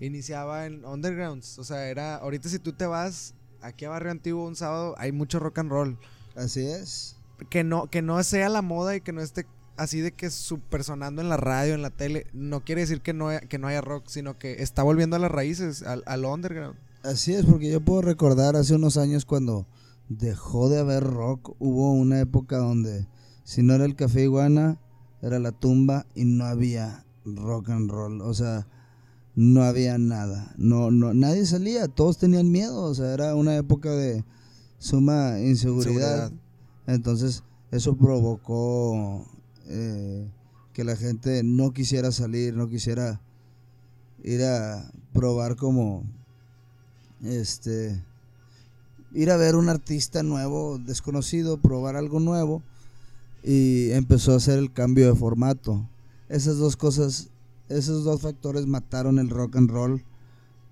iniciaba 0.00 0.66
en 0.66 0.84
undergrounds. 0.84 1.58
O 1.58 1.64
sea, 1.64 1.88
era. 1.88 2.16
Ahorita, 2.16 2.48
si 2.48 2.58
tú 2.58 2.72
te 2.72 2.86
vas 2.86 3.34
aquí 3.60 3.84
a 3.84 3.90
Barrio 3.90 4.10
Antiguo 4.12 4.46
un 4.46 4.56
sábado, 4.56 4.94
hay 4.98 5.12
mucho 5.12 5.38
rock 5.38 5.58
and 5.58 5.70
roll. 5.70 5.98
Así 6.36 6.66
es. 6.66 7.16
que 7.50 7.64
no, 7.64 7.88
que 7.88 8.02
no 8.02 8.22
sea 8.22 8.48
la 8.48 8.62
moda 8.62 8.96
y 8.96 9.00
que 9.00 9.12
no 9.12 9.20
esté 9.20 9.46
así 9.76 10.00
de 10.00 10.12
que 10.12 10.30
super 10.30 10.82
sonando 10.84 11.22
en 11.22 11.28
la 11.28 11.36
radio, 11.36 11.74
en 11.74 11.82
la 11.82 11.90
tele, 11.90 12.26
no 12.32 12.64
quiere 12.64 12.80
decir 12.80 13.00
que 13.00 13.12
no, 13.12 13.28
que 13.48 13.58
no 13.58 13.68
haya 13.68 13.80
rock, 13.80 14.04
sino 14.08 14.36
que 14.38 14.62
está 14.62 14.82
volviendo 14.82 15.16
a 15.16 15.20
las 15.20 15.30
raíces, 15.30 15.82
al, 15.82 16.02
al 16.06 16.24
underground. 16.24 16.76
Así 17.04 17.32
es, 17.32 17.46
porque 17.46 17.70
yo 17.70 17.80
puedo 17.80 18.02
recordar 18.02 18.56
hace 18.56 18.74
unos 18.74 18.96
años 18.96 19.24
cuando 19.24 19.66
dejó 20.08 20.68
de 20.68 20.80
haber 20.80 21.04
rock, 21.04 21.54
hubo 21.60 21.92
una 21.92 22.18
época 22.20 22.58
donde 22.58 23.06
si 23.44 23.62
no 23.62 23.74
era 23.74 23.84
el 23.84 23.94
Café 23.94 24.24
Iguana, 24.24 24.78
era 25.22 25.38
la 25.38 25.52
tumba 25.52 26.06
y 26.14 26.24
no 26.24 26.44
había 26.44 27.04
rock 27.24 27.70
and 27.70 27.90
roll, 27.90 28.20
o 28.22 28.34
sea, 28.34 28.66
no 29.34 29.62
había 29.62 29.98
nada, 29.98 30.52
no, 30.56 30.90
no, 30.90 31.14
nadie 31.14 31.46
salía, 31.46 31.88
todos 31.88 32.18
tenían 32.18 32.50
miedo, 32.50 32.82
o 32.82 32.94
sea, 32.94 33.12
era 33.12 33.34
una 33.34 33.56
época 33.56 33.90
de 33.90 34.24
suma 34.78 35.38
inseguridad. 35.40 36.32
Entonces, 36.86 37.42
eso 37.70 37.96
provocó 37.96 39.26
eh, 39.66 40.30
que 40.72 40.84
la 40.84 40.96
gente 40.96 41.42
no 41.44 41.72
quisiera 41.72 42.12
salir, 42.12 42.54
no 42.54 42.68
quisiera 42.68 43.20
ir 44.22 44.42
a 44.42 44.90
probar 45.12 45.56
como 45.56 46.04
este 47.22 48.02
ir 49.12 49.30
a 49.30 49.36
ver 49.36 49.56
un 49.56 49.68
artista 49.68 50.22
nuevo, 50.22 50.78
desconocido, 50.78 51.58
probar 51.60 51.96
algo 51.96 52.20
nuevo 52.20 52.62
y 53.42 53.90
empezó 53.92 54.32
a 54.32 54.36
hacer 54.36 54.58
el 54.58 54.72
cambio 54.72 55.06
de 55.12 55.18
formato. 55.18 55.88
Esas 56.28 56.58
dos 56.58 56.76
cosas, 56.76 57.28
esos 57.68 58.04
dos 58.04 58.20
factores 58.20 58.66
mataron 58.66 59.18
el 59.18 59.30
rock 59.30 59.56
and 59.56 59.70
roll 59.70 60.04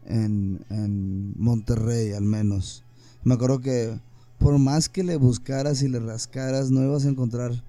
en, 0.05 0.65
en 0.71 1.33
Monterrey 1.37 2.13
al 2.13 2.25
menos. 2.25 2.85
Me 3.25 3.35
acuerdo 3.35 3.61
que 3.61 3.99
por 4.39 4.59
más 4.59 4.89
que 4.89 5.03
le 5.03 5.17
buscaras 5.17 5.83
y 5.83 5.89
le 5.89 5.99
rascaras, 5.99 6.71
no 6.71 6.83
ibas 6.83 7.05
a 7.05 7.09
encontrar 7.09 7.63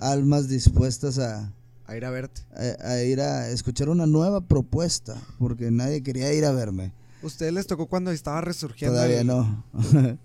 almas 0.00 0.48
dispuestas 0.48 1.18
a, 1.18 1.52
a 1.86 1.96
ir 1.96 2.04
a 2.04 2.10
verte. 2.10 2.42
A, 2.84 3.02
ir 3.02 3.20
a 3.20 3.48
escuchar 3.50 3.88
una 3.88 4.06
nueva 4.06 4.40
propuesta, 4.40 5.16
porque 5.38 5.70
nadie 5.70 6.02
quería 6.02 6.32
ir 6.32 6.44
a 6.44 6.52
verme. 6.52 6.92
¿Ustedes 7.22 7.52
les 7.52 7.66
tocó 7.66 7.86
cuando 7.86 8.10
estaba 8.10 8.40
resurgiendo? 8.40 8.96
Todavía 8.96 9.24
no. 9.24 9.64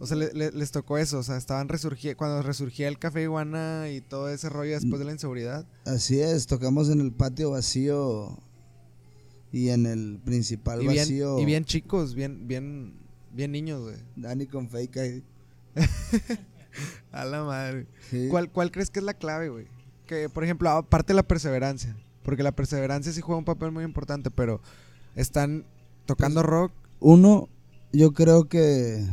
o 0.00 0.06
sea, 0.06 0.16
les 0.16 0.70
tocó 0.70 0.96
eso, 0.96 1.18
o 1.18 1.22
sea, 1.22 1.36
estaban 1.36 1.68
resurgiendo, 1.68 2.16
cuando 2.16 2.40
resurgía 2.40 2.88
el 2.88 2.98
Café 2.98 3.22
Iguana 3.22 3.90
y 3.90 4.00
todo 4.00 4.30
ese 4.30 4.48
rollo 4.48 4.72
después 4.72 4.98
de 4.98 5.04
la 5.04 5.12
inseguridad. 5.12 5.66
Así 5.84 6.18
es, 6.18 6.46
tocamos 6.46 6.88
en 6.88 7.02
el 7.02 7.12
patio 7.12 7.50
vacío 7.50 8.38
y 9.52 9.68
en 9.68 9.84
el 9.84 10.18
principal 10.24 10.86
vacío. 10.86 11.38
y 11.38 11.44
bien 11.44 11.66
chicos, 11.66 12.14
bien, 12.14 12.48
bien, 12.48 12.94
bien 13.30 13.52
niños, 13.52 13.82
güey. 13.82 13.96
Dani 14.16 14.46
con 14.46 14.70
fake 14.70 14.96
ahí. 14.96 15.24
A 17.12 17.26
la 17.26 17.44
madre. 17.44 17.86
¿Cuál, 18.30 18.50
¿Cuál 18.50 18.70
crees 18.70 18.88
que 18.88 19.00
es 19.00 19.04
la 19.04 19.14
clave, 19.14 19.50
güey? 19.50 19.66
Que, 20.06 20.30
por 20.30 20.44
ejemplo, 20.44 20.70
aparte 20.70 21.12
de 21.12 21.16
la 21.16 21.24
perseverancia. 21.24 21.94
Porque 22.22 22.42
la 22.42 22.52
perseverancia 22.52 23.12
sí 23.12 23.20
juega 23.20 23.38
un 23.38 23.44
papel 23.44 23.70
muy 23.70 23.84
importante, 23.84 24.30
pero 24.30 24.62
están 25.14 25.66
tocando 26.06 26.40
pues, 26.40 26.50
rock. 26.50 26.72
Uno, 27.00 27.50
yo 27.92 28.12
creo 28.12 28.48
que 28.48 29.04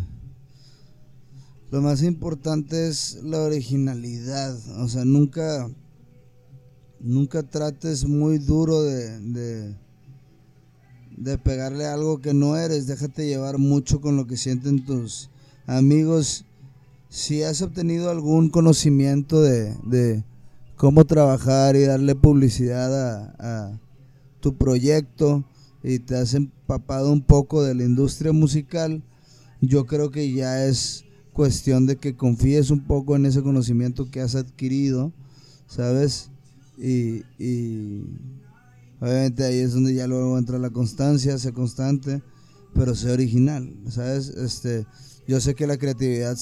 lo 1.72 1.82
más 1.82 2.04
importante 2.04 2.88
es 2.88 3.20
la 3.24 3.42
originalidad. 3.42 4.58
O 4.80 4.88
sea, 4.88 5.06
nunca, 5.06 5.70
nunca 7.00 7.44
trates 7.44 8.06
muy 8.06 8.38
duro 8.38 8.84
de, 8.84 9.20
de, 9.20 9.76
de 11.18 11.38
pegarle 11.38 11.86
algo 11.86 12.22
que 12.22 12.34
no 12.34 12.56
eres. 12.56 12.88
Déjate 12.88 13.28
llevar 13.28 13.58
mucho 13.58 14.02
con 14.02 14.16
lo 14.16 14.28
que 14.28 14.38
sienten 14.38 14.86
tus 14.86 15.30
amigos 15.66 16.46
si 17.10 17.44
has 17.44 17.62
obtenido 17.62 18.10
algún 18.10 18.50
conocimiento 18.50 19.42
de, 19.42 20.24
cómo 20.76 21.06
trabajar 21.06 21.76
y 21.76 21.84
darle 21.84 22.16
publicidad 22.16 23.34
a, 23.40 23.80
tu 24.40 24.56
proyecto 24.56 25.44
y 25.84 26.00
te 26.00 26.16
has 26.16 26.36
empapado 26.36 27.12
un 27.12 27.24
poco 27.24 27.64
de 27.64 27.74
la 27.74 27.84
industria 27.84 28.32
musical, 28.32 29.02
yo 29.62 29.88
creo 29.88 30.12
que 30.12 30.32
ya 30.32 30.66
es 30.66 31.06
cuestión 31.38 31.86
de 31.86 31.98
que 31.98 32.16
confíes 32.16 32.72
un 32.72 32.80
poco 32.80 33.16
en 33.16 33.28
ese 33.28 33.44
conocimiento 33.44 34.10
que 34.10 34.22
has 34.22 34.34
adquirido, 34.34 35.14
¿sabes? 35.68 36.32
Y, 36.80 37.22
obviamente 39.00 39.44
ahí 39.44 39.60
es 39.60 39.76
donde 39.76 39.94
ya 39.94 40.08
luego 40.08 40.40
entra 40.40 40.58
la 40.58 40.72
constancia, 40.72 41.38
sea 41.38 41.52
constante, 41.52 42.24
pero 42.74 42.96
sea 42.96 43.14
original, 43.14 43.72
¿sabes? 43.88 44.30
Este, 44.30 44.88
yo 45.28 45.40
sé 45.40 45.54
que 45.54 45.68
la 45.68 45.78
creatividad 45.78 46.36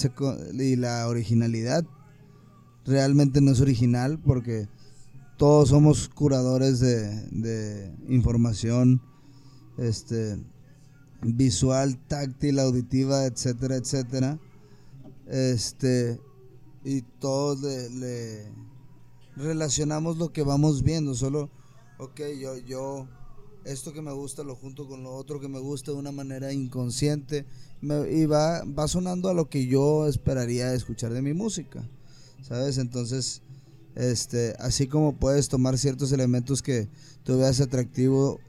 y 0.54 0.78
la 0.78 1.10
originalidad 1.10 1.84
realmente 2.86 3.42
no 3.42 3.52
es 3.52 3.60
original 3.60 4.18
porque 4.18 4.70
todos 5.36 5.70
somos 5.70 6.08
curadores 6.08 6.80
de, 6.80 7.94
información 8.08 9.02
este, 9.78 10.42
visual, 11.22 12.00
táctil, 12.08 12.60
auditiva, 12.60 13.26
etcétera, 13.26 13.76
etcétera. 13.76 14.40
Este, 15.28 16.20
y 16.84 17.02
todos 17.02 17.62
le, 17.62 18.46
relacionamos 19.36 20.18
lo 20.18 20.32
que 20.32 20.44
vamos 20.44 20.84
viendo, 20.84 21.16
solo, 21.16 21.50
ok, 21.98 22.22
yo, 22.40 22.58
yo, 22.58 23.08
esto 23.66 23.92
que 23.92 24.02
me 24.02 24.14
gusta 24.14 24.44
lo 24.44 24.56
junto 24.56 24.88
con 24.88 25.04
lo 25.04 25.14
otro 25.14 25.40
que 25.40 25.48
me 25.48 25.60
gusta 25.60 25.92
de 25.92 25.98
una 25.98 26.12
manera 26.12 26.54
inconsciente 26.54 27.46
y 27.82 28.26
va, 28.26 28.64
va 28.66 28.88
sonando 28.88 29.30
a 29.30 29.34
lo 29.34 29.50
que 29.50 29.66
yo 29.66 30.08
esperaría 30.08 30.74
escuchar 30.74 31.12
de 31.12 31.22
mi 31.22 31.34
música, 31.34 31.88
¿sabes? 32.42 32.78
Entonces, 32.78 33.42
este, 33.96 34.56
así 34.60 34.88
como 34.88 35.16
puedes 35.16 35.50
tomar 35.50 35.78
ciertos 35.78 36.12
elementos 36.12 36.62
que 36.62 36.88
tú 37.24 37.38
veas 37.38 37.62
atractivo, 37.62 38.40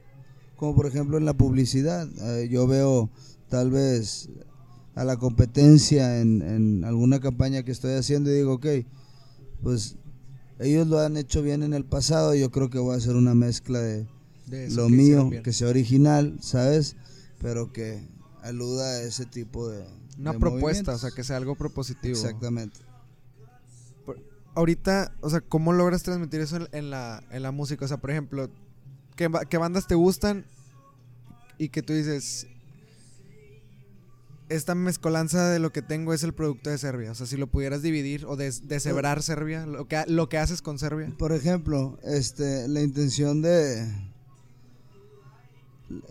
como 0.57 0.75
por 0.75 0.87
ejemplo 0.87 1.17
en 1.17 1.25
la 1.25 1.35
publicidad, 1.35 2.09
eh, 2.19 2.49
yo 2.49 2.67
veo 2.67 3.11
tal 3.49 3.71
vez 3.71 4.29
a 4.97 5.05
la 5.05 5.19
competencia 5.19 6.21
en, 6.21 6.43
en, 6.43 6.85
alguna 6.85 7.21
campaña 7.21 7.63
que 7.63 7.71
estoy 7.71 7.93
haciendo 7.93 8.31
y 8.31 8.35
digo, 8.35 8.55
ok, 8.55 8.67
pues 9.63 9.97
ellos 10.59 10.87
lo 10.87 10.99
han 10.99 11.19
hecho 11.19 11.43
bien 11.43 11.63
en 11.63 11.75
el 11.75 11.85
pasado, 11.85 12.35
yo 12.35 12.51
creo 12.51 12.71
que 12.71 12.79
voy 12.79 12.95
a 12.95 12.97
hacer 12.97 13.15
una 13.15 13.35
mezcla 13.35 13.79
de, 13.79 14.07
lo 14.71 14.89
mío, 14.89 15.31
que 15.45 15.53
sea 15.53 15.69
original, 15.69 16.39
¿sabes? 16.41 16.97
Pero 17.43 17.75
que 17.75 18.09
aluda 18.43 18.87
a 18.87 19.03
ese 19.03 19.27
tipo 19.27 19.69
de... 19.69 19.85
Una 20.19 20.33
propuesta, 20.33 20.95
o 20.95 20.99
sea, 20.99 21.11
que 21.11 21.23
sea 21.23 21.37
algo 21.37 21.57
propositivo. 21.57 22.15
Exactamente. 22.15 22.81
ahorita, 24.55 25.15
o 25.21 25.29
sea, 25.29 25.43
¿cómo 25.43 25.75
logras 25.75 26.05
transmitir 26.05 26.41
eso 26.41 26.67
en, 26.73 26.89
la, 26.89 27.23
en 27.31 27.43
la 27.43 27.51
música? 27.51 27.85
O 27.85 27.89
sea, 27.89 27.99
por 27.99 28.11
ejemplo, 28.11 28.49
¿qué, 29.15 29.31
¿qué, 29.51 29.59
bandas 29.59 29.87
te 29.87 29.95
gustan? 29.95 30.47
Y 31.59 31.69
que 31.69 31.83
tú 31.83 31.93
dices, 31.93 32.47
esta 34.49 34.75
mezcolanza 34.75 35.51
de 35.51 35.59
lo 35.59 35.73
que 35.73 35.83
tengo 35.83 36.15
es 36.15 36.23
el 36.23 36.33
producto 36.33 36.71
de 36.71 36.79
Serbia. 36.79 37.11
O 37.11 37.15
sea, 37.15 37.27
si 37.27 37.37
lo 37.37 37.47
pudieras 37.49 37.83
dividir 37.83 38.27
o 38.27 38.37
deshebrar 38.37 39.23
Serbia, 39.23 39.67
lo 39.67 39.89
que, 39.89 40.05
lo 40.07 40.29
que 40.29 40.39
haces 40.39 40.63
con 40.63 40.79
Serbia. 40.79 41.13
Por 41.19 41.33
ejemplo, 41.33 41.99
este, 42.03 42.69
la 42.69 42.83
intención 42.83 43.43
de 43.43 43.87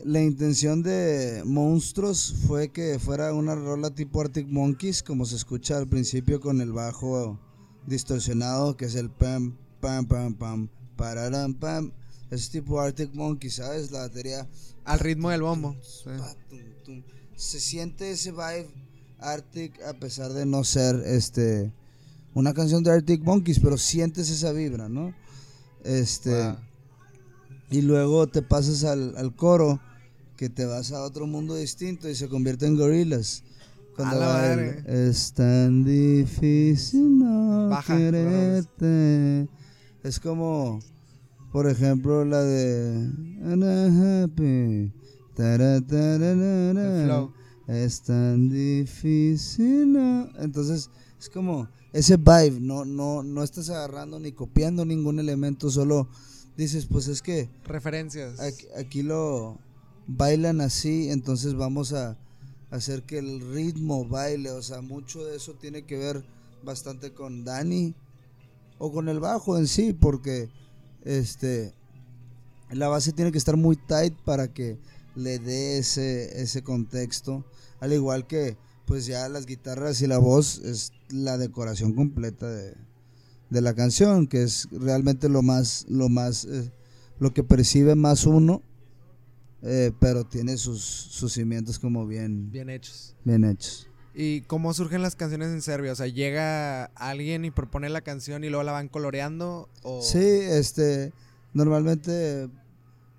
la 0.05 0.21
intención 0.21 0.83
de 0.83 1.43
Monstruos 1.45 2.33
fue 2.47 2.69
que 2.69 2.97
fuera 2.97 3.33
una 3.33 3.55
rola 3.55 3.89
tipo 3.89 4.21
Arctic 4.21 4.47
Monkeys, 4.47 5.03
como 5.03 5.25
se 5.25 5.35
escucha 5.35 5.77
al 5.77 5.87
principio 5.87 6.39
con 6.39 6.61
el 6.61 6.71
bajo 6.71 7.37
distorsionado, 7.85 8.77
que 8.77 8.85
es 8.85 8.95
el 8.95 9.09
pam, 9.09 9.57
pam, 9.81 10.05
pam, 10.05 10.33
pam, 10.33 10.69
pararam, 10.95 11.53
pam. 11.53 11.91
Es 12.31 12.49
tipo 12.49 12.79
Arctic 12.79 13.13
Monkeys, 13.13 13.55
¿sabes? 13.55 13.91
La 13.91 13.99
batería. 13.99 14.47
Al 14.85 14.99
ritmo 14.99 15.29
del 15.29 15.41
bombo. 15.41 15.75
Se 17.35 17.59
siente 17.59 18.11
ese 18.11 18.31
vibe 18.31 18.69
Arctic 19.19 19.81
a 19.83 19.93
pesar 19.93 20.33
de 20.33 20.45
no 20.45 20.63
ser 20.63 21.01
este 21.05 21.71
una 22.33 22.53
canción 22.53 22.83
de 22.83 22.91
Arctic 22.91 23.23
Monkeys, 23.23 23.59
pero 23.59 23.77
sientes 23.77 24.29
esa 24.29 24.51
vibra, 24.51 24.89
¿no? 24.89 25.13
Este 25.83 26.55
y 27.69 27.81
luego 27.81 28.27
te 28.27 28.41
pasas 28.41 28.83
al, 28.83 29.35
coro 29.35 29.79
que 30.37 30.49
te 30.49 30.65
vas 30.65 30.91
a 30.91 31.01
otro 31.01 31.27
mundo 31.27 31.55
distinto 31.55 32.09
y 32.09 32.15
se 32.15 32.27
convierte 32.29 32.67
en 32.67 32.77
gorilas. 32.77 33.43
Cuando 33.95 34.21
es 34.87 35.31
tan 35.33 35.85
difícil 35.85 37.17
no 37.17 37.69
quererte. 37.87 39.47
Es 40.03 40.19
como, 40.19 40.81
por 41.51 41.69
ejemplo, 41.69 42.25
la 42.25 42.41
de 42.43 43.09
happy. 44.23 44.91
Es 47.67 48.01
tan 48.01 48.49
difícil. 48.49 49.93
No. 49.93 50.29
Entonces, 50.39 50.89
es 51.19 51.29
como 51.29 51.67
ese 51.93 52.17
vibe. 52.17 52.59
No, 52.61 52.85
no, 52.85 53.23
no 53.23 53.43
estás 53.43 53.69
agarrando 53.69 54.19
ni 54.19 54.31
copiando 54.31 54.85
ningún 54.85 55.19
elemento, 55.19 55.69
solo 55.69 56.09
dices, 56.57 56.85
pues 56.85 57.07
es 57.07 57.21
que... 57.21 57.49
Referencias. 57.65 58.39
Aquí, 58.77 59.03
lo 59.03 59.59
bailan 60.07 60.61
así, 60.61 61.09
entonces 61.09 61.55
vamos 61.55 61.93
a 61.93 62.17
hacer 62.69 63.03
que 63.03 63.17
el 63.17 63.53
ritmo 63.53 64.05
baile, 64.05 64.51
o 64.51 64.61
sea, 64.61 64.81
mucho 64.81 65.25
de 65.25 65.37
eso 65.37 65.53
tiene 65.53 65.85
que 65.85 65.97
ver 65.97 66.25
bastante 66.63 67.13
con 67.13 67.43
Dani 67.43 67.95
o 68.77 68.91
con 68.91 69.09
el 69.09 69.19
bajo 69.19 69.57
en 69.57 69.67
sí, 69.67 69.93
porque 69.93 70.49
este 71.03 71.73
la 72.71 72.87
base 72.87 73.13
tiene 73.13 73.31
que 73.31 73.37
estar 73.37 73.55
muy 73.55 73.75
tight 73.75 74.15
para 74.25 74.51
que 74.51 74.79
le 75.15 75.39
dé 75.39 75.79
ese, 75.79 76.41
ese 76.41 76.63
contexto. 76.63 77.45
Al 77.79 77.93
igual 77.93 78.27
que 78.27 78.57
pues 78.85 79.05
ya 79.05 79.27
las 79.29 79.45
guitarras 79.45 80.01
y 80.01 80.07
la 80.07 80.17
voz 80.17 80.59
es 80.59 80.91
la 81.09 81.37
decoración 81.37 81.93
completa 81.93 82.47
de, 82.49 82.75
la 83.49 83.73
canción, 83.73 84.27
que 84.27 84.43
es 84.43 84.67
realmente 84.71 85.29
lo 85.29 85.41
más, 85.41 85.85
lo 85.87 86.09
más, 86.09 86.45
eh, 86.45 86.71
lo 87.19 87.33
que 87.33 87.41
percibe 87.41 87.95
más 87.95 88.25
uno, 88.25 88.61
eh, 89.61 89.91
pero 89.99 90.25
tiene 90.25 90.57
sus, 90.57 90.81
sus 90.83 91.33
cimientos 91.33 91.79
como 91.79 92.05
bien, 92.05 92.51
bien 92.51 92.69
hechos. 92.69 93.15
Bien 93.23 93.45
hechos. 93.45 93.87
¿Y 94.13 94.41
cómo 94.41 94.73
surgen 94.73 95.01
las 95.01 95.15
canciones 95.15 95.49
en 95.49 95.61
Serbia? 95.61 95.93
O 95.93 95.95
sea, 95.95 96.07
¿llega 96.07 96.85
alguien 96.95 97.45
y 97.45 97.51
propone 97.51 97.89
la 97.89 98.01
canción 98.01 98.43
y 98.43 98.49
luego 98.49 98.63
la 98.63 98.71
van 98.71 98.87
coloreando? 98.87 99.69
O... 99.83 100.01
Sí, 100.01 100.19
este, 100.19 101.13
normalmente 101.53 102.49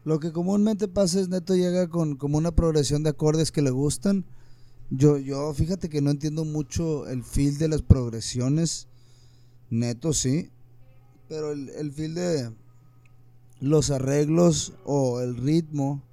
lo 0.06 0.20
que 0.20 0.30
comúnmente 0.30 0.86
pasa 0.86 1.18
es 1.18 1.28
Neto 1.28 1.56
llega 1.56 1.88
con 1.88 2.14
como 2.14 2.38
una 2.38 2.52
progresión 2.52 3.02
de 3.02 3.10
acordes 3.10 3.50
que 3.50 3.60
le 3.60 3.70
gustan. 3.70 4.24
Yo, 4.88 5.18
yo 5.18 5.52
fíjate 5.52 5.88
que 5.88 6.00
no 6.00 6.12
entiendo 6.12 6.44
mucho 6.44 7.08
el 7.08 7.24
feel 7.24 7.58
de 7.58 7.66
las 7.66 7.82
progresiones. 7.82 8.86
Neto 9.68 10.12
sí. 10.12 10.52
Pero 11.28 11.50
el, 11.50 11.70
el 11.70 11.90
feel 11.90 12.14
de 12.14 12.52
los 13.58 13.90
arreglos 13.90 14.74
o 14.84 15.22
el 15.22 15.36
ritmo 15.36 16.04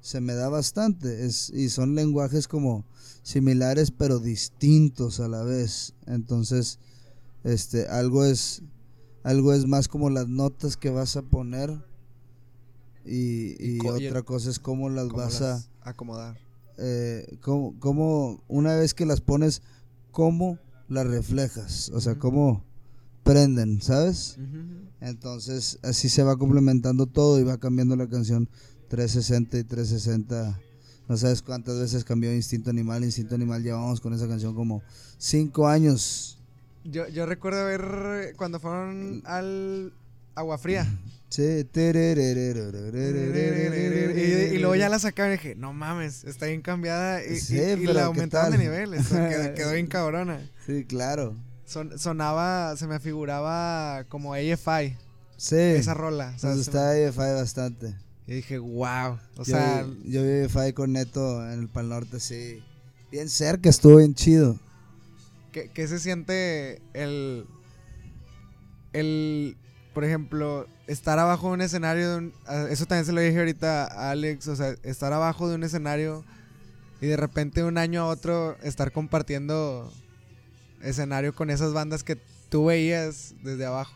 se 0.00 0.20
me 0.20 0.34
da 0.34 0.48
bastante. 0.48 1.26
Es, 1.26 1.50
y 1.50 1.70
son 1.70 1.96
lenguajes 1.96 2.46
como 2.46 2.84
similares 3.24 3.90
pero 3.90 4.20
distintos 4.20 5.18
a 5.18 5.26
la 5.26 5.42
vez. 5.42 5.94
Entonces, 6.06 6.78
este, 7.42 7.88
algo 7.88 8.24
es, 8.24 8.62
algo 9.24 9.52
es 9.52 9.66
más 9.66 9.88
como 9.88 10.08
las 10.08 10.28
notas 10.28 10.76
que 10.76 10.90
vas 10.90 11.16
a 11.16 11.22
poner 11.22 11.89
y, 13.04 13.78
otra 13.86 14.22
cosa 14.22 14.50
es 14.50 14.58
cómo 14.58 14.88
las 14.88 15.08
vas 15.08 15.42
a 15.42 15.64
acomodar. 15.82 16.38
Eh, 16.78 17.38
cómo, 17.40 18.42
una 18.48 18.74
vez 18.74 18.94
que 18.94 19.06
las 19.06 19.20
pones, 19.20 19.62
cómo 20.10 20.58
las 20.88 21.06
reflejas, 21.06 21.90
o 21.94 22.00
sea, 22.00 22.16
cómo 22.16 22.64
prenden, 23.22 23.80
¿sabes? 23.82 24.38
Entonces 25.00 25.78
así 25.82 26.08
se 26.08 26.22
va 26.22 26.36
complementando 26.36 27.06
todo 27.06 27.38
y 27.38 27.44
va 27.44 27.58
cambiando 27.58 27.96
la 27.96 28.08
canción 28.08 28.48
360 28.88 29.58
y 29.58 29.64
360. 29.64 30.60
No 31.08 31.16
sabes 31.16 31.42
cuántas 31.42 31.78
veces 31.78 32.04
cambió 32.04 32.34
Instinto 32.34 32.70
Animal. 32.70 33.04
Instinto 33.04 33.34
Animal 33.34 33.62
llevamos 33.62 34.00
con 34.00 34.14
esa 34.14 34.28
canción 34.28 34.54
como 34.54 34.82
cinco 35.18 35.68
años. 35.68 36.38
Yo, 36.84 37.08
yo 37.08 37.26
recuerdo 37.26 37.64
ver 37.66 38.34
cuando 38.36 38.58
fueron 38.58 39.22
al 39.26 39.92
Agua 40.34 40.58
Fría. 40.58 40.86
Sí. 41.30 41.64
y, 44.52 44.58
luego 44.58 44.74
ya 44.74 44.88
la 44.88 44.98
sacaron 44.98 45.32
y 45.32 45.36
dije, 45.36 45.54
no 45.54 45.72
mames, 45.72 46.24
está 46.24 46.46
bien 46.46 46.60
cambiada. 46.60 47.22
Y, 47.24 47.38
la 47.86 48.06
aumentaron 48.06 48.50
de 48.50 48.58
nivel, 48.58 48.90
quedó, 49.54 49.72
bien 49.72 49.86
cabrona. 49.86 50.40
Sí, 50.66 50.84
claro. 50.84 51.36
sonaba, 51.66 52.76
se 52.76 52.88
me 52.88 52.98
figuraba 52.98 54.04
como 54.08 54.34
AFI. 54.34 54.96
Sí. 55.36 55.56
Esa 55.56 55.94
rola. 55.94 56.34
O 56.42 56.48
está 56.48 56.90
AFI 56.90 57.34
bastante. 57.34 57.94
Y 58.26 58.34
dije, 58.34 58.58
wow. 58.58 59.18
O 59.36 59.38
yo, 59.38 59.44
sea. 59.44 59.86
Yo 60.04 60.22
vi 60.24 60.44
AFI 60.44 60.72
con 60.72 60.92
Neto 60.92 61.48
en 61.48 61.60
el 61.60 61.68
Pal 61.68 61.88
Norte, 61.88 62.18
sí. 62.18 62.60
Bien 63.12 63.28
cerca, 63.28 63.68
estuvo 63.68 63.98
bien 63.98 64.14
chido. 64.14 64.58
¿Qué, 65.52 65.70
qué 65.72 65.86
se 65.86 66.00
siente 66.00 66.82
el. 66.92 67.46
El 68.92 69.56
por 69.94 70.04
ejemplo, 70.04 70.66
estar 70.86 71.18
abajo 71.18 71.48
de 71.48 71.54
un 71.54 71.60
escenario, 71.60 72.32
eso 72.70 72.86
también 72.86 73.06
se 73.06 73.12
lo 73.12 73.20
dije 73.20 73.38
ahorita 73.38 73.86
a 73.86 74.10
Alex, 74.10 74.48
o 74.48 74.56
sea, 74.56 74.74
estar 74.82 75.12
abajo 75.12 75.48
de 75.48 75.56
un 75.56 75.64
escenario 75.64 76.24
y 77.00 77.06
de 77.06 77.16
repente 77.16 77.60
de 77.60 77.66
un 77.66 77.78
año 77.78 78.02
a 78.02 78.06
otro 78.06 78.56
estar 78.62 78.92
compartiendo 78.92 79.92
escenario 80.82 81.34
con 81.34 81.50
esas 81.50 81.72
bandas 81.72 82.04
que 82.04 82.18
tú 82.48 82.66
veías 82.66 83.34
desde 83.42 83.66
abajo. 83.66 83.94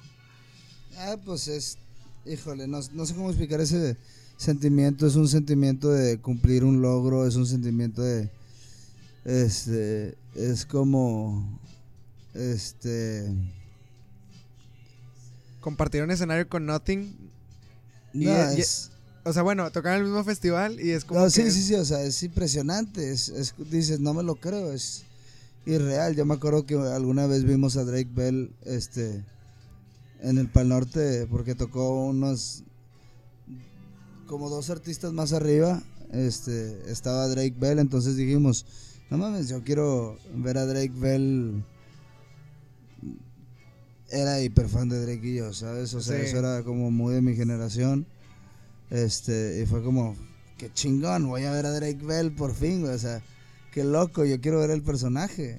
Ah, 0.98 1.16
pues 1.24 1.48
es, 1.48 1.78
híjole, 2.26 2.66
no 2.66 2.82
sé 2.82 3.14
cómo 3.14 3.28
explicar 3.28 3.60
ese 3.60 3.96
sentimiento, 4.36 5.06
es 5.06 5.16
un 5.16 5.28
sentimiento 5.28 5.90
de 5.90 6.18
cumplir 6.18 6.64
un 6.64 6.82
logro, 6.82 7.26
es 7.26 7.36
un 7.36 7.46
sentimiento 7.46 8.02
de, 8.02 8.30
este, 9.24 10.16
es 10.34 10.66
como, 10.66 11.60
este 12.34 13.32
compartir 15.64 16.02
un 16.02 16.10
escenario 16.10 16.46
con 16.46 16.66
Nothing. 16.66 17.16
o 19.24 19.32
sea, 19.32 19.42
bueno, 19.42 19.70
tocar 19.72 19.94
en 19.94 20.00
el 20.00 20.04
mismo 20.04 20.22
festival 20.22 20.78
y 20.78 20.90
es 20.90 21.06
como. 21.06 21.30
sí, 21.30 21.50
sí, 21.50 21.62
sí, 21.62 21.74
o 21.74 21.84
sea, 21.86 22.02
es 22.02 22.22
impresionante. 22.22 23.10
Es, 23.10 23.54
dices, 23.70 23.98
no 23.98 24.12
me 24.12 24.22
lo 24.22 24.34
creo, 24.34 24.72
es 24.72 25.04
irreal. 25.64 26.14
Yo 26.14 26.26
me 26.26 26.34
acuerdo 26.34 26.66
que 26.66 26.74
alguna 26.74 27.26
vez 27.26 27.44
vimos 27.44 27.78
a 27.78 27.84
Drake 27.84 28.10
Bell 28.14 28.52
este, 28.66 29.24
en 30.20 30.36
el 30.36 30.48
Pal 30.48 30.68
Norte 30.68 31.26
porque 31.30 31.54
tocó 31.54 32.04
unos. 32.04 32.62
como 34.26 34.50
dos 34.50 34.68
artistas 34.68 35.14
más 35.14 35.32
arriba. 35.32 35.82
Este, 36.12 36.92
estaba 36.92 37.26
Drake 37.26 37.56
Bell, 37.58 37.78
entonces 37.78 38.16
dijimos, 38.16 38.66
no 39.10 39.16
mames, 39.16 39.48
yo 39.48 39.64
quiero 39.64 40.18
ver 40.36 40.58
a 40.58 40.66
Drake 40.66 40.92
Bell 40.94 41.64
era 44.10 44.40
hiper 44.40 44.68
fan 44.68 44.88
de 44.88 45.04
Drake 45.04 45.26
y 45.26 45.36
yo, 45.36 45.52
¿sabes? 45.52 45.94
O 45.94 46.00
sea, 46.00 46.18
eso 46.18 46.38
era 46.38 46.62
como 46.62 46.90
muy 46.90 47.14
de 47.14 47.22
mi 47.22 47.34
generación. 47.34 48.06
Este, 48.90 49.62
y 49.62 49.66
fue 49.66 49.82
como, 49.82 50.14
qué 50.58 50.72
chingón, 50.72 51.26
voy 51.26 51.44
a 51.44 51.52
ver 51.52 51.66
a 51.66 51.72
Drake 51.72 52.04
Bell 52.04 52.32
por 52.32 52.54
fin, 52.54 52.88
O 52.88 52.98
sea, 52.98 53.22
qué 53.72 53.84
loco, 53.84 54.24
yo 54.24 54.40
quiero 54.40 54.60
ver 54.60 54.70
el 54.70 54.82
personaje. 54.82 55.58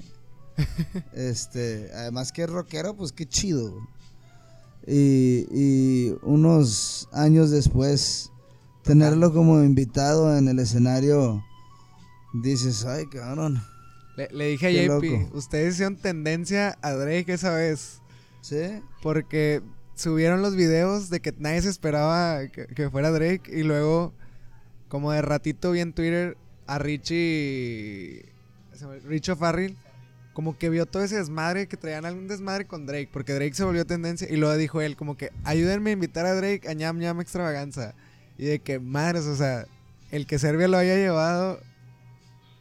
este, 1.14 1.92
además 1.94 2.32
que 2.32 2.44
es 2.44 2.50
rockero, 2.50 2.96
pues 2.96 3.12
qué 3.12 3.26
chido. 3.26 3.76
Y, 4.88 5.48
y 5.52 6.16
unos 6.22 7.10
años 7.12 7.50
después, 7.50 8.32
tenerlo 8.84 9.34
como 9.34 9.64
invitado 9.64 10.38
en 10.38 10.48
el 10.48 10.60
escenario, 10.60 11.44
dices, 12.34 12.86
ay, 12.86 13.08
cabrón. 13.08 13.62
Le, 14.16 14.30
le 14.32 14.48
dije 14.50 14.68
a 14.68 15.00
JP, 15.00 15.36
ustedes 15.36 15.74
hicieron 15.74 15.98
tendencia 15.98 16.78
a 16.82 16.94
Drake 16.94 17.34
esa 17.34 17.52
vez. 17.52 18.00
Sí. 18.46 18.80
Porque 19.02 19.64
subieron 19.96 20.44
los 20.44 20.56
videos 20.56 21.10
de 21.10 21.20
que 21.20 21.34
nadie 21.40 21.64
se 21.64 21.70
esperaba 21.70 22.48
que, 22.48 22.90
fuera 22.92 23.10
Drake 23.10 23.50
y 23.52 23.64
luego, 23.64 24.14
como 24.88 25.12
de 25.12 25.24
ratito 25.24 25.72
vi 25.72 25.80
en 25.80 25.94
Twitter 25.94 26.38
a 26.68 26.78
Richie, 26.78 28.24
Richie 29.08 29.36
Farrell, 29.36 29.76
como 30.34 30.60
que 30.60 30.70
vio 30.70 30.86
todo 30.86 31.02
ese 31.02 31.16
desmadre, 31.16 31.68
que 31.68 31.76
traían 31.76 32.06
algún 32.06 32.28
desmadre 32.28 32.68
con 32.68 32.86
Drake, 32.86 33.10
porque 33.12 33.34
Drake 33.34 33.56
se 33.56 33.64
volvió 33.64 33.84
tendencia 33.84 34.28
y 34.30 34.36
luego 34.36 34.56
dijo 34.58 34.80
él, 34.80 34.96
como 34.96 35.18
que 35.18 35.32
ayúdenme 35.44 35.90
a 35.90 35.94
invitar 35.94 36.28
a 36.28 36.36
Drake 36.36 36.70
a 36.70 36.74
ñam 36.74 37.00
ñam 37.00 37.22
extravaganza. 37.22 37.96
Y 38.38 38.46
de 38.46 38.60
que, 38.60 38.80
madres, 38.80 39.26
o 39.26 39.36
sea, 39.36 39.66
el 40.12 40.28
que 40.28 40.38
Serbia 40.38 40.68
lo 40.68 40.78
haya 40.78 40.94
llevado 40.98 41.60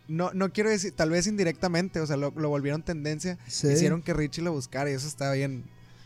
no, 0.09 0.33
no 0.35 0.53
quiero 0.53 0.71
decir, 0.71 0.93
tal 0.93 1.11
vez 1.11 1.27
indirectamente, 1.27 2.01
o 2.01 2.07
sea, 2.07 2.17
lo, 2.17 2.31
volvieron 2.31 2.83
tendencia, 2.83 3.39
hicieron 3.47 4.03
que 4.03 4.13
Richie 4.15 4.43
lo 4.43 4.53
buscara 4.53 4.91
y 4.91 4.95
eso 4.95 5.09
está 5.09 5.33
bien. 5.33 5.65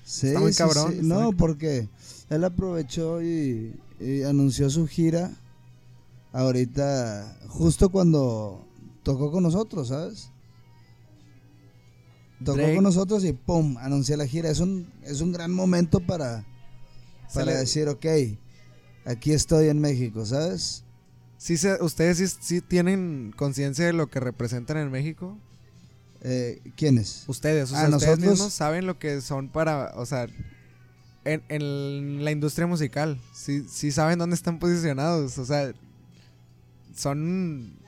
Sí, 0.08 0.28
está 0.28 0.40
muy 0.40 0.54
cabrón. 0.54 1.06
No, 1.06 1.32
porque 1.32 1.86
él 2.30 2.42
aprovechó 2.42 3.22
y, 3.22 3.74
anunció 4.26 4.70
su 4.70 4.86
gira 4.86 5.30
ahorita, 6.32 7.36
justo 7.48 7.90
cuando 7.90 8.64
tocó 9.02 9.30
con 9.30 9.42
nosotros, 9.42 9.88
¿sabes? 9.88 10.30
Tocó 12.42 12.62
con 12.74 12.84
nosotros 12.84 13.22
y 13.24 13.34
¡pum! 13.34 13.76
anunció 13.76 14.16
la 14.16 14.26
gira. 14.26 14.48
Es 14.48 14.60
un, 14.60 14.90
es 15.02 15.20
un 15.20 15.30
gran 15.30 15.52
momento 15.52 16.00
para, 16.00 16.46
para 17.34 17.58
decir, 17.58 17.86
ok, 17.88 18.06
aquí 19.04 19.32
estoy 19.32 19.68
en 19.68 19.78
México, 19.78 20.24
¿sabes? 20.24 20.84
¿Sí 21.36 21.56
¿Ustedes 21.80 22.38
sí, 22.40 22.62
tienen 22.62 23.34
conciencia 23.36 23.84
de 23.84 23.92
lo 23.92 24.08
que 24.08 24.20
representan 24.20 24.78
en 24.78 24.90
México? 24.90 25.36
Eh, 26.22 26.60
¿Quiénes? 26.76 27.24
Ustedes, 27.28 27.70
o 27.72 27.76
ah, 27.76 27.86
sea, 27.86 27.96
ustedes 27.96 28.18
mismos 28.18 28.52
saben 28.52 28.86
lo 28.86 28.98
que 28.98 29.20
son 29.20 29.48
para, 29.48 29.92
o 29.96 30.04
sea, 30.04 30.26
en, 31.24 32.24
la 32.24 32.30
industria 32.30 32.66
musical, 32.66 33.20
sí, 33.32 33.64
sí 33.68 33.92
saben 33.92 34.18
dónde 34.18 34.34
están 34.34 34.58
posicionados, 34.58 35.38
o 35.38 35.44
sea, 35.44 35.72
son, 36.94 37.78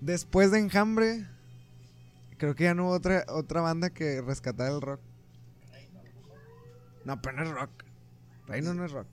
después 0.00 0.50
de 0.50 0.60
Enjambre, 0.60 1.26
creo 2.38 2.54
que 2.54 2.64
ya 2.64 2.74
no 2.74 2.84
hubo 2.84 2.92
otra, 2.92 3.24
otra 3.28 3.60
banda 3.60 3.90
que 3.90 4.20
rescatara 4.20 4.74
el 4.74 4.80
rock. 4.80 5.00
No, 7.04 7.20
pero 7.20 7.36
no 7.36 7.42
es 7.42 7.50
rock. 7.50 7.70
Reino 8.46 8.74
no 8.74 8.84
es 8.84 8.92
rock 8.92 9.08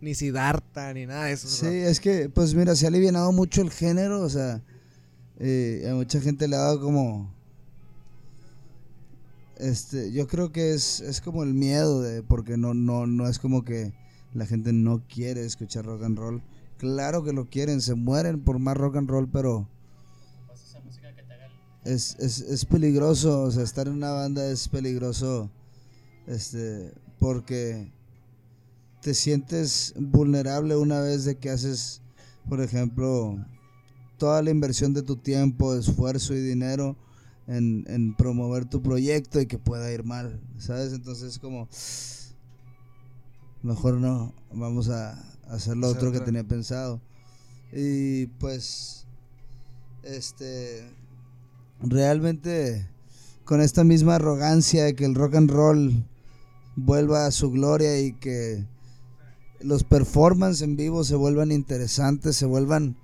ni 0.00 0.14
Siddhartha, 0.14 0.92
ni 0.94 1.06
nada 1.06 1.24
de 1.24 1.32
eso. 1.32 1.48
Sí, 1.48 1.66
es 1.66 2.00
que, 2.00 2.28
pues 2.28 2.54
mira, 2.54 2.74
se 2.76 2.86
ha 2.86 2.88
alivianado 2.88 3.32
mucho 3.32 3.62
el 3.62 3.70
género, 3.70 4.20
o 4.22 4.28
sea, 4.28 4.62
eh, 5.38 5.86
a 5.90 5.94
mucha 5.94 6.20
gente 6.20 6.46
le 6.48 6.56
ha 6.56 6.60
dado 6.60 6.80
como... 6.80 7.34
este, 9.58 10.12
yo 10.12 10.26
creo 10.26 10.52
que 10.52 10.72
es, 10.72 11.00
es 11.00 11.20
como 11.20 11.42
el 11.42 11.54
miedo 11.54 12.00
de, 12.00 12.22
porque 12.22 12.56
no, 12.56 12.74
no, 12.74 13.06
no 13.06 13.28
es 13.28 13.38
como 13.38 13.64
que 13.64 13.92
la 14.34 14.46
gente 14.46 14.72
no 14.72 15.02
quiere 15.08 15.44
escuchar 15.44 15.84
rock 15.84 16.04
and 16.04 16.18
roll. 16.18 16.42
Claro 16.78 17.24
que 17.24 17.32
lo 17.32 17.48
quieren, 17.48 17.80
se 17.80 17.94
mueren 17.94 18.40
por 18.40 18.58
más 18.58 18.76
rock 18.76 18.96
and 18.96 19.10
roll, 19.10 19.28
pero 19.28 19.68
es, 21.84 22.16
es, 22.20 22.40
es 22.40 22.64
peligroso, 22.64 23.42
o 23.42 23.50
sea, 23.50 23.64
estar 23.64 23.88
en 23.88 23.94
una 23.94 24.12
banda 24.12 24.48
es 24.48 24.68
peligroso, 24.68 25.50
este, 26.26 26.92
porque 27.18 27.90
te 29.00 29.14
sientes 29.14 29.94
vulnerable 29.96 30.76
una 30.76 31.00
vez 31.00 31.24
de 31.24 31.36
que 31.36 31.50
haces, 31.50 32.00
por 32.48 32.60
ejemplo, 32.60 33.44
toda 34.18 34.42
la 34.42 34.50
inversión 34.50 34.92
de 34.92 35.02
tu 35.02 35.16
tiempo, 35.16 35.74
esfuerzo 35.74 36.34
y 36.34 36.40
dinero 36.40 36.96
en, 37.48 37.84
en 37.88 38.14
promover 38.14 38.66
tu 38.66 38.80
proyecto 38.82 39.40
y 39.40 39.46
que 39.46 39.58
pueda 39.58 39.90
ir 39.90 40.04
mal, 40.04 40.40
¿sabes? 40.58 40.92
Entonces 40.92 41.38
como, 41.38 41.68
mejor 43.62 43.94
no, 43.94 44.32
vamos 44.52 44.88
a 44.90 45.20
hacer 45.48 45.76
lo 45.76 45.88
otro 45.88 46.12
que 46.12 46.20
tenía 46.20 46.44
pensado. 46.44 47.00
Y 47.72 48.26
pues, 48.38 49.06
este, 50.02 50.88
realmente 51.80 52.88
con 53.44 53.60
esta 53.62 53.82
misma 53.82 54.16
arrogancia 54.16 54.84
de 54.84 54.94
que 54.94 55.06
el 55.06 55.14
rock 55.14 55.36
and 55.36 55.50
roll 55.50 56.04
vuelva 56.76 57.26
a 57.26 57.30
su 57.30 57.50
gloria 57.50 57.98
y 57.98 58.12
que 58.12 58.66
los 59.60 59.84
performances 59.84 60.62
en 60.62 60.76
vivo 60.76 61.02
se 61.02 61.16
vuelvan 61.16 61.50
interesantes, 61.50 62.36
se 62.36 62.46
vuelvan, 62.46 62.96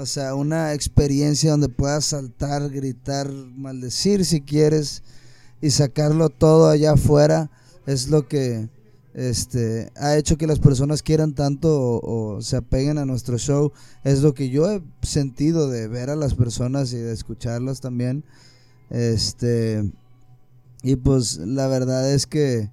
o 0.00 0.06
sea, 0.06 0.34
una 0.34 0.72
experiencia 0.74 1.50
donde 1.50 1.68
puedas 1.68 2.06
saltar, 2.06 2.70
gritar, 2.70 3.30
maldecir 3.30 4.24
si 4.24 4.40
quieres 4.40 5.02
y 5.60 5.70
sacarlo 5.70 6.30
todo 6.30 6.70
allá 6.70 6.92
afuera, 6.92 7.50
es 7.86 8.08
lo 8.08 8.26
que 8.26 8.68
este 9.12 9.90
ha 9.96 10.16
hecho 10.16 10.38
que 10.38 10.46
las 10.46 10.58
personas 10.58 11.02
quieran 11.02 11.34
tanto 11.34 12.00
o, 12.02 12.40
se 12.40 12.56
apeguen 12.56 12.98
a 12.98 13.04
nuestro 13.04 13.38
show. 13.38 13.72
Es 14.04 14.22
lo 14.22 14.34
que 14.34 14.48
yo 14.48 14.70
he 14.70 14.82
sentido 15.02 15.68
de 15.68 15.88
ver 15.88 16.10
a 16.10 16.16
las 16.16 16.34
personas 16.34 16.92
y 16.92 16.98
de 16.98 17.12
escucharlas 17.12 17.80
también. 17.80 18.24
Este 18.88 19.90
y 20.82 20.96
pues 20.96 21.38
la 21.38 21.66
verdad 21.66 22.10
es 22.12 22.26
que 22.26 22.70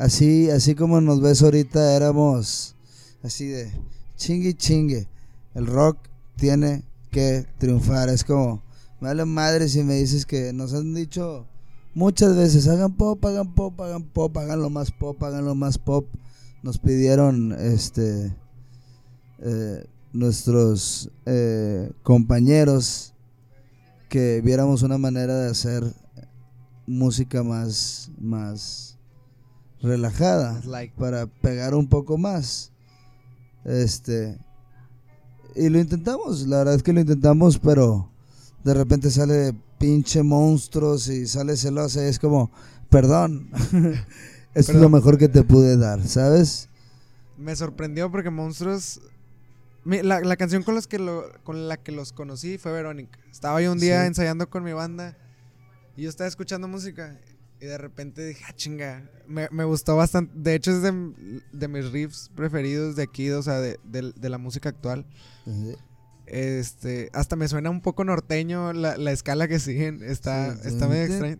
Así, 0.00 0.48
así 0.48 0.74
como 0.74 1.02
nos 1.02 1.20
ves 1.20 1.42
ahorita, 1.42 1.94
éramos 1.94 2.74
así 3.22 3.48
de 3.48 3.70
chingue 4.16 4.54
chingue. 4.54 5.08
El 5.54 5.66
rock 5.66 5.98
tiene 6.40 6.82
que 7.10 7.46
triunfar. 7.58 8.08
Es 8.08 8.24
como, 8.24 8.62
me 9.00 9.08
vale 9.08 9.24
madre 9.26 9.68
si 9.68 9.84
me 9.84 9.94
dices 9.94 10.26
que 10.26 10.52
nos 10.52 10.74
han 10.74 10.94
dicho 10.94 11.46
muchas 11.94 12.34
veces, 12.34 12.66
hagan 12.66 12.94
pop, 12.94 13.24
hagan 13.24 13.54
pop, 13.54 13.78
hagan 13.80 14.02
pop, 14.02 14.36
hagan 14.38 14.60
lo 14.60 14.70
más 14.70 14.90
pop, 14.90 15.22
hagan 15.22 15.44
lo 15.44 15.54
más 15.54 15.78
pop. 15.78 16.06
Nos 16.62 16.78
pidieron 16.78 17.52
este 17.52 18.34
eh, 19.38 19.86
nuestros 20.12 21.10
eh, 21.26 21.92
compañeros 22.02 23.14
que 24.08 24.40
viéramos 24.42 24.82
una 24.82 24.98
manera 24.98 25.38
de 25.38 25.50
hacer 25.50 25.84
música 26.86 27.42
más, 27.42 28.10
más 28.18 28.98
relajada 29.80 30.60
para 30.98 31.26
pegar 31.26 31.74
un 31.74 31.86
poco 31.86 32.18
más. 32.18 32.72
Este 33.64 34.38
y 35.54 35.68
lo 35.68 35.78
intentamos, 35.78 36.46
la 36.46 36.58
verdad 36.58 36.74
es 36.74 36.82
que 36.82 36.92
lo 36.92 37.00
intentamos, 37.00 37.58
pero 37.58 38.10
de 38.64 38.74
repente 38.74 39.10
sale 39.10 39.54
pinche 39.78 40.22
monstruos 40.22 41.08
y 41.08 41.26
sale 41.26 41.56
celosa 41.56 42.04
y 42.04 42.08
es 42.08 42.18
como, 42.18 42.50
perdón, 42.88 43.50
esto 44.54 44.72
es 44.72 44.78
lo 44.78 44.88
mejor 44.88 45.18
que 45.18 45.28
te 45.28 45.42
pude 45.42 45.76
dar, 45.76 46.06
¿sabes? 46.06 46.68
Me 47.38 47.56
sorprendió 47.56 48.10
porque 48.10 48.30
monstruos 48.30 49.00
la, 49.84 50.20
la, 50.20 50.36
canción 50.36 50.62
con, 50.62 50.74
los 50.74 50.86
que 50.86 50.98
lo, 50.98 51.24
con 51.42 51.68
la 51.68 51.78
que 51.78 51.92
los 51.92 52.12
conocí 52.12 52.58
fue 52.58 52.72
Verónica. 52.72 53.18
Estaba 53.30 53.62
yo 53.62 53.72
un 53.72 53.78
día 53.78 54.04
ensayando 54.06 54.50
con 54.50 54.62
mi 54.62 54.72
banda 54.72 55.16
y 55.96 56.02
yo 56.02 56.10
estaba 56.10 56.28
escuchando 56.28 56.68
música 56.68 57.18
y 57.60 57.66
de 57.66 57.78
repente 57.78 58.26
dije, 58.26 58.42
ah, 58.48 58.54
chinga. 58.54 59.10
Me, 59.26 59.48
me 59.50 59.64
gustó 59.64 59.96
bastante. 59.96 60.32
De 60.34 60.54
hecho, 60.54 60.70
es 60.70 60.82
de, 60.82 61.42
de, 61.52 61.68
mis 61.68 61.90
riffs 61.92 62.30
preferidos 62.34 62.96
de 62.96 63.02
aquí, 63.02 63.30
o 63.30 63.42
sea, 63.42 63.60
de, 63.60 63.78
de 63.84 64.28
la 64.28 64.38
música 64.38 64.70
actual. 64.70 65.06
Este, 66.26 67.10
hasta 67.12 67.34
me 67.34 67.48
suena 67.48 67.70
un 67.70 67.80
poco 67.80 68.04
norteño 68.04 68.72
la, 68.72 68.96
la 68.96 69.10
escala 69.10 69.48
que 69.48 69.58
siguen. 69.58 70.02
Está, 70.02 70.52
está 70.64 70.86
medio 70.86 71.04
extraño. 71.04 71.38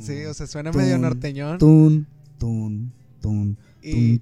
Sí, 0.00 0.24
o 0.24 0.34
sea, 0.34 0.46
suena 0.46 0.72
medio 0.72 0.98
norteñón. 0.98 1.58
Tun, 1.58 2.06
tun, 2.38 2.92
tun, 3.20 3.58
y 3.82 4.20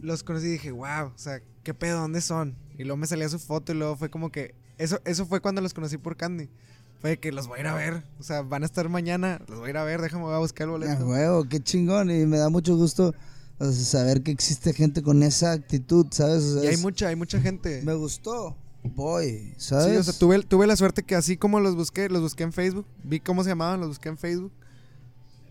los 0.00 0.24
conocí 0.24 0.46
y 0.46 0.50
dije, 0.50 0.72
wow, 0.72 1.06
o 1.14 1.18
sea, 1.18 1.40
¿qué 1.62 1.74
pedo? 1.74 2.00
¿Dónde 2.00 2.20
son? 2.20 2.56
Y 2.76 2.82
luego 2.82 2.96
me 2.96 3.06
salía 3.06 3.28
su 3.28 3.38
foto 3.38 3.72
y 3.72 3.76
luego 3.76 3.96
fue 3.96 4.10
como 4.10 4.30
que. 4.30 4.54
Eso, 4.78 5.00
eso 5.04 5.26
fue 5.26 5.40
cuando 5.40 5.60
los 5.60 5.72
conocí 5.72 5.96
por 5.96 6.16
Candy. 6.16 6.48
Fue 7.00 7.18
que 7.18 7.30
los 7.30 7.46
voy 7.46 7.58
a 7.58 7.60
ir 7.60 7.66
a 7.68 7.74
ver. 7.74 8.02
O 8.18 8.22
sea, 8.22 8.42
van 8.42 8.62
a 8.62 8.66
estar 8.66 8.88
mañana. 8.88 9.40
Los 9.48 9.58
voy 9.60 9.68
a 9.68 9.70
ir 9.70 9.76
a 9.76 9.84
ver. 9.84 10.00
Déjame 10.00 10.24
voy 10.24 10.34
a 10.34 10.38
buscar 10.38 10.64
el 10.66 10.72
boleto. 10.72 10.96
Ah, 11.00 11.04
huevo, 11.04 11.44
qué 11.48 11.60
chingón. 11.60 12.10
Y 12.10 12.26
me 12.26 12.38
da 12.38 12.48
mucho 12.48 12.76
gusto 12.76 13.14
saber 13.72 14.22
que 14.22 14.30
existe 14.30 14.72
gente 14.72 15.02
con 15.02 15.22
esa 15.22 15.52
actitud, 15.52 16.06
¿sabes? 16.10 16.58
y 16.62 16.66
hay 16.66 16.76
mucha, 16.76 17.08
hay 17.08 17.16
mucha 17.16 17.40
gente. 17.40 17.82
Me 17.82 17.94
gustó. 17.94 18.56
Voy, 18.82 19.54
¿sabes? 19.56 19.86
Sí, 19.86 19.96
o 19.96 20.02
sea, 20.02 20.14
tuve, 20.18 20.42
tuve 20.44 20.66
la 20.66 20.76
suerte 20.76 21.02
que 21.02 21.16
así 21.16 21.36
como 21.36 21.58
los 21.60 21.74
busqué, 21.74 22.08
los 22.08 22.22
busqué 22.22 22.44
en 22.44 22.52
Facebook. 22.52 22.86
Vi 23.02 23.20
cómo 23.20 23.42
se 23.42 23.50
llamaban, 23.50 23.80
los 23.80 23.88
busqué 23.88 24.08
en 24.08 24.16
Facebook. 24.16 24.52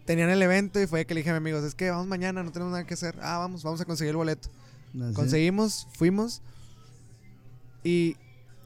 Tenían 0.05 0.29
el 0.29 0.41
evento 0.41 0.81
y 0.81 0.87
fue 0.87 1.05
que 1.05 1.13
le 1.13 1.19
dije 1.19 1.31
a 1.31 1.33
mis 1.33 1.39
amigos, 1.39 1.63
es 1.65 1.75
que 1.75 1.89
vamos 1.89 2.07
mañana, 2.07 2.41
no 2.41 2.51
tenemos 2.51 2.71
nada 2.71 2.85
que 2.85 2.93
hacer. 2.93 3.19
Ah, 3.21 3.37
vamos, 3.39 3.63
vamos 3.63 3.81
a 3.81 3.85
conseguir 3.85 4.11
el 4.11 4.17
boleto. 4.17 4.49
Ah, 4.99 5.11
Conseguimos, 5.13 5.87
fuimos. 5.93 6.41
Y 7.83 8.15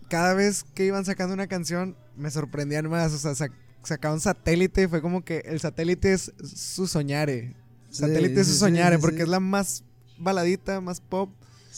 cada 0.10 0.36
vez 0.36 0.64
que 0.76 0.86
iban 0.86 1.04
sacando 1.04 1.34
una 1.34 1.48
canción, 1.48 1.98
me 2.22 2.32
sorprendían 2.32 2.90
más. 2.90 3.12
O 3.14 3.18
sea, 3.18 3.50
sacaban 3.84 4.20
satélite. 4.20 4.88
Fue 4.88 5.02
como 5.02 5.24
que 5.24 5.40
el 5.40 5.60
satélite 5.60 6.14
es 6.14 6.32
su 6.44 6.88
soñare. 6.88 7.56
Satélite 7.90 8.42
es 8.42 8.48
su 8.48 8.54
soñare, 8.54 9.00
porque 9.00 9.24
es 9.24 9.28
la 9.28 9.40
más 9.40 9.84
baladita, 10.18 10.80
más 10.80 11.02
pop. 11.02 11.30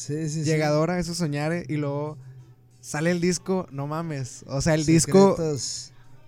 llegadora, 0.08 1.00
es 1.00 1.08
su 1.08 1.16
soñare. 1.16 1.66
Y 1.68 1.78
luego 1.78 2.18
sale 2.82 3.12
el 3.12 3.22
disco, 3.22 3.68
no 3.72 3.88
mames. 3.88 4.44
O 4.48 4.62
sea, 4.62 4.76
el 4.76 4.86
disco. 4.86 5.36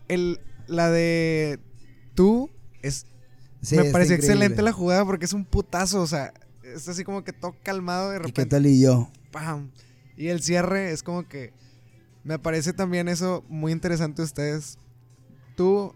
El, 0.07 0.39
la 0.67 0.89
de 0.89 1.59
tú 2.15 2.49
es. 2.81 3.05
me 3.71 3.85
pareció 3.85 4.15
excelente 4.15 4.61
la 4.61 4.71
jugada 4.71 5.05
porque 5.05 5.25
es 5.25 5.33
un 5.33 5.45
putazo. 5.45 6.01
O 6.01 6.07
sea, 6.07 6.33
es 6.63 6.87
así 6.87 7.03
como 7.03 7.23
que 7.23 7.33
todo 7.33 7.55
calmado 7.63 8.11
de 8.11 8.19
repente. 8.19 8.41
¿Y 8.41 8.43
qué 8.43 8.49
tal 8.49 8.65
y 8.65 8.81
yo? 8.81 9.09
¡Pam! 9.31 9.71
Y 10.17 10.27
el 10.27 10.41
cierre 10.41 10.91
es 10.91 11.03
como 11.03 11.27
que 11.27 11.53
me 12.25 12.39
parece 12.39 12.73
también 12.73 13.07
eso 13.07 13.45
muy 13.47 13.71
interesante 13.71 14.23
ustedes. 14.23 14.79
Tú 15.55 15.93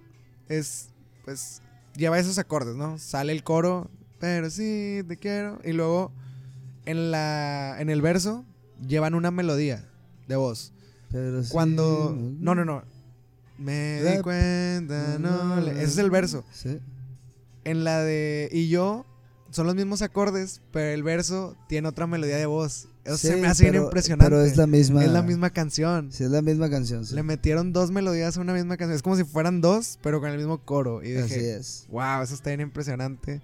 es, 0.48 0.90
pues, 1.26 1.62
lleva 1.96 2.20
esos 2.20 2.38
acordes, 2.38 2.76
¿no? 2.76 3.00
Sale 3.00 3.34
el 3.34 3.44
coro, 3.44 3.90
pero 4.20 4.50
sí, 4.52 5.02
te 5.08 5.18
quiero. 5.18 5.60
Y 5.66 5.74
luego, 5.74 6.14
en, 6.86 7.10
la, 7.10 7.82
en 7.82 7.90
el 7.90 8.02
verso, 8.02 8.46
llevan 8.88 9.16
una 9.16 9.32
melodía 9.32 9.90
de 10.28 10.36
voz. 10.36 10.72
Pero 11.12 11.42
Cuando... 11.50 12.16
No, 12.16 12.54
no, 12.54 12.64
no. 12.64 12.84
Me 13.58 14.02
di 14.04 14.22
cuenta, 14.22 15.18
no... 15.20 15.58
Ese 15.68 15.84
es 15.84 15.98
el 15.98 16.12
verso. 16.12 16.46
Sí. 16.52 16.80
En 17.64 17.84
la 17.84 18.04
de... 18.04 18.50
Y 18.52 18.70
yo, 18.70 19.06
son 19.52 19.66
los 19.66 19.76
mismos 19.76 20.02
acordes, 20.02 20.62
pero 20.72 20.94
el 20.94 21.04
verso 21.04 21.56
tiene 21.68 21.88
otra 21.88 22.08
melodía 22.08 22.38
de 22.38 22.46
voz. 22.46 22.88
Eso 23.04 23.18
se 23.18 23.36
me 23.38 23.48
hace 23.48 23.68
impresionante. 23.68 24.30
Pero 24.30 24.44
es 24.44 24.58
la 24.58 24.68
misma. 24.68 25.04
Es 25.04 25.12
la 25.12 25.24
misma 25.24 25.50
canción. 25.50 26.12
Sí, 26.12 26.24
es 26.24 26.30
la 26.30 26.42
misma 26.42 26.70
canción. 26.70 27.04
Le 27.12 27.24
metieron 27.24 27.74
dos 27.74 27.90
melodías 27.92 28.38
a 28.38 28.42
una 28.42 28.54
misma 28.54 28.78
canción. 28.78 28.96
Es 28.96 29.02
como 29.02 29.16
si 29.16 29.24
fueran 29.24 29.62
dos, 29.62 29.98
pero 30.04 30.20
con 30.20 30.30
el 30.30 30.38
mismo 30.38 30.60
coro. 30.60 31.04
Y 31.04 31.10
dije, 31.10 31.24
Así 31.24 31.46
es. 31.46 31.86
Wow, 31.90 32.22
eso 32.24 32.36
está 32.36 32.52
bien 32.52 32.62
impresionante. 32.62 33.42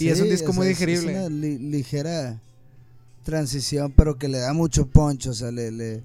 y 0.00 0.08
es 0.08 0.20
un 0.20 0.30
disco 0.30 0.52
muy 0.52 0.66
digerible. 0.66 1.12
Es 1.12 1.18
una 1.18 1.28
ligera 1.28 2.40
transición, 3.24 3.92
pero 3.94 4.16
que 4.16 4.28
le 4.28 4.38
da 4.38 4.54
mucho 4.54 4.86
punch. 4.86 5.26
O 5.26 5.34
sea, 5.34 5.50
le, 5.50 5.70
le 5.70 6.02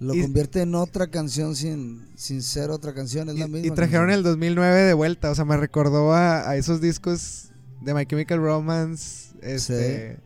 lo 0.00 0.14
convierte 0.20 0.62
en 0.62 0.74
otra 0.74 1.06
canción 1.06 1.54
sin, 1.54 2.08
sin 2.16 2.42
ser 2.42 2.70
otra 2.70 2.92
canción. 2.94 3.28
Es 3.28 3.36
y, 3.36 3.38
la 3.38 3.46
misma. 3.46 3.66
Y 3.68 3.70
trajeron 3.70 4.10
el 4.10 4.24
2009 4.24 4.80
de 4.80 4.94
vuelta. 4.94 5.30
O 5.30 5.34
sea, 5.36 5.44
me 5.44 5.56
recordó 5.56 6.12
a, 6.12 6.48
a 6.48 6.56
esos 6.56 6.80
discos 6.80 7.51
de 7.84 7.94
My 7.94 8.06
Chemical 8.06 8.38
Romance. 8.38 9.34
Este. 9.42 10.18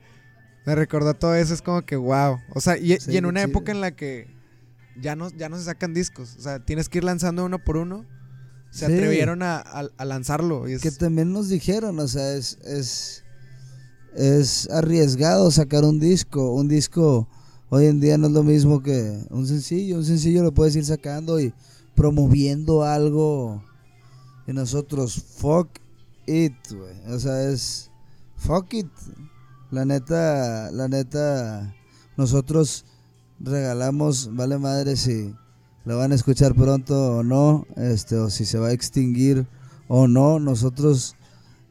Me 0.66 0.74
recordó 0.74 1.14
todo 1.14 1.34
eso, 1.34 1.54
es 1.54 1.62
como 1.62 1.82
que 1.82 1.96
wow. 1.96 2.38
O 2.54 2.60
sea, 2.60 2.76
y, 2.76 2.98
en 3.06 3.26
una 3.26 3.42
época 3.42 3.70
en 3.70 3.80
la 3.80 3.92
que 3.92 4.26
ya 5.00 5.14
no, 5.14 5.30
ya 5.30 5.48
no 5.48 5.56
se 5.58 5.64
sacan 5.64 5.94
discos. 5.94 6.34
O 6.38 6.40
sea, 6.40 6.64
tienes 6.64 6.88
que 6.88 6.98
ir 6.98 7.04
lanzando 7.04 7.44
uno 7.44 7.62
por 7.62 7.76
uno. 7.76 8.04
Se 8.70 8.84
atrevieron 8.84 9.42
a, 9.42 9.88
lanzarlo. 10.04 10.68
Y 10.68 10.78
Que 10.78 10.90
también 10.90 11.32
nos 11.32 11.48
dijeron, 11.48 11.98
o 11.98 12.08
sea, 12.08 12.34
es, 12.34 12.58
es, 12.64 13.24
es 14.14 14.68
arriesgado 14.70 15.50
sacar 15.50 15.84
un 15.84 16.00
disco. 16.00 16.52
Un 16.52 16.66
disco 16.68 17.28
hoy 17.68 17.86
en 17.86 18.00
día 18.00 18.18
no 18.18 18.26
es 18.26 18.32
lo 18.32 18.42
mismo 18.42 18.82
que 18.82 19.20
un 19.30 19.46
sencillo. 19.46 19.96
Un 19.96 20.04
sencillo 20.04 20.42
lo 20.42 20.52
puedes 20.52 20.74
ir 20.74 20.84
sacando 20.84 21.40
y 21.40 21.54
promoviendo 21.94 22.82
algo 22.82 23.64
Y 24.46 24.52
nosotros, 24.52 25.14
fuck 25.14 25.68
it, 26.26 26.54
güey. 26.70 27.14
O 27.14 27.18
sea, 27.18 27.50
es 27.50 27.90
fuck 28.36 28.74
it. 28.74 28.88
La 29.70 29.84
neta, 29.84 30.70
la 30.70 30.88
neta, 30.88 31.74
nosotros 32.16 32.84
regalamos, 33.40 34.34
vale 34.34 34.58
madre 34.58 34.96
si 34.96 35.34
lo 35.84 35.98
van 35.98 36.12
a 36.12 36.14
escuchar 36.14 36.54
pronto 36.54 37.18
o 37.18 37.22
no, 37.22 37.66
este, 37.76 38.16
o 38.16 38.30
si 38.30 38.44
se 38.44 38.58
va 38.58 38.68
a 38.68 38.72
extinguir 38.72 39.46
o 39.88 40.08
no, 40.08 40.38
nosotros 40.38 41.16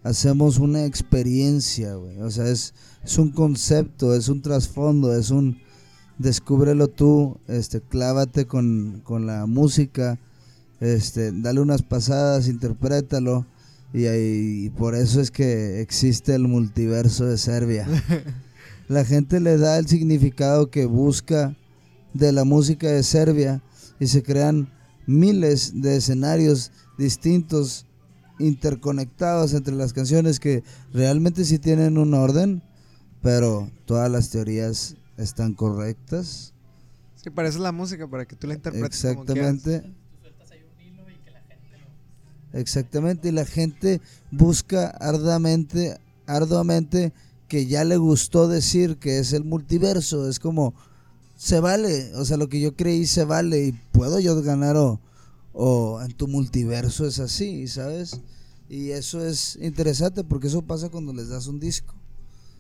hacemos 0.04 0.60
una 0.60 0.86
experiencia, 0.86 1.96
güey. 1.96 2.22
O 2.22 2.30
sea, 2.30 2.48
es, 2.48 2.74
es 3.04 3.18
un 3.18 3.32
concepto, 3.32 4.14
es 4.14 4.30
un 4.30 4.42
trasfondo, 4.42 5.16
es 5.16 5.32
un 5.32 5.58
descúbrelo 6.18 6.88
tú, 6.88 7.38
este, 7.48 7.82
clávate 7.82 8.46
con, 8.46 9.02
con 9.04 9.26
la 9.26 9.46
música, 9.46 10.20
este, 10.80 11.32
dale 11.32 11.60
unas 11.60 11.82
pasadas, 11.82 12.48
interprétalo. 12.48 13.46
Y, 13.96 14.08
ahí, 14.08 14.70
por 14.72 14.94
eso 14.94 15.22
es 15.22 15.32
que 15.32 15.80
existe 15.80 16.36
el 16.36 16.50
multiverso 16.50 17.26
de 17.26 17.38
Serbia. 17.38 17.88
La 18.90 19.06
gente 19.06 19.40
le 19.40 19.58
da 19.58 19.78
el 19.78 19.88
significado 19.88 20.70
que 20.70 20.86
busca 20.86 21.56
de 22.14 22.34
la 22.34 22.44
música 22.44 22.88
de 22.88 23.04
Serbia 23.04 23.64
y 23.98 24.08
se 24.08 24.22
crean 24.22 24.70
miles 25.08 25.82
de 25.82 25.96
escenarios 25.96 26.74
distintos 26.98 27.86
interconectados 28.38 29.54
entre 29.54 29.74
las 29.74 29.94
canciones 29.94 30.42
que 30.42 30.62
realmente 30.92 31.46
sí 31.46 31.58
tienen 31.58 31.98
un 31.98 32.14
orden, 32.16 32.62
pero 33.22 33.72
todas 33.86 34.12
las 34.12 34.30
teorías 34.30 34.98
están 35.16 35.54
correctas. 35.54 36.54
Sí, 37.16 37.30
para 37.30 37.48
eso 37.48 37.60
es 37.60 37.64
la 37.64 37.72
música, 37.72 38.10
para 38.10 38.26
que 38.26 38.36
tú 38.36 38.46
la 38.46 38.56
interpretes. 38.56 39.06
Exactamente. 39.06 39.84
Exactamente, 42.56 43.28
y 43.28 43.32
la 43.34 43.46
gente 43.46 44.00
busca 44.32 44.88
arduamente, 44.88 46.00
arduamente 46.26 47.12
que 47.50 47.66
ya 47.66 47.84
le 47.84 47.98
gustó 47.98 48.48
decir 48.48 48.96
que 48.96 49.20
es 49.20 49.34
el 49.34 49.44
multiverso, 49.44 50.30
es 50.30 50.40
como, 50.40 50.74
se 51.36 51.60
vale, 51.60 52.16
o 52.16 52.24
sea, 52.24 52.38
lo 52.38 52.48
que 52.48 52.62
yo 52.62 52.74
creí 52.74 53.08
se 53.08 53.26
vale 53.26 53.66
y 53.66 53.72
puedo 53.92 54.22
yo 54.22 54.42
ganar 54.42 54.78
o, 54.78 55.02
o 55.52 56.02
en 56.02 56.14
tu 56.14 56.30
multiverso 56.30 57.06
es 57.06 57.20
así, 57.20 57.68
¿sabes? 57.68 58.22
Y 58.70 58.92
eso 58.92 59.26
es 59.26 59.58
interesante 59.62 60.24
porque 60.24 60.48
eso 60.48 60.62
pasa 60.62 60.88
cuando 60.88 61.12
les 61.12 61.28
das 61.28 61.48
un 61.48 61.60
disco, 61.60 61.94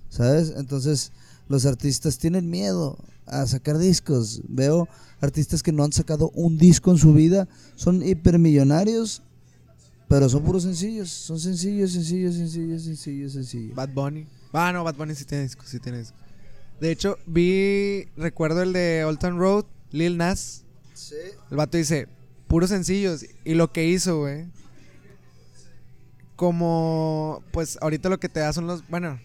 ¿sabes? 0.09 0.55
Entonces 0.57 1.13
los 1.47 1.65
artistas 1.65 2.17
tienen 2.17 2.49
miedo 2.49 2.97
a 3.27 3.47
sacar 3.47 3.77
discos. 3.77 4.41
Veo 4.49 4.89
artistas 5.21 5.63
que 5.63 5.71
no 5.71 5.85
han 5.85 5.93
sacado 5.93 6.31
un 6.35 6.57
disco 6.57 6.91
en 6.91 6.97
su 6.97 7.13
vida, 7.13 7.47
son 7.77 8.05
hipermillonarios 8.05 9.21
pero 10.07 10.29
son 10.29 10.43
puros 10.43 10.63
sencillos, 10.63 11.09
son 11.09 11.39
sencillos, 11.39 11.91
sencillos, 11.91 12.35
sencillos, 12.35 12.83
sencillos, 12.83 13.33
sencillos. 13.33 13.75
Bad 13.75 13.89
Bunny. 13.89 14.27
Ah, 14.53 14.71
no, 14.71 14.83
Bad 14.83 14.95
Bunny 14.95 15.15
sí 15.15 15.25
tiene 15.25 15.43
disco, 15.43 15.63
sí 15.65 15.79
tiene 15.79 15.99
disco. 15.99 16.17
De 16.79 16.91
hecho, 16.91 17.17
vi, 17.25 18.05
recuerdo 18.17 18.61
el 18.61 18.73
de 18.73 19.03
Old 19.05 19.19
Town 19.19 19.39
Road, 19.39 19.65
Lil 19.91 20.17
Nas. 20.17 20.63
Sí. 20.93 21.15
El 21.49 21.57
vato 21.57 21.77
dice, 21.77 22.07
puros 22.47 22.69
sencillos. 22.69 23.25
Y 23.43 23.53
lo 23.55 23.71
que 23.71 23.87
hizo, 23.87 24.19
güey. 24.19 24.45
Como, 26.35 27.43
pues 27.51 27.77
ahorita 27.81 28.09
lo 28.09 28.19
que 28.19 28.29
te 28.29 28.41
da 28.41 28.51
son 28.51 28.67
los, 28.67 28.87
bueno, 28.89 29.19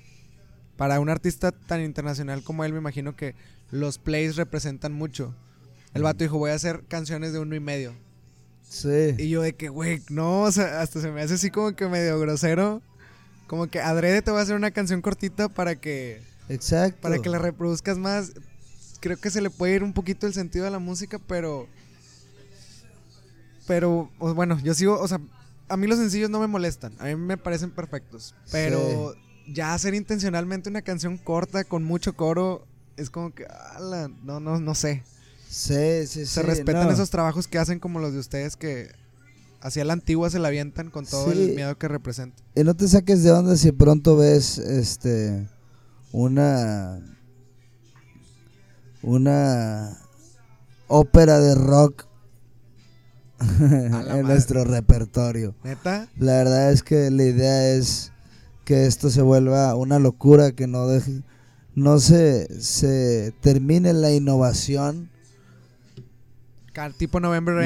para 0.76 1.01
un 1.01 1.11
artista 1.11 1.51
tan 1.51 1.83
internacional 1.83 2.43
como 2.43 2.64
él, 2.64 2.72
me 2.72 2.78
imagino 2.78 3.16
que 3.16 3.35
los 3.70 3.99
plays 3.99 4.37
representan 4.37 4.93
mucho. 4.93 5.35
El 5.93 6.03
vato 6.03 6.24
dijo, 6.24 6.39
voy 6.39 6.53
a 6.53 6.55
hacer 6.55 6.85
canciones 6.87 7.33
de 7.33 7.41
uno 7.41 7.57
y 7.57 7.61
medio. 7.61 7.95
Sí. 8.71 9.16
Y 9.18 9.29
yo 9.29 9.43
de 9.43 9.55
que, 9.55 9.68
güey, 9.68 10.01
no, 10.11 10.43
o 10.43 10.53
sea, 10.53 10.81
hasta 10.81 11.01
se 11.01 11.11
me 11.11 11.21
hace 11.23 11.35
así 11.35 11.51
como 11.51 11.75
que 11.75 11.89
medio 11.89 12.21
grosero. 12.21 12.81
Como 13.49 13.66
que 13.66 13.81
adrede 13.81 14.23
te 14.23 14.31
voy 14.31 14.39
a 14.39 14.45
hacer 14.45 14.55
una 14.55 14.71
canción 14.71 15.03
cortita 15.03 15.49
para 15.49 15.75
que... 15.75 16.23
Exacto. 16.49 17.01
Para 17.01 17.18
que 17.18 17.29
la 17.29 17.39
reproduzcas 17.39 17.99
más. 17.99 18.33
Creo 19.01 19.16
que 19.16 19.29
se 19.31 19.41
le 19.41 19.51
puede 19.51 19.75
ir 19.75 19.83
un 19.83 19.93
poquito 19.93 20.29
el 20.29 20.35
sentido 20.35 20.64
de 20.64 20.71
la 20.71 20.79
música, 20.79 21.18
pero... 21.18 21.66
Pero, 23.66 24.09
bueno, 24.18 24.59
yo 24.62 24.73
sigo, 24.75 25.01
o 25.01 25.09
sea, 25.09 25.21
a 25.68 25.77
mí 25.77 25.89
los 25.89 25.99
sencillos 25.99 26.31
no 26.31 26.39
me 26.39 26.47
molestan. 26.47 26.95
A 27.01 27.07
mí 27.07 27.16
me 27.16 27.37
parecen 27.37 27.73
perfectos. 27.73 28.37
Pero 28.53 29.14
ya 29.49 29.75
hacer 29.75 29.95
intencionalmente 29.95 30.71
una 30.71 30.83
canción 30.83 31.18
corta 31.18 31.64
con 31.64 31.83
mucho 31.83 32.12
coro 32.12 32.68
es 32.97 33.11
como 33.11 33.35
que, 33.35 33.47
ala, 33.75 34.09
no, 34.23 34.39
no, 34.39 34.61
no 34.61 34.75
sé. 34.77 35.03
Sí, 35.51 36.07
sí, 36.07 36.26
se 36.26 36.42
respetan 36.44 36.88
esos 36.90 37.11
trabajos 37.11 37.48
que 37.48 37.59
hacen 37.59 37.80
como 37.80 37.98
los 37.98 38.12
de 38.12 38.20
ustedes 38.20 38.57
que 38.57 38.92
hacia 39.61 39.84
la 39.84 39.94
antigua 39.94 40.30
se 40.30 40.38
la 40.38 40.46
avientan 40.46 40.90
con 40.90 41.05
todo 41.05 41.32
el 41.32 41.57
miedo 41.57 41.76
que 41.76 41.88
representa. 41.88 42.40
Y 42.55 42.62
no 42.62 42.76
te 42.76 42.86
saques 42.86 43.24
de 43.24 43.32
onda 43.32 43.57
si 43.57 43.72
pronto 43.72 44.16
ves 44.16 44.59
este 44.59 45.48
una 46.12 47.01
una 49.03 49.98
ópera 50.86 51.40
de 51.40 51.57
rock 51.57 52.07
en 53.61 54.22
nuestro 54.22 54.62
repertorio. 54.62 55.57
¿Neta? 55.64 56.09
La 56.16 56.34
verdad 56.34 56.70
es 56.70 56.84
que 56.84 57.11
la 57.11 57.24
idea 57.24 57.74
es 57.74 58.12
que 58.64 58.86
esto 58.86 59.11
se 59.11 59.22
vuelva 59.22 59.74
una 59.74 59.98
locura, 59.98 60.53
que 60.53 60.68
no 60.68 60.86
deje, 60.86 61.24
no 61.74 61.98
se, 61.98 62.62
se 62.62 63.34
termine 63.40 63.92
la 63.94 64.12
innovación 64.12 65.11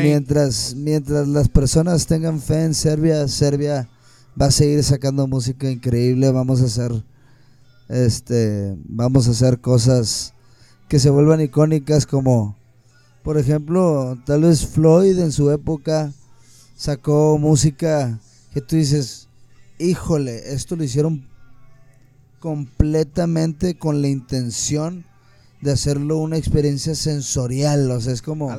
Mientras, 0.02 0.74
mientras 0.74 1.28
las 1.28 1.48
personas 1.48 2.06
tengan 2.06 2.40
fe 2.40 2.64
en 2.64 2.74
Serbia, 2.74 3.28
Serbia 3.28 3.88
va 4.40 4.46
a 4.46 4.50
seguir 4.50 4.82
sacando 4.82 5.26
música 5.26 5.70
increíble. 5.70 6.30
Vamos 6.30 6.62
a 6.62 6.64
hacer, 6.64 6.90
este, 7.88 8.76
vamos 8.84 9.28
a 9.28 9.32
hacer 9.32 9.60
cosas 9.60 10.32
que 10.88 10.98
se 10.98 11.10
vuelvan 11.10 11.40
icónicas 11.40 12.06
como, 12.06 12.56
por 13.22 13.38
ejemplo, 13.38 14.18
tal 14.24 14.42
vez 14.42 14.66
Floyd 14.66 15.18
en 15.18 15.32
su 15.32 15.50
época 15.50 16.12
sacó 16.76 17.38
música 17.38 18.18
que 18.52 18.60
tú 18.60 18.76
dices, 18.76 19.28
híjole, 19.78 20.54
esto 20.54 20.76
lo 20.76 20.84
hicieron 20.84 21.28
completamente 22.38 23.76
con 23.76 24.02
la 24.02 24.08
intención 24.08 25.04
de 25.64 25.72
hacerlo 25.72 26.18
una 26.18 26.36
experiencia 26.36 26.94
sensorial, 26.94 27.90
o 27.90 27.98
sea, 27.98 28.12
es 28.12 28.20
como 28.20 28.54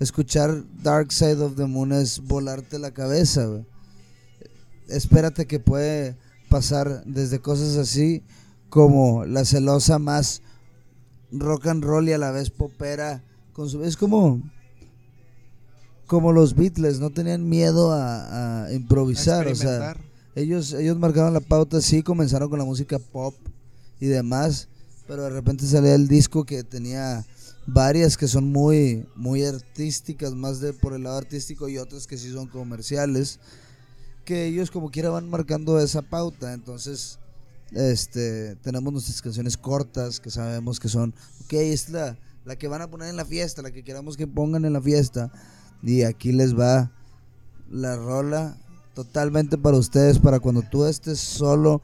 escuchar 0.00 0.64
Dark 0.82 1.12
Side 1.12 1.42
of 1.42 1.56
the 1.56 1.66
Moon 1.66 1.92
es 1.92 2.20
volarte 2.20 2.78
la 2.78 2.90
cabeza, 2.90 3.46
Espérate 4.88 5.46
que 5.46 5.60
puede 5.60 6.16
pasar 6.48 7.04
desde 7.04 7.38
cosas 7.38 7.76
así 7.76 8.22
como 8.70 9.26
la 9.26 9.44
celosa 9.44 9.98
más 9.98 10.40
rock 11.30 11.66
and 11.66 11.84
roll 11.84 12.08
y 12.08 12.12
a 12.12 12.18
la 12.18 12.30
vez 12.30 12.48
popera, 12.48 13.22
con 13.52 13.68
su, 13.68 13.84
es 13.84 13.98
como 13.98 14.40
como 16.06 16.32
los 16.32 16.54
Beatles, 16.54 16.98
no 16.98 17.10
tenían 17.10 17.46
miedo 17.46 17.92
a, 17.92 18.68
improvisar, 18.72 19.48
o 19.48 19.54
sea, 19.54 19.96
ellos 20.34 20.72
ellos 20.72 20.96
marcaron 20.96 21.34
la 21.34 21.40
pauta, 21.40 21.82
sí, 21.82 22.02
comenzaron 22.02 22.48
con 22.48 22.58
la 22.58 22.64
música 22.64 22.98
pop 22.98 23.34
y 24.00 24.06
demás, 24.06 24.68
pero 25.06 25.24
de 25.24 25.30
repente 25.30 25.66
salía 25.66 25.94
el 25.94 26.08
disco 26.08 26.44
que 26.44 26.64
tenía 26.64 27.24
varias 27.66 28.16
que 28.16 28.28
son 28.28 28.50
muy 28.50 29.06
muy 29.14 29.44
artísticas, 29.44 30.34
más 30.34 30.60
de 30.60 30.72
por 30.72 30.94
el 30.94 31.04
lado 31.04 31.18
artístico 31.18 31.68
y 31.68 31.78
otras 31.78 32.06
que 32.06 32.18
sí 32.18 32.30
son 32.32 32.48
comerciales, 32.48 33.40
que 34.24 34.46
ellos 34.46 34.70
como 34.70 34.90
quiera 34.90 35.10
van 35.10 35.28
marcando 35.28 35.78
esa 35.80 36.02
pauta, 36.02 36.52
entonces 36.52 37.18
este 37.72 38.56
tenemos 38.56 38.92
nuestras 38.92 39.22
canciones 39.22 39.56
cortas 39.56 40.20
que 40.20 40.30
sabemos 40.30 40.78
que 40.78 40.88
son, 40.88 41.14
ok, 41.44 41.52
es 41.54 41.88
la, 41.90 42.18
la 42.44 42.56
que 42.56 42.68
van 42.68 42.82
a 42.82 42.90
poner 42.90 43.08
en 43.08 43.16
la 43.16 43.24
fiesta, 43.24 43.62
la 43.62 43.70
que 43.70 43.84
queramos 43.84 44.16
que 44.16 44.26
pongan 44.26 44.64
en 44.64 44.72
la 44.72 44.82
fiesta 44.82 45.32
y 45.82 46.02
aquí 46.02 46.32
les 46.32 46.58
va 46.58 46.92
la 47.70 47.96
rola 47.96 48.56
totalmente 48.94 49.56
para 49.56 49.78
ustedes, 49.78 50.18
para 50.18 50.40
cuando 50.40 50.62
tú 50.62 50.84
estés 50.84 51.18
solo 51.18 51.80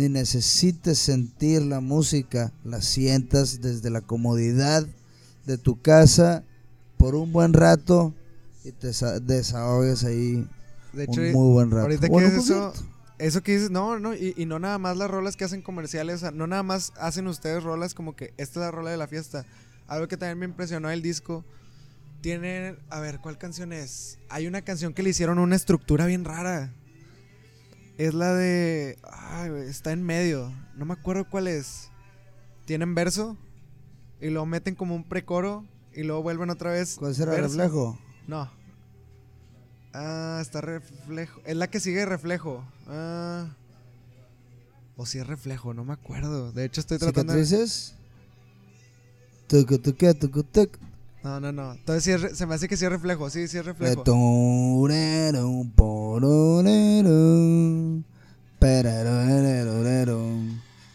ni 0.00 0.08
necesites 0.08 0.98
sentir 0.98 1.60
la 1.60 1.80
música, 1.80 2.52
la 2.64 2.80
sientas 2.80 3.60
desde 3.60 3.90
la 3.90 4.00
comodidad 4.00 4.86
de 5.44 5.58
tu 5.58 5.78
casa 5.82 6.42
por 6.96 7.14
un 7.14 7.32
buen 7.32 7.52
rato 7.52 8.14
y 8.64 8.72
te 8.72 8.92
desahogues 9.20 10.04
ahí 10.04 10.48
de 10.94 11.04
hecho, 11.04 11.20
un 11.20 11.32
muy 11.32 11.52
buen 11.52 11.70
rato. 11.70 11.82
Ahorita 11.82 12.08
que 12.08 12.24
eso, 12.24 12.72
eso 13.18 13.42
que 13.42 13.52
dices, 13.52 13.70
no, 13.70 13.98
no, 13.98 14.14
y, 14.14 14.46
no 14.46 14.58
nada 14.58 14.78
más 14.78 14.96
las 14.96 15.10
rolas 15.10 15.36
que 15.36 15.44
hacen 15.44 15.60
comerciales, 15.60 16.22
no 16.32 16.46
nada 16.46 16.62
más 16.62 16.94
hacen 16.98 17.26
ustedes 17.26 17.62
rolas 17.62 17.92
como 17.92 18.16
que 18.16 18.32
esta 18.38 18.60
es 18.60 18.64
la 18.64 18.70
rola 18.70 18.90
de 18.90 18.96
la 18.96 19.06
fiesta. 19.06 19.44
Algo 19.86 20.08
que 20.08 20.16
también 20.16 20.38
me 20.38 20.46
impresionó 20.46 20.88
el 20.88 21.02
disco. 21.02 21.44
Tienen, 22.22 22.78
a 22.88 23.00
ver, 23.00 23.18
¿cuál 23.20 23.36
canción 23.36 23.74
es? 23.74 24.18
Hay 24.30 24.46
una 24.46 24.62
canción 24.62 24.94
que 24.94 25.02
le 25.02 25.10
hicieron 25.10 25.38
una 25.38 25.56
estructura 25.56 26.06
bien 26.06 26.24
rara. 26.24 26.72
Es 28.00 28.14
la 28.14 28.32
de. 28.32 28.96
Ay, 29.12 29.50
está 29.68 29.92
en 29.92 30.02
medio. 30.02 30.50
No 30.74 30.86
me 30.86 30.94
acuerdo 30.94 31.28
cuál 31.28 31.46
es. 31.48 31.90
Tienen 32.64 32.94
verso. 32.94 33.36
Y 34.22 34.30
luego 34.30 34.46
meten 34.46 34.74
como 34.74 34.94
un 34.94 35.04
precoro. 35.04 35.66
Y 35.92 36.04
luego 36.04 36.22
vuelven 36.22 36.48
otra 36.48 36.70
vez. 36.70 36.96
¿Cuál 36.98 37.14
será 37.14 37.36
el 37.36 37.42
reflejo? 37.42 37.98
No. 38.26 38.50
Ah, 39.92 40.38
está 40.40 40.62
reflejo. 40.62 41.42
Es 41.44 41.54
la 41.56 41.68
que 41.68 41.78
sigue 41.78 42.06
reflejo. 42.06 42.64
Ah. 42.86 43.54
O 44.96 45.04
si 45.04 45.18
es 45.18 45.26
reflejo, 45.26 45.74
no 45.74 45.84
me 45.84 45.92
acuerdo. 45.92 46.52
De 46.52 46.64
hecho, 46.64 46.80
estoy 46.80 46.96
tratando. 46.96 47.34
¿Cicatrices? 47.34 47.96
Tuc. 49.46 50.78
No, 51.22 51.38
no, 51.40 51.52
no. 51.52 51.72
Entonces 51.72 52.04
sí 52.04 52.12
es 52.12 52.38
se 52.38 52.46
me 52.46 52.54
hace 52.54 52.68
que 52.68 52.76
sí 52.76 52.84
es 52.84 52.90
reflejo. 52.90 53.28
Sí, 53.30 53.46
sí 53.48 53.58
es 53.58 53.64
reflejo. 53.64 54.02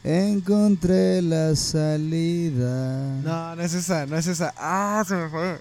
Encontré 0.03 1.21
la 1.21 1.55
salida. 1.55 3.21
No, 3.23 3.55
no 3.55 3.61
es 3.61 3.73
esa, 3.73 4.05
no 4.05 4.17
es 4.17 4.28
esa. 4.28 4.53
Ah, 4.57 5.03
se 5.07 5.15
me 5.15 5.30
fue. 5.30 5.59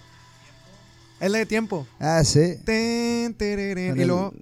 Es 1.20 1.30
la 1.30 1.38
de 1.38 1.46
tiempo. 1.46 1.86
Ah, 1.98 2.22
sí. 2.24 2.56
Ten, 2.64 3.34
Y 3.38 4.04
luego. 4.04 4.34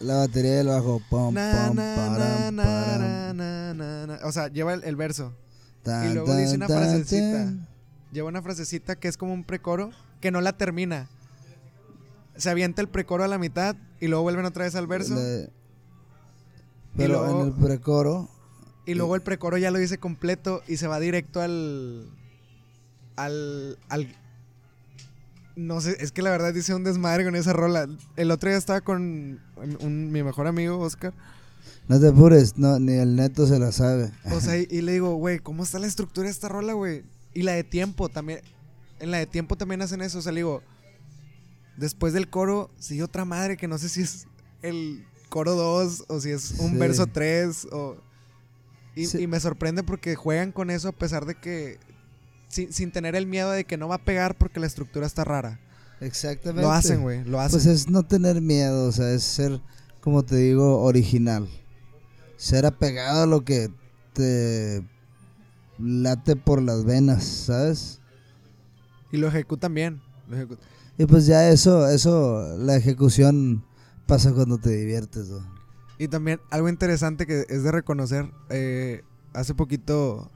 La 0.00 0.14
batería 0.16 0.56
del 0.56 0.66
bajo. 0.68 1.00
Pom, 1.10 1.34
Na, 1.34 1.66
pom, 1.68 1.76
na, 1.76 1.94
param, 1.94 2.56
na, 2.56 2.62
param. 2.64 3.36
na, 3.36 3.74
na, 3.74 4.06
na. 4.06 4.18
O 4.24 4.32
sea, 4.32 4.48
lleva 4.48 4.74
el, 4.74 4.82
el 4.82 4.96
verso. 4.96 5.32
Tan, 5.82 6.10
Y 6.10 6.14
luego 6.14 6.34
dice 6.36 6.56
una 6.56 6.66
tan, 6.66 6.78
tan, 6.78 6.88
frasecita. 6.88 7.52
Lleva 8.12 8.28
una 8.28 8.42
frasecita 8.42 8.96
que 8.96 9.08
es 9.08 9.16
como 9.16 9.32
un 9.32 9.44
precoro 9.44 9.90
que 10.20 10.30
no 10.30 10.40
la 10.40 10.56
termina. 10.56 11.08
Se 12.36 12.50
avienta 12.50 12.82
el 12.82 12.88
precoro 12.88 13.22
a 13.24 13.28
la 13.28 13.38
mitad 13.38 13.76
y 14.00 14.08
luego 14.08 14.22
vuelven 14.22 14.44
otra 14.46 14.64
vez 14.64 14.74
al 14.74 14.86
verso. 14.86 15.14
Le- 15.14 15.50
Pero 16.96 17.22
luego- 17.22 17.40
en 17.42 17.46
el 17.48 17.52
precoro. 17.54 18.28
Y 18.86 18.94
luego 18.94 19.14
el 19.14 19.22
precoro 19.22 19.56
ya 19.58 19.70
lo 19.70 19.78
dice 19.78 19.98
completo 19.98 20.62
y 20.66 20.76
se 20.78 20.86
va 20.88 20.98
directo 20.98 21.40
al. 21.40 22.08
Al. 23.16 23.78
al 23.88 24.16
no 25.56 25.80
sé, 25.80 25.96
es 26.00 26.10
que 26.12 26.22
la 26.22 26.30
verdad 26.30 26.54
dice 26.54 26.74
un 26.74 26.84
desmadre 26.84 27.24
con 27.24 27.36
esa 27.36 27.52
rola. 27.52 27.86
El 28.16 28.30
otro 28.30 28.48
día 28.48 28.56
estaba 28.58 28.80
con 28.80 29.02
un- 29.56 29.78
un- 29.80 30.10
mi 30.10 30.22
mejor 30.22 30.46
amigo, 30.46 30.78
Oscar. 30.78 31.12
No 31.86 32.00
te 32.00 32.08
apures, 32.08 32.56
no, 32.56 32.78
ni 32.78 32.94
el 32.94 33.14
neto 33.16 33.46
se 33.46 33.58
la 33.58 33.70
sabe. 33.70 34.10
O 34.32 34.40
sea, 34.40 34.56
y, 34.58 34.66
y 34.70 34.80
le 34.80 34.92
digo, 34.92 35.14
güey, 35.16 35.38
¿cómo 35.38 35.62
está 35.62 35.78
la 35.78 35.86
estructura 35.86 36.24
de 36.26 36.30
esta 36.32 36.48
rola, 36.48 36.72
güey? 36.72 37.02
Y 37.34 37.42
la 37.42 37.52
de 37.52 37.64
tiempo 37.64 38.08
también. 38.08 38.40
En 38.98 39.10
la 39.10 39.18
de 39.18 39.26
tiempo 39.26 39.56
también 39.56 39.82
hacen 39.82 40.00
eso. 40.02 40.18
O 40.18 40.22
sea, 40.22 40.32
le 40.32 40.40
digo, 40.40 40.62
después 41.76 42.12
del 42.12 42.28
coro 42.28 42.70
sigue 42.78 43.02
otra 43.02 43.24
madre 43.24 43.56
que 43.56 43.68
no 43.68 43.78
sé 43.78 43.88
si 43.88 44.02
es 44.02 44.26
el 44.62 45.04
coro 45.28 45.54
2 45.54 46.04
o 46.08 46.20
si 46.20 46.30
es 46.30 46.52
un 46.58 46.72
Sí. 46.72 46.76
verso 46.78 47.06
3 47.06 47.68
o... 47.72 47.96
Y, 48.96 49.06
Sí. 49.06 49.22
y 49.22 49.26
me 49.26 49.38
sorprende 49.40 49.82
porque 49.82 50.16
juegan 50.16 50.52
con 50.52 50.70
eso 50.70 50.88
a 50.88 50.92
pesar 50.92 51.24
de 51.24 51.34
que... 51.36 51.78
Sin, 52.48 52.72
sin 52.72 52.90
tener 52.90 53.14
el 53.14 53.26
miedo 53.28 53.50
de 53.52 53.64
que 53.64 53.76
no 53.76 53.86
va 53.86 53.94
a 53.94 54.04
pegar 54.04 54.36
porque 54.36 54.58
la 54.58 54.66
estructura 54.66 55.06
está 55.06 55.22
rara. 55.22 55.60
Exactamente. 56.00 56.62
Lo 56.62 56.72
hacen, 56.72 57.02
güey, 57.02 57.22
lo 57.24 57.38
hacen. 57.40 57.60
Pues 57.60 57.66
es 57.66 57.88
no 57.88 58.02
tener 58.02 58.40
miedo, 58.40 58.86
o 58.88 58.92
sea, 58.92 59.12
es 59.12 59.22
ser, 59.22 59.60
como 60.00 60.24
te 60.24 60.34
digo, 60.36 60.82
original. 60.82 61.48
Ser 62.36 62.66
apegado 62.66 63.22
a 63.22 63.26
lo 63.26 63.44
que 63.44 63.70
te 64.14 64.82
late 65.82 66.36
por 66.36 66.62
las 66.62 66.84
venas, 66.84 67.24
¿sabes? 67.24 68.00
Y 69.12 69.18
lo 69.18 69.28
ejecutan 69.28 69.74
bien. 69.74 70.00
lo 70.28 70.36
Y 70.98 71.06
pues 71.06 71.26
ya 71.26 71.48
eso, 71.48 71.88
eso, 71.88 72.56
la 72.58 72.76
ejecución 72.76 73.64
pasa 74.06 74.32
cuando 74.32 74.58
te 74.58 74.70
diviertes. 74.70 75.30
Y 75.98 76.08
también 76.08 76.40
algo 76.50 76.68
interesante 76.68 77.26
que 77.26 77.46
es 77.48 77.62
de 77.62 77.72
reconocer, 77.72 78.30
eh, 78.48 79.02
hace 79.32 79.54
poquito, 79.54 80.30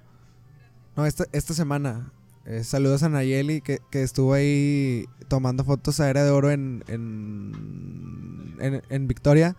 no, 0.97 1.07
esta, 1.07 1.25
esta 1.33 1.55
semana, 1.55 2.13
eh, 2.47 2.65
saludos 2.65 3.03
a 3.03 3.09
Nayeli 3.09 3.61
que, 3.61 3.81
que 3.91 4.03
estuvo 4.03 4.35
ahí 4.35 5.07
tomando 5.29 5.65
fotos 5.65 6.01
a 6.01 6.11
Era 6.11 6.25
de 6.25 6.31
Oro 6.31 6.51
en, 6.51 6.85
en, 6.89 8.57
en, 8.61 8.83
en 8.89 9.09
Victoria 9.09 9.57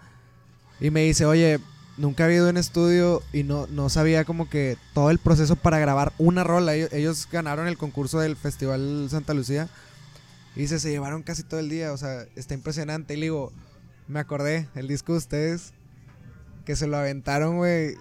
y 0.80 0.92
me 0.92 1.02
dice, 1.02 1.26
oye, 1.26 1.60
nunca 1.98 2.26
había 2.26 2.38
ido 2.38 2.50
un 2.50 2.58
estudio 2.58 3.22
y 3.34 3.44
no, 3.44 3.68
no 3.68 3.90
sabía 3.90 4.26
como 4.26 4.50
que 4.50 4.78
todo 4.94 5.12
el 5.12 5.20
proceso 5.20 5.56
para 5.56 5.80
grabar 5.80 6.14
una 6.18 6.44
rola. 6.44 6.76
Ellos, 6.76 7.28
ganaron 7.32 7.68
el 7.68 7.78
concurso 7.78 8.20
del 8.20 8.36
Festival 8.36 9.08
Santa 9.10 9.34
Lucía 9.34 9.70
y 10.56 10.62
dice, 10.62 10.80
se 10.80 10.90
llevaron 10.90 11.24
casi 11.24 11.44
todo 11.44 11.60
el 11.60 11.70
día, 11.70 11.92
o 11.92 11.98
sea, 11.98 12.26
está 12.36 12.54
impresionante. 12.54 13.14
Y 13.14 13.18
le 13.18 13.26
digo, 13.28 13.52
me 14.08 14.20
acordé, 14.20 14.68
el 14.76 14.88
disco 14.88 15.14
de 15.14 15.20
ustedes, 15.20 15.74
que 16.66 16.76
se 16.76 16.88
lo 16.88 16.98
aventaron, 16.98 17.58
güey. 17.58 17.96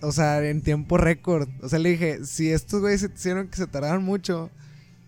O 0.00 0.12
sea, 0.12 0.44
en 0.44 0.62
tiempo 0.62 0.96
récord. 0.96 1.48
O 1.60 1.68
sea, 1.68 1.78
le 1.78 1.90
dije, 1.90 2.24
si 2.24 2.50
estos 2.50 2.80
güeyes 2.80 3.00
se 3.00 3.08
hicieron 3.08 3.48
que 3.48 3.56
se 3.56 3.66
tardaron 3.66 4.04
mucho, 4.04 4.50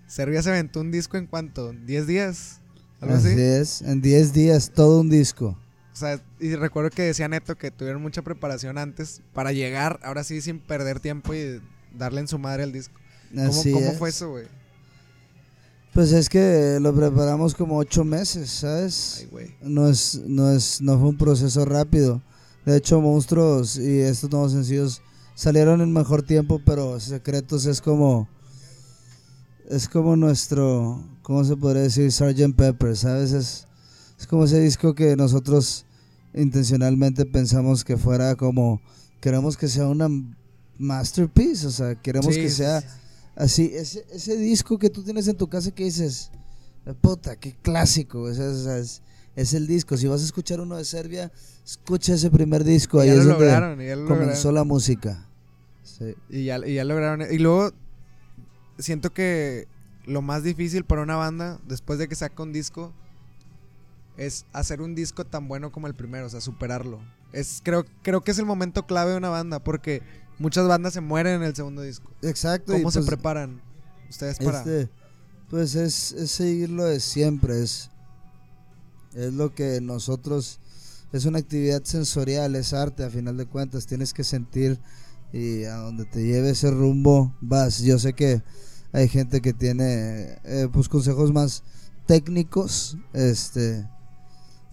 Serbia 0.08 0.42
se 0.42 0.50
aventó 0.50 0.80
un 0.80 0.90
disco 0.90 1.16
en 1.16 1.26
cuánto, 1.26 1.72
10 1.72 2.06
días. 2.06 2.60
Algo 3.00 3.16
en 3.16 4.00
10 4.02 4.32
días 4.32 4.72
todo 4.74 5.00
un 5.00 5.08
disco. 5.08 5.56
Sea, 6.00 6.18
y 6.38 6.54
recuerdo 6.54 6.88
que 6.88 7.02
decía 7.02 7.28
Neto 7.28 7.56
que 7.56 7.70
tuvieron 7.70 8.00
mucha 8.00 8.22
preparación 8.22 8.78
antes 8.78 9.20
para 9.34 9.52
llegar, 9.52 10.00
ahora 10.02 10.24
sí, 10.24 10.40
sin 10.40 10.58
perder 10.58 10.98
tiempo 10.98 11.34
y 11.34 11.60
darle 11.94 12.20
en 12.20 12.28
su 12.28 12.38
madre 12.38 12.62
al 12.62 12.72
disco. 12.72 12.98
¿Cómo, 13.34 13.62
cómo 13.62 13.92
fue 13.92 14.08
eso, 14.08 14.30
güey? 14.30 14.46
Pues 15.92 16.12
es 16.12 16.30
que 16.30 16.78
lo 16.80 16.94
preparamos 16.94 17.54
como 17.54 17.76
ocho 17.76 18.02
meses, 18.02 18.48
¿sabes? 18.48 19.18
Ay, 19.20 19.28
güey. 19.30 19.54
no 19.60 19.88
es, 19.88 20.22
no 20.24 20.50
es, 20.50 20.80
no 20.80 20.98
fue 20.98 21.08
un 21.10 21.18
proceso 21.18 21.66
rápido. 21.66 22.22
De 22.64 22.78
hecho, 22.78 23.00
Monstruos 23.00 23.76
y 23.76 24.00
estos 24.00 24.30
nuevos 24.30 24.52
sencillos 24.52 25.02
salieron 25.34 25.82
en 25.82 25.92
mejor 25.92 26.22
tiempo, 26.22 26.62
pero 26.64 26.98
Secretos 26.98 27.66
es 27.66 27.82
como, 27.82 28.26
es 29.68 29.86
como 29.86 30.16
nuestro, 30.16 31.04
¿cómo 31.20 31.44
se 31.44 31.56
podría 31.56 31.82
decir? 31.82 32.10
Sgt. 32.10 32.56
Pepper, 32.56 32.96
¿sabes? 32.96 33.32
Es, 33.32 33.66
es 34.18 34.26
como 34.26 34.44
ese 34.44 34.60
disco 34.60 34.94
que 34.94 35.16
nosotros 35.16 35.84
intencionalmente 36.34 37.26
pensamos 37.26 37.84
que 37.84 37.96
fuera 37.96 38.34
como, 38.36 38.80
queremos 39.20 39.56
que 39.56 39.68
sea 39.68 39.86
una 39.86 40.08
masterpiece, 40.78 41.66
o 41.66 41.70
sea, 41.70 41.94
queremos 41.94 42.34
Sí, 42.34 42.40
que 42.40 42.48
sea 42.50 42.80
sí. 42.80 42.86
así, 43.36 43.70
ese, 43.74 44.06
ese 44.12 44.36
disco 44.36 44.78
que 44.78 44.90
tú 44.90 45.02
tienes 45.02 45.28
en 45.28 45.36
tu 45.36 45.48
casa 45.48 45.70
que 45.70 45.84
dices, 45.84 46.30
puta, 47.00 47.36
qué 47.36 47.54
clásico, 47.62 48.22
o 48.22 48.34
sea, 48.34 48.48
o 48.48 48.54
sea, 48.54 48.78
es, 48.78 49.02
es 49.36 49.54
el 49.54 49.66
disco. 49.66 49.96
Si 49.96 50.06
vas 50.06 50.22
a 50.22 50.24
escuchar 50.24 50.60
uno 50.60 50.76
de 50.76 50.84
Serbia, 50.84 51.30
escucha 51.64 52.14
ese 52.14 52.30
primer 52.30 52.64
disco, 52.64 53.00
ahí 53.00 53.08
ya 53.08 53.14
es 53.14 53.24
donde 53.24 53.32
lograron, 53.32 53.80
y 53.80 53.86
ya 53.86 53.96
lo 53.96 54.06
comenzó 54.06 54.48
lograron. 54.48 54.54
la 54.54 54.64
música. 54.64 55.26
Sí. 55.82 56.14
Y 56.28 56.44
ya, 56.44 56.58
y 56.66 56.74
ya 56.74 56.84
lograron. 56.84 57.26
Y 57.32 57.38
luego 57.38 57.72
siento 58.78 59.12
que 59.12 59.68
lo 60.06 60.22
más 60.22 60.42
difícil 60.42 60.84
para 60.84 61.02
una 61.02 61.16
banda, 61.16 61.60
después 61.68 61.98
de 61.98 62.08
que 62.08 62.14
saca 62.14 62.42
un 62.42 62.52
disco, 62.52 62.92
es 64.20 64.44
hacer 64.52 64.82
un 64.82 64.94
disco 64.94 65.24
tan 65.24 65.48
bueno 65.48 65.72
como 65.72 65.86
el 65.86 65.94
primero, 65.94 66.26
o 66.26 66.28
sea, 66.28 66.42
superarlo. 66.42 67.00
Es, 67.32 67.62
creo, 67.64 67.86
creo 68.02 68.20
que 68.20 68.32
es 68.32 68.38
el 68.38 68.44
momento 68.44 68.86
clave 68.86 69.12
de 69.12 69.16
una 69.16 69.30
banda, 69.30 69.64
porque 69.64 70.02
muchas 70.38 70.68
bandas 70.68 70.92
se 70.92 71.00
mueren 71.00 71.36
en 71.36 71.42
el 71.44 71.56
segundo 71.56 71.80
disco. 71.80 72.12
Exacto. 72.20 72.76
y 72.76 72.80
¿Cómo 72.80 72.90
se 72.90 72.98
pues, 72.98 73.06
preparan 73.06 73.62
ustedes 74.10 74.38
para...? 74.38 74.58
este, 74.58 74.90
pues 75.48 75.74
es, 75.74 76.12
es 76.12 76.30
seguir 76.30 76.68
lo 76.68 76.84
de 76.84 77.00
siempre, 77.00 77.62
es, 77.62 77.90
es 79.14 79.32
lo 79.32 79.54
que 79.54 79.80
nosotros, 79.80 80.60
es 81.12 81.24
una 81.24 81.38
actividad 81.38 81.82
sensorial, 81.84 82.54
es 82.56 82.74
arte 82.74 83.04
a 83.04 83.10
final 83.10 83.38
de 83.38 83.46
cuentas, 83.46 83.86
tienes 83.86 84.12
que 84.12 84.22
sentir 84.22 84.78
y 85.32 85.64
a 85.64 85.76
donde 85.76 86.04
te 86.04 86.22
lleve 86.22 86.50
ese 86.50 86.70
rumbo 86.70 87.34
vas. 87.40 87.80
Yo 87.80 87.98
sé 87.98 88.12
que 88.12 88.42
hay 88.92 89.08
gente 89.08 89.40
que 89.40 89.54
tiene 89.54 90.38
eh, 90.44 90.68
pues 90.70 90.90
consejos 90.90 91.32
más 91.32 91.62
técnicos, 92.04 92.98
este, 93.14 93.88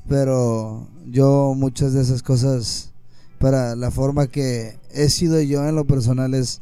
pero 0.07 0.87
yo 1.05 1.53
muchas 1.55 1.93
de 1.93 2.01
esas 2.01 2.23
cosas 2.23 2.91
para 3.39 3.75
la 3.75 3.91
forma 3.91 4.27
que 4.27 4.77
he 4.91 5.09
sido 5.09 5.39
yo 5.41 5.67
en 5.67 5.75
lo 5.75 5.85
personal 5.85 6.33
es 6.33 6.61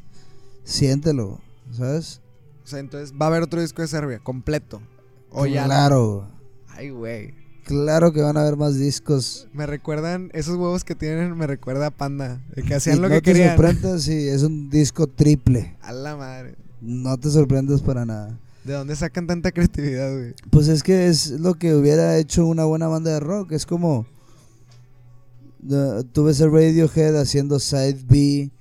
siéntelo, 0.64 1.40
¿sabes? 1.72 2.22
O 2.64 2.68
sea, 2.68 2.80
entonces 2.80 3.14
va 3.14 3.26
a 3.26 3.30
haber 3.30 3.44
otro 3.44 3.62
disco 3.62 3.82
de 3.82 3.88
Serbia, 3.88 4.20
completo. 4.20 4.82
O 5.32 5.46
ya... 5.46 5.66
Claro, 5.66 6.28
Ay, 6.70 6.90
güey. 6.90 7.34
claro 7.64 8.12
que 8.12 8.22
van 8.22 8.38
a 8.38 8.42
haber 8.42 8.58
más 8.58 8.76
discos. 8.78 9.48
Me 9.54 9.66
recuerdan, 9.66 10.30
esos 10.34 10.56
huevos 10.58 10.84
que 10.84 10.96
tienen, 10.96 11.38
me 11.38 11.46
recuerda 11.48 11.88
a 11.88 11.92
Panda. 11.92 12.42
Que 12.56 12.62
Y 12.70 12.74
hacían 12.74 13.02
lo 13.02 13.10
no 13.10 13.16
que 13.16 13.22
te 13.22 13.32
querían. 13.34 13.50
sorprendas 13.56 14.04
si 14.04 14.28
es 14.28 14.42
un 14.44 14.70
disco 14.70 15.08
triple. 15.08 15.78
A 15.82 15.92
la 15.94 16.16
madre. 16.16 16.56
No 16.82 17.18
te 17.18 17.30
sorprendas 17.30 17.82
para 17.82 18.06
nada. 18.06 18.38
¿De 18.66 18.74
dónde 18.74 18.96
sacan 18.96 19.28
tanta 19.28 19.52
creatividad, 19.52 20.12
güey? 20.12 20.34
Pues 20.50 20.68
es 20.68 20.82
que 20.82 21.08
es 21.08 21.30
lo 21.32 21.54
que 21.54 21.76
hubiera 21.76 22.18
hecho 22.18 22.46
una 22.48 22.66
buena 22.66 22.88
banda 22.88 23.12
de 23.12 23.20
rock. 23.20 23.52
Es 23.52 23.66
como. 23.66 24.08
tú 26.12 26.24
ves 26.24 26.42
a 26.42 26.48
Radiohead 26.48 27.16
haciendo 27.20 27.60
Side 27.60 28.04
B. 28.08 28.52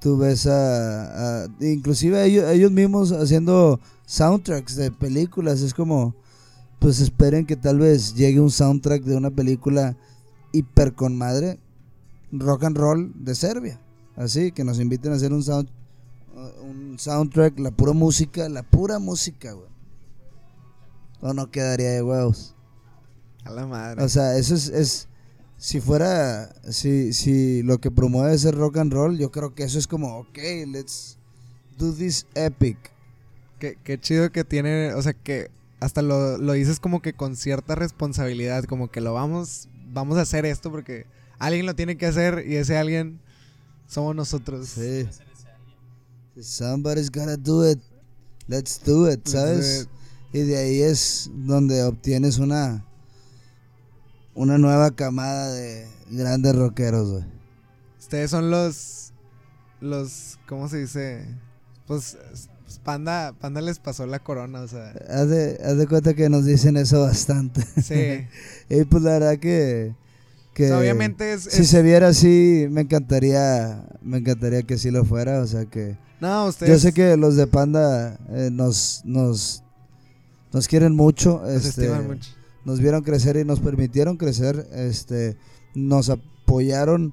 Tú 0.00 0.16
ves 0.18 0.46
a. 0.46 1.42
a- 1.44 1.48
inclusive 1.60 2.24
ellos, 2.24 2.48
ellos 2.50 2.70
mismos 2.70 3.10
haciendo 3.12 3.80
soundtracks 4.06 4.76
de 4.76 4.90
películas. 4.92 5.60
Es 5.62 5.74
como. 5.74 6.14
Pues 6.78 7.00
esperen 7.00 7.46
que 7.46 7.56
tal 7.56 7.78
vez 7.78 8.14
llegue 8.14 8.40
un 8.40 8.50
soundtrack 8.50 9.02
de 9.02 9.16
una 9.16 9.30
película 9.30 9.96
hiper 10.52 10.94
con 10.94 11.16
madre. 11.16 11.58
Rock 12.30 12.64
and 12.64 12.76
roll 12.76 13.12
de 13.16 13.34
Serbia. 13.34 13.80
Así 14.16 14.52
que 14.52 14.62
nos 14.64 14.78
inviten 14.78 15.12
a 15.12 15.16
hacer 15.16 15.32
un 15.32 15.42
sound, 15.42 15.68
uh, 15.68 15.83
un 16.94 16.98
soundtrack, 17.00 17.58
la 17.58 17.72
pura 17.72 17.92
música, 17.92 18.48
la 18.48 18.62
pura 18.62 19.00
música, 19.00 19.52
güey. 19.52 19.68
O 21.20 21.34
no 21.34 21.50
quedaría 21.50 21.90
de 21.90 22.02
huevos. 22.02 22.54
A 23.44 23.50
la 23.50 23.66
madre. 23.66 24.02
O 24.02 24.08
sea, 24.08 24.36
eso 24.36 24.54
es, 24.54 24.68
es 24.68 25.08
si 25.56 25.80
fuera, 25.80 26.54
si, 26.70 27.12
si 27.12 27.62
lo 27.62 27.78
que 27.78 27.90
promueve 27.90 28.34
es 28.34 28.44
el 28.44 28.54
rock 28.54 28.76
and 28.76 28.92
roll, 28.92 29.18
yo 29.18 29.32
creo 29.32 29.54
que 29.54 29.64
eso 29.64 29.78
es 29.78 29.88
como, 29.88 30.18
ok, 30.18 30.38
let's 30.68 31.18
do 31.78 31.92
this 31.92 32.26
epic. 32.34 32.78
Qué, 33.58 33.76
qué 33.82 33.98
chido 33.98 34.30
que 34.30 34.44
tiene, 34.44 34.94
o 34.94 35.02
sea, 35.02 35.14
que 35.14 35.50
hasta 35.80 36.00
lo, 36.00 36.38
lo, 36.38 36.52
dices 36.52 36.78
como 36.78 37.02
que 37.02 37.12
con 37.12 37.34
cierta 37.34 37.74
responsabilidad, 37.74 38.64
como 38.64 38.90
que 38.90 39.00
lo 39.00 39.14
vamos, 39.14 39.68
vamos 39.92 40.16
a 40.16 40.22
hacer 40.22 40.46
esto 40.46 40.70
porque 40.70 41.06
alguien 41.40 41.66
lo 41.66 41.74
tiene 41.74 41.96
que 41.96 42.06
hacer 42.06 42.44
y 42.46 42.56
ese 42.56 42.78
alguien 42.78 43.20
somos 43.88 44.14
nosotros. 44.14 44.68
Sí. 44.68 45.08
Somebody's 46.40 47.10
gotta 47.10 47.36
do 47.36 47.62
it. 47.62 47.78
Let's 48.48 48.80
do 48.84 49.10
it, 49.10 49.26
¿sabes? 49.26 49.88
Y 50.32 50.40
de 50.40 50.56
ahí 50.56 50.82
es 50.82 51.30
donde 51.32 51.82
obtienes 51.84 52.38
una 52.38 52.84
una 54.34 54.58
nueva 54.58 54.90
camada 54.90 55.52
de 55.52 55.86
grandes 56.10 56.56
rockeros, 56.56 57.10
güey. 57.10 57.24
Ustedes 58.00 58.30
son 58.30 58.50
los 58.50 59.12
los 59.80 60.38
¿cómo 60.48 60.68
se 60.68 60.78
dice? 60.78 61.24
Pues, 61.86 62.18
pues 62.64 62.78
Panda, 62.78 63.32
Panda 63.38 63.60
les 63.60 63.78
pasó 63.78 64.06
la 64.06 64.18
corona, 64.18 64.62
o 64.62 64.68
sea. 64.68 64.90
Haz 65.08 65.28
de, 65.28 65.60
haz 65.64 65.76
de 65.76 65.86
cuenta 65.86 66.14
que 66.14 66.28
nos 66.28 66.44
dicen 66.44 66.76
eso 66.76 67.02
bastante. 67.02 67.62
Sí. 67.80 68.26
y 68.74 68.84
pues 68.84 69.02
la 69.02 69.12
verdad 69.12 69.38
que 69.38 69.94
que 70.54 70.72
obviamente 70.72 71.32
es, 71.32 71.42
si 71.42 71.64
se 71.64 71.82
viera 71.82 72.08
así 72.08 72.66
me 72.70 72.82
encantaría 72.82 73.84
me 74.02 74.18
encantaría 74.18 74.62
que 74.62 74.78
sí 74.78 74.92
lo 74.92 75.04
fuera 75.04 75.40
o 75.40 75.46
sea 75.48 75.64
que 75.64 75.96
no 76.24 76.46
ustedes 76.46 76.72
yo 76.72 76.78
sé 76.78 76.92
que 76.92 77.16
los 77.16 77.36
de 77.36 77.46
Panda 77.46 78.18
eh, 78.30 78.50
nos 78.50 79.02
nos 79.04 79.62
nos 80.52 80.68
quieren 80.68 80.94
mucho 80.94 81.42
nos 81.44 81.64
este, 81.66 81.88
mucho. 81.90 82.30
nos 82.64 82.80
vieron 82.80 83.02
crecer 83.02 83.36
y 83.36 83.44
nos 83.44 83.60
permitieron 83.60 84.16
crecer 84.16 84.68
este 84.72 85.36
nos 85.74 86.10
apoyaron 86.10 87.12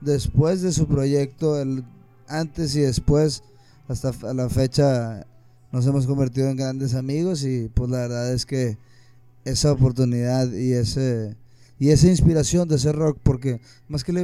después 0.00 0.62
de 0.62 0.72
su 0.72 0.86
proyecto 0.86 1.60
el 1.60 1.84
antes 2.26 2.74
y 2.76 2.80
después 2.80 3.42
hasta 3.88 4.12
la 4.34 4.48
fecha 4.48 5.26
nos 5.72 5.86
hemos 5.86 6.06
convertido 6.06 6.48
en 6.48 6.56
grandes 6.56 6.94
amigos 6.94 7.44
y 7.44 7.68
pues 7.68 7.90
la 7.90 7.98
verdad 7.98 8.32
es 8.32 8.46
que 8.46 8.78
esa 9.44 9.72
oportunidad 9.72 10.50
y 10.52 10.72
ese 10.72 11.36
y 11.78 11.90
esa 11.90 12.08
inspiración 12.08 12.68
de 12.68 12.74
hacer 12.74 12.96
rock, 12.96 13.18
porque 13.22 13.60
más 13.88 14.02
que 14.02 14.12
la, 14.12 14.22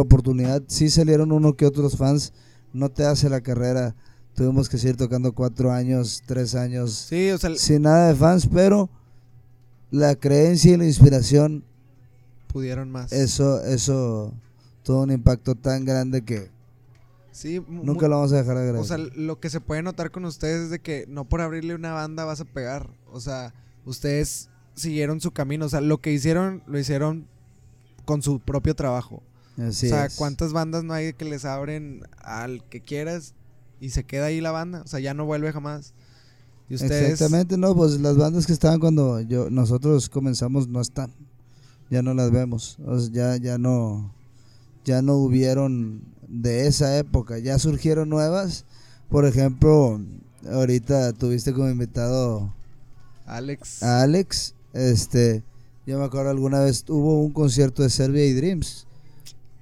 oportunidad, 0.00 0.62
sí 0.66 0.90
salieron 0.90 1.32
uno 1.32 1.56
que 1.56 1.64
otros 1.64 1.96
fans, 1.96 2.32
no 2.72 2.88
te 2.88 3.04
hace 3.04 3.28
la 3.28 3.40
carrera. 3.40 3.94
Tuvimos 4.34 4.68
que 4.68 4.78
seguir 4.78 4.96
tocando 4.96 5.32
cuatro 5.32 5.72
años, 5.72 6.22
tres 6.26 6.54
años, 6.54 6.92
sí, 7.08 7.30
o 7.30 7.38
sea, 7.38 7.54
sin 7.56 7.82
nada 7.82 8.08
de 8.08 8.14
fans, 8.14 8.48
pero 8.50 8.88
la 9.90 10.14
creencia 10.14 10.72
y 10.72 10.76
la 10.76 10.86
inspiración 10.86 11.64
pudieron 12.46 12.90
más. 12.90 13.12
Eso, 13.12 13.62
eso, 13.64 14.32
tuvo 14.82 15.02
un 15.02 15.10
impacto 15.10 15.54
tan 15.54 15.84
grande 15.84 16.22
que 16.22 16.48
sí, 17.32 17.62
nunca 17.68 18.08
lo 18.08 18.16
vamos 18.16 18.32
a 18.32 18.36
dejar 18.36 18.56
de 18.56 18.62
agradecer. 18.62 19.00
O 19.00 19.04
sea, 19.08 19.14
lo 19.16 19.40
que 19.40 19.50
se 19.50 19.60
puede 19.60 19.82
notar 19.82 20.10
con 20.10 20.24
ustedes 20.24 20.64
es 20.64 20.70
de 20.70 20.78
que 20.78 21.04
no 21.08 21.24
por 21.24 21.40
abrirle 21.40 21.74
una 21.74 21.92
banda 21.92 22.24
vas 22.24 22.40
a 22.40 22.44
pegar. 22.44 22.88
O 23.12 23.20
sea, 23.20 23.52
ustedes 23.84 24.48
siguieron 24.74 25.20
su 25.20 25.32
camino. 25.32 25.66
O 25.66 25.68
sea, 25.68 25.80
lo 25.80 25.98
que 25.98 26.12
hicieron, 26.12 26.62
lo 26.66 26.78
hicieron 26.78 27.26
con 28.04 28.22
su 28.22 28.40
propio 28.40 28.74
trabajo. 28.74 29.22
Así 29.60 29.86
o 29.86 29.90
sea, 29.90 30.06
es. 30.06 30.16
¿cuántas 30.16 30.52
bandas 30.52 30.84
no 30.84 30.92
hay 30.92 31.12
que 31.12 31.24
les 31.24 31.44
abren 31.44 32.02
al 32.18 32.64
que 32.68 32.80
quieras 32.80 33.34
y 33.80 33.90
se 33.90 34.04
queda 34.04 34.26
ahí 34.26 34.40
la 34.40 34.50
banda? 34.50 34.82
O 34.82 34.86
sea, 34.86 35.00
ya 35.00 35.14
no 35.14 35.24
vuelve 35.24 35.52
jamás. 35.52 35.94
Y 36.68 36.74
ustedes... 36.74 37.12
Exactamente, 37.12 37.56
no, 37.56 37.74
pues 37.74 38.00
las 38.00 38.16
bandas 38.16 38.46
que 38.46 38.52
estaban 38.52 38.80
cuando 38.80 39.20
yo 39.20 39.50
nosotros 39.50 40.08
comenzamos 40.08 40.68
no 40.68 40.80
están. 40.80 41.12
Ya 41.90 42.02
no 42.02 42.14
las 42.14 42.30
vemos. 42.30 42.78
O 42.86 42.98
sea, 42.98 43.10
ya 43.10 43.36
ya 43.36 43.58
no 43.58 44.14
ya 44.84 45.02
no 45.02 45.14
hubieron 45.14 46.02
de 46.28 46.66
esa 46.66 46.96
época, 46.96 47.38
ya 47.38 47.58
surgieron 47.58 48.08
nuevas. 48.08 48.64
Por 49.08 49.26
ejemplo, 49.26 50.00
ahorita 50.48 51.12
tuviste 51.12 51.52
como 51.52 51.68
invitado 51.68 52.54
Alex. 53.26 53.82
a 53.82 54.02
Alex 54.02 54.54
este, 54.72 55.42
yo 55.86 55.98
me 55.98 56.04
acuerdo 56.04 56.30
alguna 56.30 56.60
vez 56.60 56.84
hubo 56.88 57.20
un 57.20 57.32
concierto 57.32 57.82
de 57.82 57.90
Serbia 57.90 58.24
y 58.24 58.32
Dreams 58.32 58.86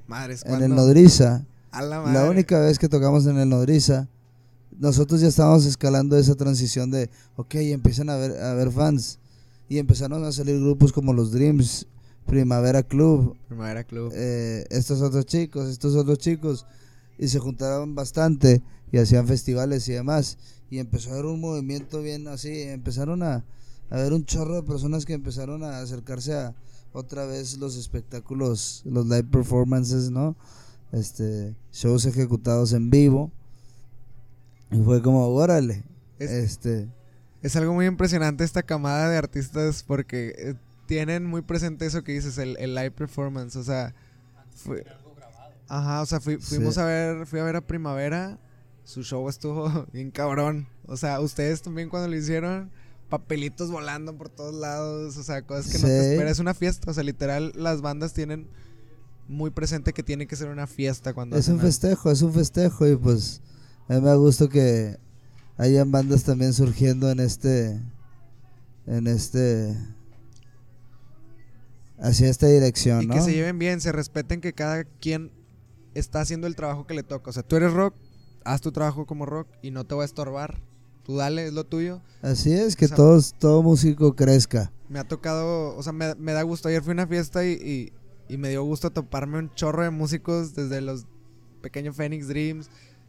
Madres, 0.08 0.42
en 0.44 0.62
el 0.62 0.74
Nodriza. 0.74 1.46
A 1.70 1.82
la, 1.82 2.00
la, 2.10 2.24
única 2.24 2.58
vez 2.60 2.78
que 2.78 2.88
tocamos 2.88 3.26
en 3.26 3.38
el 3.38 3.48
Nodriza, 3.48 4.08
nosotros 4.78 5.20
ya 5.20 5.28
estábamos 5.28 5.66
escalando 5.66 6.16
esa 6.16 6.34
transición 6.34 6.90
de, 6.90 7.10
ok, 7.36 7.54
empiezan 7.56 8.08
a 8.08 8.16
ver, 8.16 8.42
a 8.42 8.54
ver 8.54 8.72
fans. 8.72 9.18
Y 9.68 9.78
empezaron 9.78 10.24
a 10.24 10.32
salir 10.32 10.58
grupos 10.58 10.92
como 10.92 11.12
los 11.12 11.30
Dreams, 11.30 11.86
Primavera 12.26 12.82
Club. 12.82 13.36
Primavera 13.48 13.84
Club. 13.84 14.12
Eh, 14.14 14.64
estos 14.70 15.02
otros 15.02 15.26
chicos, 15.26 15.68
estos 15.68 15.94
otros 15.94 16.18
chicos. 16.18 16.66
Y 17.18 17.28
se 17.28 17.38
juntaron 17.38 17.94
bastante 17.94 18.62
y 18.90 18.98
hacían 18.98 19.26
festivales 19.26 19.88
y 19.88 19.92
demás. 19.92 20.38
Y 20.70 20.78
empezó 20.78 21.10
a 21.10 21.14
haber 21.14 21.26
un 21.26 21.40
movimiento 21.40 22.00
bien 22.00 22.28
así. 22.28 22.62
Empezaron 22.62 23.22
a, 23.22 23.44
a 23.90 23.96
ver 23.96 24.12
un 24.12 24.24
chorro 24.24 24.54
de 24.54 24.62
personas 24.62 25.04
que 25.04 25.14
empezaron 25.14 25.64
a 25.64 25.80
acercarse 25.80 26.34
a 26.34 26.54
otra 26.92 27.26
vez 27.26 27.58
los 27.58 27.76
espectáculos, 27.76 28.82
los 28.84 29.06
live 29.06 29.24
performances, 29.24 30.10
¿no? 30.10 30.36
Este, 30.92 31.54
shows 31.72 32.06
ejecutados 32.06 32.72
en 32.72 32.90
vivo. 32.90 33.30
Y 34.70 34.82
fue 34.82 35.02
como, 35.02 35.26
órale. 35.28 35.84
Es, 36.18 36.30
este 36.30 36.88
es 37.42 37.56
algo 37.56 37.72
muy 37.72 37.86
impresionante 37.86 38.44
esta 38.44 38.62
camada 38.62 39.08
de 39.08 39.16
artistas 39.16 39.82
porque 39.82 40.34
eh, 40.36 40.54
tienen 40.86 41.24
muy 41.24 41.42
presente 41.42 41.86
eso 41.86 42.02
que 42.02 42.12
dices, 42.12 42.38
el, 42.38 42.56
el 42.58 42.74
live 42.74 42.90
performance, 42.90 43.56
o 43.56 43.62
sea, 43.62 43.94
fue, 44.54 44.84
Ajá, 45.68 46.00
o 46.00 46.06
sea, 46.06 46.18
fuimos 46.20 46.78
a 46.78 46.84
ver, 46.84 47.26
fui 47.26 47.38
a 47.38 47.44
ver 47.44 47.56
a 47.56 47.60
Primavera, 47.60 48.38
su 48.84 49.02
show 49.02 49.28
estuvo 49.28 49.86
bien 49.92 50.10
cabrón. 50.10 50.66
O 50.86 50.96
sea, 50.96 51.20
ustedes 51.20 51.60
también 51.60 51.90
cuando 51.90 52.08
lo 52.08 52.16
hicieron, 52.16 52.70
papelitos 53.08 53.70
volando 53.70 54.16
por 54.16 54.28
todos 54.28 54.54
lados, 54.54 55.16
o 55.16 55.22
sea, 55.22 55.42
cosas 55.42 55.72
que 55.72 55.78
no 55.78 55.86
te 55.86 56.12
esperas. 56.12 56.32
Es 56.32 56.38
una 56.38 56.54
fiesta, 56.54 56.90
o 56.90 56.94
sea, 56.94 57.02
literal, 57.02 57.52
las 57.56 57.80
bandas 57.80 58.12
tienen 58.12 58.48
muy 59.28 59.50
presente 59.50 59.92
que 59.92 60.02
tiene 60.02 60.26
que 60.26 60.36
ser 60.36 60.48
una 60.48 60.66
fiesta 60.66 61.14
cuando... 61.14 61.36
Es 61.36 61.48
un 61.48 61.60
festejo, 61.60 62.10
es 62.10 62.22
un 62.22 62.32
festejo 62.32 62.86
y 62.86 62.96
pues 62.96 63.40
a 63.88 63.94
mí 63.94 64.00
me 64.00 64.14
gusta 64.16 64.48
que 64.48 64.98
hayan 65.56 65.90
bandas 65.90 66.24
también 66.24 66.52
surgiendo 66.52 67.10
en 67.10 67.20
este... 67.20 67.80
En 68.86 69.06
este... 69.06 69.76
Hacia 72.00 72.28
esta 72.28 72.46
dirección, 72.46 73.02
y 73.02 73.08
que 73.08 73.20
se 73.20 73.32
lleven 73.32 73.58
bien, 73.58 73.80
se 73.80 73.90
respeten 73.90 74.40
que 74.40 74.52
cada 74.52 74.84
quien 74.84 75.32
está 75.94 76.20
haciendo 76.20 76.46
el 76.46 76.54
trabajo 76.54 76.86
que 76.86 76.94
le 76.94 77.02
toca. 77.02 77.30
O 77.30 77.32
sea, 77.32 77.42
tú 77.42 77.56
eres 77.56 77.72
rock, 77.72 77.96
haz 78.44 78.60
tu 78.60 78.70
trabajo 78.70 79.04
como 79.04 79.26
rock 79.26 79.48
y 79.62 79.72
no 79.72 79.84
te 79.84 79.96
va 79.96 80.02
a 80.02 80.04
estorbar 80.04 80.62
tú 81.08 81.16
dale, 81.16 81.46
es 81.46 81.54
lo 81.54 81.64
tuyo. 81.64 82.02
Así 82.20 82.52
es, 82.52 82.76
que 82.76 82.86
todos, 82.86 83.32
todo 83.38 83.62
músico 83.62 84.14
crezca. 84.14 84.70
Me 84.90 84.98
ha 84.98 85.04
tocado, 85.04 85.74
o 85.74 85.82
sea, 85.82 85.94
me, 85.94 86.32
da 86.32 86.42
gusto. 86.42 86.68
Ayer 86.68 86.82
fui 86.82 86.90
a 86.90 86.92
una 86.92 87.06
fiesta 87.06 87.46
y, 87.46 87.94
me 88.28 88.50
dio 88.50 88.62
gusto 88.62 88.90
toparme 88.90 89.38
un 89.38 89.54
chorro 89.54 89.84
de 89.84 89.88
músicos 89.88 90.54
desde 90.54 90.82
los 90.82 91.06
pequeños 91.62 91.96
Phoenix 91.96 92.28
Dreams, 92.28 92.68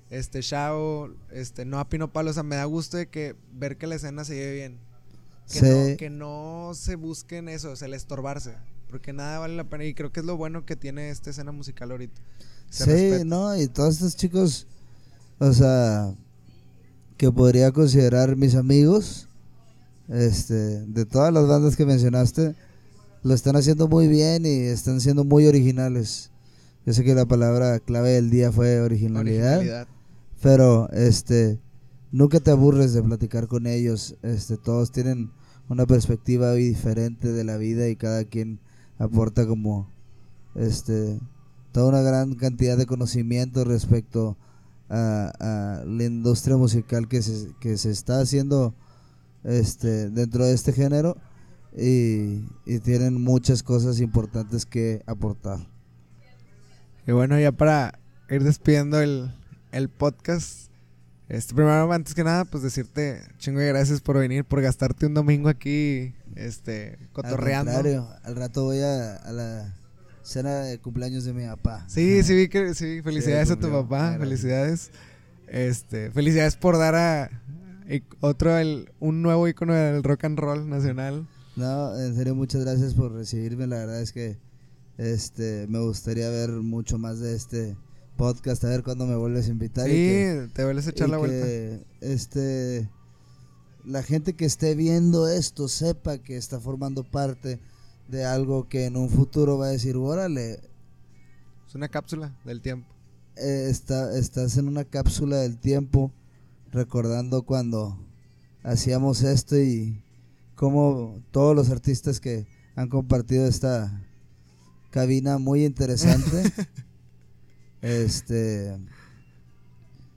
este 0.09 0.41
Shao, 0.41 1.13
este 1.29 1.65
Noah 1.65 1.89
Pino 1.89 2.13
Palo. 2.13 2.31
O 2.31 2.33
sea, 2.33 2.43
me 2.43 2.55
da 2.55 2.63
gusto 2.63 2.95
de 2.95 3.09
que 3.09 3.35
ver 3.51 3.77
que 3.77 3.85
la 3.85 3.95
escena 3.95 4.23
se 4.23 4.35
lleve 4.35 4.53
bien. 4.53 4.79
Que, 5.51 5.61
no, 5.61 5.97
que 5.97 6.09
no 6.09 6.71
se 6.75 6.95
busquen 6.95 7.49
eso, 7.49 7.71
o 7.71 7.75
sea, 7.75 7.89
el 7.89 7.95
estorbarse. 7.95 8.55
Porque 8.89 9.11
nada 9.11 9.39
vale 9.39 9.57
la 9.57 9.65
pena. 9.65 9.83
Y 9.83 9.93
creo 9.93 10.13
que 10.13 10.21
es 10.21 10.25
lo 10.25 10.37
bueno 10.37 10.65
que 10.65 10.77
tiene 10.77 11.09
esta 11.09 11.31
escena 11.31 11.51
musical 11.51 11.91
ahorita. 11.91 12.21
sí, 12.69 13.11
no, 13.25 13.57
y 13.57 13.67
todos 13.67 13.95
estos 13.95 14.15
chicos, 14.15 14.67
o 15.39 15.51
sea, 15.51 16.15
que 17.19 17.33
podría 17.33 17.73
considerar 17.73 18.37
mis 18.37 18.55
amigos, 18.55 19.27
este, 20.07 20.85
de 20.85 21.05
todas 21.05 21.33
las 21.33 21.49
bandas 21.49 21.75
que 21.75 21.85
mencionaste, 21.85 22.55
lo 23.23 23.33
están 23.33 23.57
haciendo 23.57 23.89
muy 23.89 24.07
bien 24.07 24.45
y 24.45 24.61
están 24.61 25.01
siendo 25.01 25.25
muy 25.25 25.45
originales. 25.45 26.31
Yo 26.85 26.93
sé 26.93 27.03
que 27.03 27.13
la 27.13 27.25
palabra 27.25 27.77
clave 27.81 28.11
del 28.11 28.29
día 28.29 28.53
fue 28.53 28.79
originalidad, 28.79 29.85
pero 30.41 30.89
este 30.93 31.59
nunca 32.09 32.39
te 32.39 32.51
aburres 32.51 32.93
de 32.93 33.03
platicar 33.03 33.47
con 33.47 33.67
ellos. 33.67 34.15
Este, 34.23 34.55
todos 34.55 34.93
tienen 34.93 35.29
una 35.67 35.85
perspectiva 35.85 36.53
diferente 36.53 37.33
de 37.33 37.43
la 37.43 37.57
vida 37.57 37.89
y 37.89 37.97
cada 37.97 38.23
quien 38.23 38.61
aporta 38.97 39.45
como 39.45 39.91
este 40.55 41.19
toda 41.73 41.89
una 41.89 42.01
gran 42.01 42.35
cantidad 42.35 42.77
de 42.77 42.85
conocimiento 42.85 43.65
respecto 43.65 44.37
a, 44.37 44.48
la 44.89 46.03
industria 46.03 46.57
musical 46.57 47.07
que 47.07 47.21
se, 47.21 47.53
que 47.59 47.77
se 47.77 47.91
está 47.91 48.19
haciendo 48.19 48.73
este 49.43 50.09
dentro 50.09 50.45
de 50.45 50.53
este 50.53 50.73
género 50.73 51.17
y, 51.75 52.41
tienen 52.83 53.21
muchas 53.21 53.63
cosas 53.63 53.99
importantes 53.99 54.65
que 54.65 55.03
aportar. 55.05 55.59
Y 57.07 57.11
bueno, 57.11 57.39
ya 57.39 57.51
para 57.51 57.99
ir 58.29 58.43
despidiendo 58.43 58.99
el, 58.99 59.33
el 59.71 59.89
podcast, 59.89 60.69
Este, 61.27 61.53
primero, 61.53 61.91
antes 61.91 62.15
que 62.15 62.23
nada, 62.23 62.45
pues 62.45 62.63
decirte 62.63 63.21
chingo 63.37 63.59
de 63.59 63.67
gracias 63.67 64.01
por 64.01 64.17
venir, 64.17 64.45
por 64.45 64.61
gastarte 64.61 65.05
un 65.05 65.13
domingo 65.13 65.49
aquí, 65.49 66.15
este, 66.35 66.97
cotorreando. 67.13 67.71
Al 67.71 68.19
al 68.23 68.35
rato 68.35 68.63
voy 68.63 68.79
a, 68.79 69.31
la 69.31 69.75
cena 70.29 70.59
de 70.59 70.79
cumpleaños 70.79 71.25
de 71.25 71.33
mi 71.33 71.45
papá. 71.45 71.85
Sí, 71.87 72.23
sí 72.23 72.35
vi 72.35 72.47
que, 72.47 72.73
sí, 72.73 73.01
felicidades 73.03 73.51
a 73.51 73.59
tu 73.59 73.69
papá, 73.69 74.15
felicidades. 74.19 74.91
Este, 75.47 76.11
felicidades 76.11 76.55
por 76.55 76.77
dar 76.77 76.95
a 76.95 77.29
otro, 78.19 78.57
el, 78.57 78.91
un 78.99 79.23
nuevo 79.23 79.47
icono 79.47 79.73
del 79.73 80.03
rock 80.03 80.25
and 80.25 80.39
roll 80.39 80.69
nacional. 80.69 81.27
No, 81.55 81.99
en 81.99 82.15
serio, 82.15 82.35
muchas 82.35 82.63
gracias 82.63 82.93
por 82.93 83.11
recibirme, 83.11 83.65
la 83.67 83.77
verdad 83.77 84.01
es 84.01 84.11
que, 84.11 84.37
este, 84.97 85.65
me 85.67 85.79
gustaría 85.79 86.29
ver 86.29 86.51
mucho 86.51 86.97
más 86.99 87.19
de 87.19 87.35
este 87.35 87.75
podcast, 88.15 88.63
a 88.63 88.69
ver 88.69 88.83
cuándo 88.83 89.07
me 89.07 89.15
vuelves 89.15 89.47
a 89.47 89.51
invitar. 89.51 89.87
Sí, 89.87 90.51
te 90.53 90.63
vuelves 90.63 90.85
a 90.87 90.91
echar 90.91 91.09
la 91.09 91.17
vuelta. 91.17 91.83
Este, 92.01 92.87
la 93.85 94.03
gente 94.03 94.33
que 94.33 94.45
esté 94.45 94.75
viendo 94.75 95.27
esto 95.27 95.67
sepa 95.67 96.19
que 96.19 96.37
está 96.37 96.59
formando 96.59 97.03
parte 97.03 97.59
de 98.09 98.25
algo 98.25 98.67
que 98.67 98.85
en 98.85 98.97
un 98.97 99.09
futuro 99.09 99.57
va 99.57 99.67
a 99.67 99.71
decir, 99.71 99.95
órale. 99.95 100.59
Es 101.67 101.75
una 101.75 101.87
cápsula 101.87 102.35
del 102.43 102.61
tiempo. 102.61 102.87
Eh, 103.35 103.67
está, 103.69 104.17
estás 104.17 104.57
en 104.57 104.67
una 104.67 104.83
cápsula 104.83 105.37
del 105.37 105.57
tiempo 105.57 106.11
recordando 106.71 107.43
cuando 107.43 107.97
hacíamos 108.63 109.21
esto 109.21 109.57
y 109.57 110.03
como 110.55 111.21
todos 111.31 111.55
los 111.55 111.69
artistas 111.69 112.19
que 112.19 112.47
han 112.75 112.89
compartido 112.89 113.47
esta 113.47 114.03
cabina 114.89 115.37
muy 115.37 115.63
interesante 115.63 116.51
este 117.81 118.77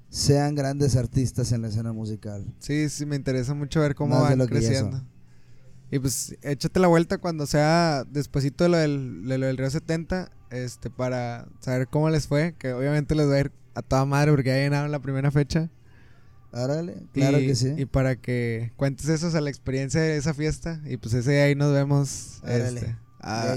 sean 0.08 0.54
grandes 0.54 0.96
artistas 0.96 1.52
en 1.52 1.62
la 1.62 1.68
escena 1.68 1.92
musical. 1.92 2.44
Sí, 2.58 2.88
sí, 2.88 3.06
me 3.06 3.16
interesa 3.16 3.54
mucho 3.54 3.80
ver 3.80 3.94
cómo 3.94 4.20
van 4.20 4.46
creciendo. 4.46 5.02
Y 5.92 5.98
pues 5.98 6.34
échate 6.40 6.80
la 6.80 6.88
vuelta 6.88 7.18
cuando 7.18 7.46
sea 7.46 8.04
despuesito 8.04 8.64
de 8.64 8.70
lo 8.70 8.78
del, 8.78 9.28
de 9.28 9.36
lo 9.36 9.46
del 9.46 9.58
Río 9.58 9.68
70, 9.68 10.32
este, 10.50 10.88
para 10.88 11.46
saber 11.60 11.86
cómo 11.86 12.08
les 12.08 12.26
fue, 12.26 12.54
que 12.58 12.72
obviamente 12.72 13.14
les 13.14 13.28
va 13.28 13.34
a 13.34 13.40
ir 13.40 13.52
a 13.74 13.82
toda 13.82 14.06
madre 14.06 14.32
porque 14.32 14.48
ya 14.48 14.56
llenaron 14.56 14.90
la 14.90 15.00
primera 15.00 15.30
fecha. 15.30 15.68
Árale, 16.50 16.96
claro 17.12 17.38
que 17.38 17.54
sí. 17.54 17.74
Y 17.76 17.84
para 17.84 18.16
que 18.16 18.72
cuentes 18.76 19.06
eso, 19.10 19.28
o 19.28 19.40
la 19.40 19.50
experiencia 19.50 20.00
de 20.00 20.16
esa 20.16 20.32
fiesta, 20.32 20.80
y 20.86 20.96
pues 20.96 21.12
ese 21.12 21.42
ahí 21.42 21.54
nos 21.54 21.74
vemos. 21.74 22.40
Este, 22.46 22.96
Ah, 23.24 23.54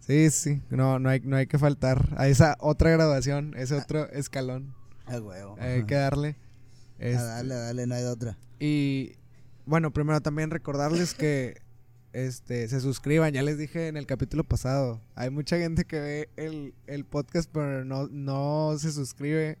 sí, 0.00 0.30
sí, 0.30 0.62
no, 0.70 0.98
no, 0.98 1.08
hay, 1.08 1.20
no 1.20 1.36
hay 1.36 1.46
que 1.46 1.56
faltar 1.56 2.08
a 2.16 2.26
esa 2.26 2.56
otra 2.58 2.90
graduación, 2.90 3.54
ese 3.56 3.76
ah. 3.76 3.82
otro 3.82 4.10
escalón. 4.10 4.74
Ah, 5.06 5.20
huevo. 5.20 5.56
Hay 5.60 5.84
que 5.84 5.94
darle. 5.94 6.36
Este, 6.98 7.22
dale, 7.22 7.54
dale, 7.54 7.86
no 7.86 7.94
hay 7.94 8.04
otra. 8.04 8.36
Y 8.58 9.12
bueno, 9.66 9.92
primero 9.92 10.20
también 10.20 10.50
recordarles 10.50 11.14
que 11.14 11.62
este 12.14 12.68
se 12.68 12.80
suscriban, 12.80 13.34
ya 13.34 13.42
les 13.42 13.58
dije 13.58 13.88
en 13.88 13.96
el 13.96 14.06
capítulo 14.06 14.44
pasado, 14.44 15.00
hay 15.16 15.30
mucha 15.30 15.58
gente 15.58 15.84
que 15.84 16.00
ve 16.00 16.28
el, 16.36 16.72
el 16.86 17.04
podcast 17.04 17.50
pero 17.52 17.84
no, 17.84 18.08
no 18.08 18.74
se 18.78 18.92
suscribe. 18.92 19.58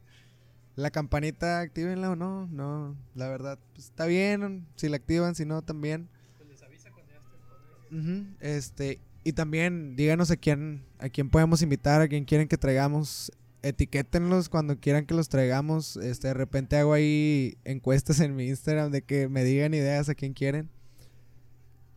La 0.76 0.90
campanita, 0.90 1.60
actívenla 1.60 2.10
o 2.10 2.16
no, 2.16 2.48
no, 2.48 2.96
la 3.14 3.28
verdad, 3.28 3.60
pues, 3.74 3.86
está 3.86 4.06
bien, 4.06 4.66
si 4.74 4.88
la 4.88 4.96
activan, 4.96 5.36
si 5.36 5.44
no, 5.44 5.62
también. 5.62 6.08
Pues 6.36 6.48
les 6.48 6.62
avisa 6.62 6.90
cuando 6.90 7.12
ya 7.12 8.36
Este, 8.40 9.00
y 9.22 9.32
también 9.32 9.96
díganos 9.96 10.30
a 10.30 10.36
quién, 10.36 10.84
a 10.98 11.08
quién 11.08 11.30
podemos 11.30 11.62
invitar, 11.62 12.00
a 12.00 12.08
quién 12.08 12.24
quieren 12.24 12.48
que 12.48 12.58
traigamos. 12.58 13.32
Etiquétenlos 13.62 14.48
cuando 14.50 14.78
quieran 14.78 15.06
que 15.06 15.14
los 15.14 15.28
traigamos. 15.28 15.96
Este, 15.96 16.28
de 16.28 16.34
repente 16.34 16.76
hago 16.76 16.92
ahí 16.92 17.56
encuestas 17.64 18.20
en 18.20 18.36
mi 18.36 18.48
Instagram 18.48 18.90
de 18.90 19.02
que 19.02 19.28
me 19.28 19.44
digan 19.44 19.72
ideas 19.74 20.08
a 20.08 20.14
quién 20.14 20.34
quieren. 20.34 20.68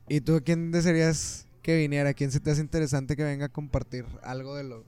¿Y 0.10 0.22
tú 0.22 0.36
a 0.36 0.42
quién 0.42 0.72
desearías 0.72 1.46
que 1.62 1.78
viniera? 1.78 2.12
¿A 2.12 2.14
quién 2.14 2.32
se 2.32 2.40
te 2.40 2.52
hace 2.52 2.62
interesante 2.62 3.16
que 3.16 3.24
venga 3.24 3.48
a 3.48 3.50
compartir 3.50 4.06
algo 4.24 4.56
de 4.56 4.64
lo, 4.64 4.86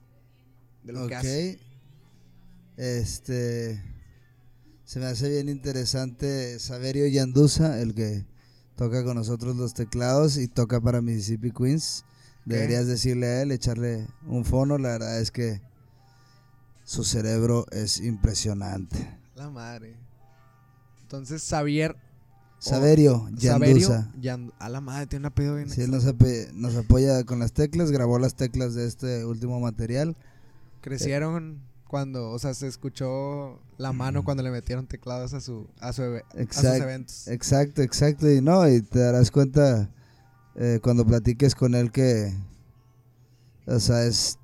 de 0.82 0.92
lo 0.92 1.08
que 1.08 1.14
hace? 1.14 1.58
Este. 2.76 3.82
Se 4.84 4.98
me 4.98 5.06
hace 5.06 5.28
bien 5.28 5.48
interesante 5.48 6.58
Saverio 6.58 7.06
Yandusa, 7.06 7.80
el 7.80 7.94
que 7.94 8.24
toca 8.76 9.04
con 9.04 9.16
nosotros 9.16 9.56
los 9.56 9.74
teclados 9.74 10.36
y 10.36 10.48
toca 10.48 10.80
para 10.80 11.00
Mississippi 11.00 11.52
Queens. 11.52 12.04
Deberías 12.44 12.86
decirle 12.86 13.26
a 13.26 13.42
él, 13.42 13.52
echarle 13.52 14.08
un 14.26 14.44
fono. 14.44 14.78
La 14.78 14.88
verdad 14.88 15.20
es 15.20 15.30
que 15.30 15.60
su 16.82 17.04
cerebro 17.04 17.66
es 17.70 18.00
impresionante. 18.00 19.18
La 19.36 19.50
madre. 19.50 19.94
Entonces, 21.02 21.46
Xavier. 21.48 21.96
Saverio, 22.60 23.26
Yandusa. 23.32 24.12
a 24.58 24.68
la 24.68 24.80
madre, 24.82 25.06
tiene 25.06 25.22
un 25.22 25.26
apellido 25.32 25.56
bien. 25.56 25.70
Sí, 25.70 25.80
él 25.80 25.90
nos, 25.90 26.04
nos, 26.52 26.76
apoya 26.76 27.24
con 27.24 27.38
las 27.38 27.52
teclas, 27.52 27.90
grabó 27.90 28.18
las 28.18 28.34
teclas 28.34 28.74
de 28.74 28.86
este 28.86 29.24
último 29.24 29.58
material. 29.60 30.14
Crecieron 30.82 31.62
cuando, 31.88 32.30
o 32.30 32.38
sea, 32.38 32.52
se 32.52 32.66
escuchó 32.66 33.58
la 33.78 33.94
mano 33.94 34.24
cuando 34.24 34.42
le 34.42 34.50
metieron 34.50 34.86
teclados 34.86 35.32
a 35.32 35.40
su 35.40 35.68
a, 35.80 35.94
su, 35.94 36.02
a 36.02 36.52
sus 36.52 36.64
eventos. 36.64 37.28
Exacto, 37.28 37.80
exacto. 37.80 38.30
Y 38.30 38.42
no, 38.42 38.68
y 38.68 38.82
te 38.82 38.98
darás 38.98 39.30
cuenta 39.30 39.90
eh, 40.54 40.80
cuando 40.82 41.06
platiques 41.06 41.54
con 41.54 41.74
él 41.74 41.90
que, 41.90 42.30
o 43.66 43.80
sea, 43.80 44.04
es, 44.04 44.38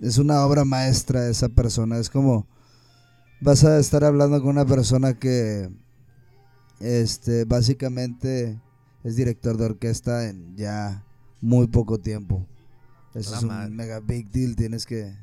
es 0.00 0.16
una 0.16 0.46
obra 0.46 0.64
maestra 0.64 1.28
esa 1.28 1.48
persona. 1.48 1.98
Es 1.98 2.08
como, 2.08 2.46
vas 3.40 3.64
a 3.64 3.80
estar 3.80 4.04
hablando 4.04 4.40
con 4.40 4.50
una 4.50 4.64
persona 4.64 5.18
que, 5.18 5.68
este, 6.82 7.44
básicamente 7.44 8.60
es 9.04 9.16
director 9.16 9.56
de 9.56 9.66
orquesta 9.66 10.28
en 10.28 10.56
ya 10.56 11.04
muy 11.40 11.68
poco 11.68 11.98
tiempo. 11.98 12.46
Eso 13.14 13.36
es 13.36 13.42
un 13.42 13.76
mega 13.76 14.00
big 14.00 14.30
deal. 14.30 14.56
Tienes 14.56 14.84
que 14.84 15.14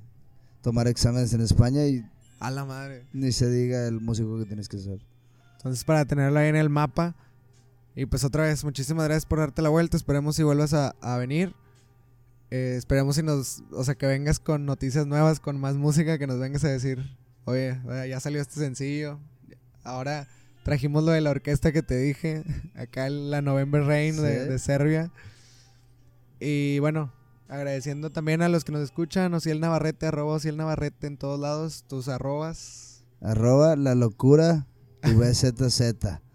tomar 0.62 0.88
exámenes 0.88 1.34
en 1.34 1.42
España 1.42 1.86
y. 1.86 2.06
A 2.40 2.50
la 2.52 2.64
madre. 2.64 3.06
Ni 3.12 3.32
se 3.32 3.50
diga 3.50 3.88
el 3.88 4.00
músico 4.00 4.40
que 4.40 4.46
tienes 4.46 4.70
que 4.70 4.78
ser. 4.78 5.00
Entonces, 5.58 5.84
para 5.84 6.06
tenerlo 6.06 6.40
ahí 6.40 6.48
en 6.48 6.56
el 6.56 6.70
mapa, 6.70 7.16
y 7.96 8.06
pues 8.06 8.24
otra 8.24 8.44
vez, 8.44 8.64
muchísimas 8.64 9.06
gracias 9.06 9.26
por 9.26 9.40
darte 9.40 9.62
la 9.62 9.70
vuelta. 9.70 9.98
Esperemos 9.98 10.38
si 10.38 10.44
vuelvas 10.44 10.74
a, 10.74 11.18
venir. 11.18 11.54
Eh, 12.52 12.76
esperemos 12.78 13.18
si 13.18 13.24
nos, 13.24 13.64
o 13.72 13.84
sea, 13.84 13.96
que 13.96 14.08
vengas 14.08 14.40
con 14.40 14.66
noticias 14.66 15.06
nuevas, 15.06 15.42
con 15.42 15.60
más 15.60 15.76
música, 15.76 16.18
que 16.18 16.26
nos 16.26 16.40
vengas 16.40 16.64
a 16.64 16.70
decir, 16.70 17.18
oye, 17.44 17.78
ya 18.08 18.22
salió 18.22 18.40
este 18.40 18.56
sencillo. 18.56 19.20
Ahora 19.84 20.28
trajimos 20.64 21.04
lo 21.04 21.12
de 21.12 21.22
la 21.22 21.32
orquesta 21.32 21.72
que 21.72 21.84
te 21.84 21.98
dije, 21.98 22.44
acá 22.76 23.10
la 23.10 23.42
November 23.42 23.84
Rain 23.84 24.22
de, 24.22 24.60
Serbia. 24.60 25.12
Y 26.40 26.80
bueno, 26.80 27.12
agradeciendo 27.48 28.12
también 28.12 28.42
a 28.42 28.50
los 28.50 28.64
que 28.64 28.72
nos 28.72 28.82
escuchan, 28.82 29.34
el 29.34 29.60
Navarrete, 29.60 30.08
arroba 30.08 30.38
el 30.44 30.58
Navarrete 30.58 31.08
en 31.08 31.18
todos 31.18 31.40
lados, 31.40 31.84
tus 31.88 32.08
arrobas. 32.08 33.04
Arroba 33.22 33.76
la 33.76 33.96
locura 33.96 34.68
VZZ. 35.04 35.82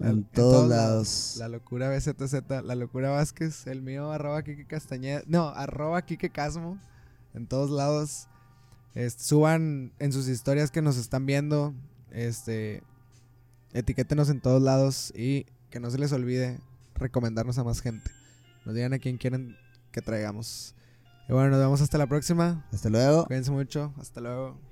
En, 0.00 0.24
todos, 0.24 0.68
lados. 0.68 1.34
La 1.38 1.48
locura 1.48 1.90
BZZ, 1.90 2.64
la 2.64 2.74
locura 2.74 3.10
Vázquez, 3.10 3.66
el 3.66 3.82
mío 3.82 4.10
arroba 4.10 4.42
Kike 4.42 4.66
Castañeda, 4.66 5.22
no, 5.26 5.50
arroba 5.50 6.00
Kike 6.02 6.30
Casmo, 6.30 6.78
en 7.34 7.46
todos 7.46 7.70
lados. 7.70 8.26
suban 9.18 9.92
en 9.98 10.12
sus 10.12 10.28
historias 10.28 10.70
que 10.70 10.80
nos 10.80 10.96
están 10.96 11.26
viendo, 11.26 11.74
este, 12.10 12.82
etiquétenos 13.72 14.28
en 14.28 14.40
todos 14.40 14.62
lados 14.62 15.12
y 15.16 15.46
que 15.70 15.80
no 15.80 15.90
se 15.90 15.98
les 15.98 16.12
olvide 16.12 16.60
recomendarnos 16.94 17.58
a 17.58 17.64
más 17.64 17.80
gente. 17.80 18.10
Nos 18.64 18.74
digan 18.74 18.92
a 18.92 18.98
quién 18.98 19.18
quieren 19.18 19.56
que 19.90 20.02
traigamos. 20.02 20.74
Y 21.28 21.32
bueno, 21.32 21.50
nos 21.50 21.60
vemos 21.60 21.80
hasta 21.80 21.98
la 21.98 22.06
próxima. 22.06 22.66
Hasta 22.72 22.88
luego. 22.88 23.26
Cuídense 23.26 23.50
mucho. 23.50 23.92
Hasta 23.98 24.20
luego. 24.20 24.71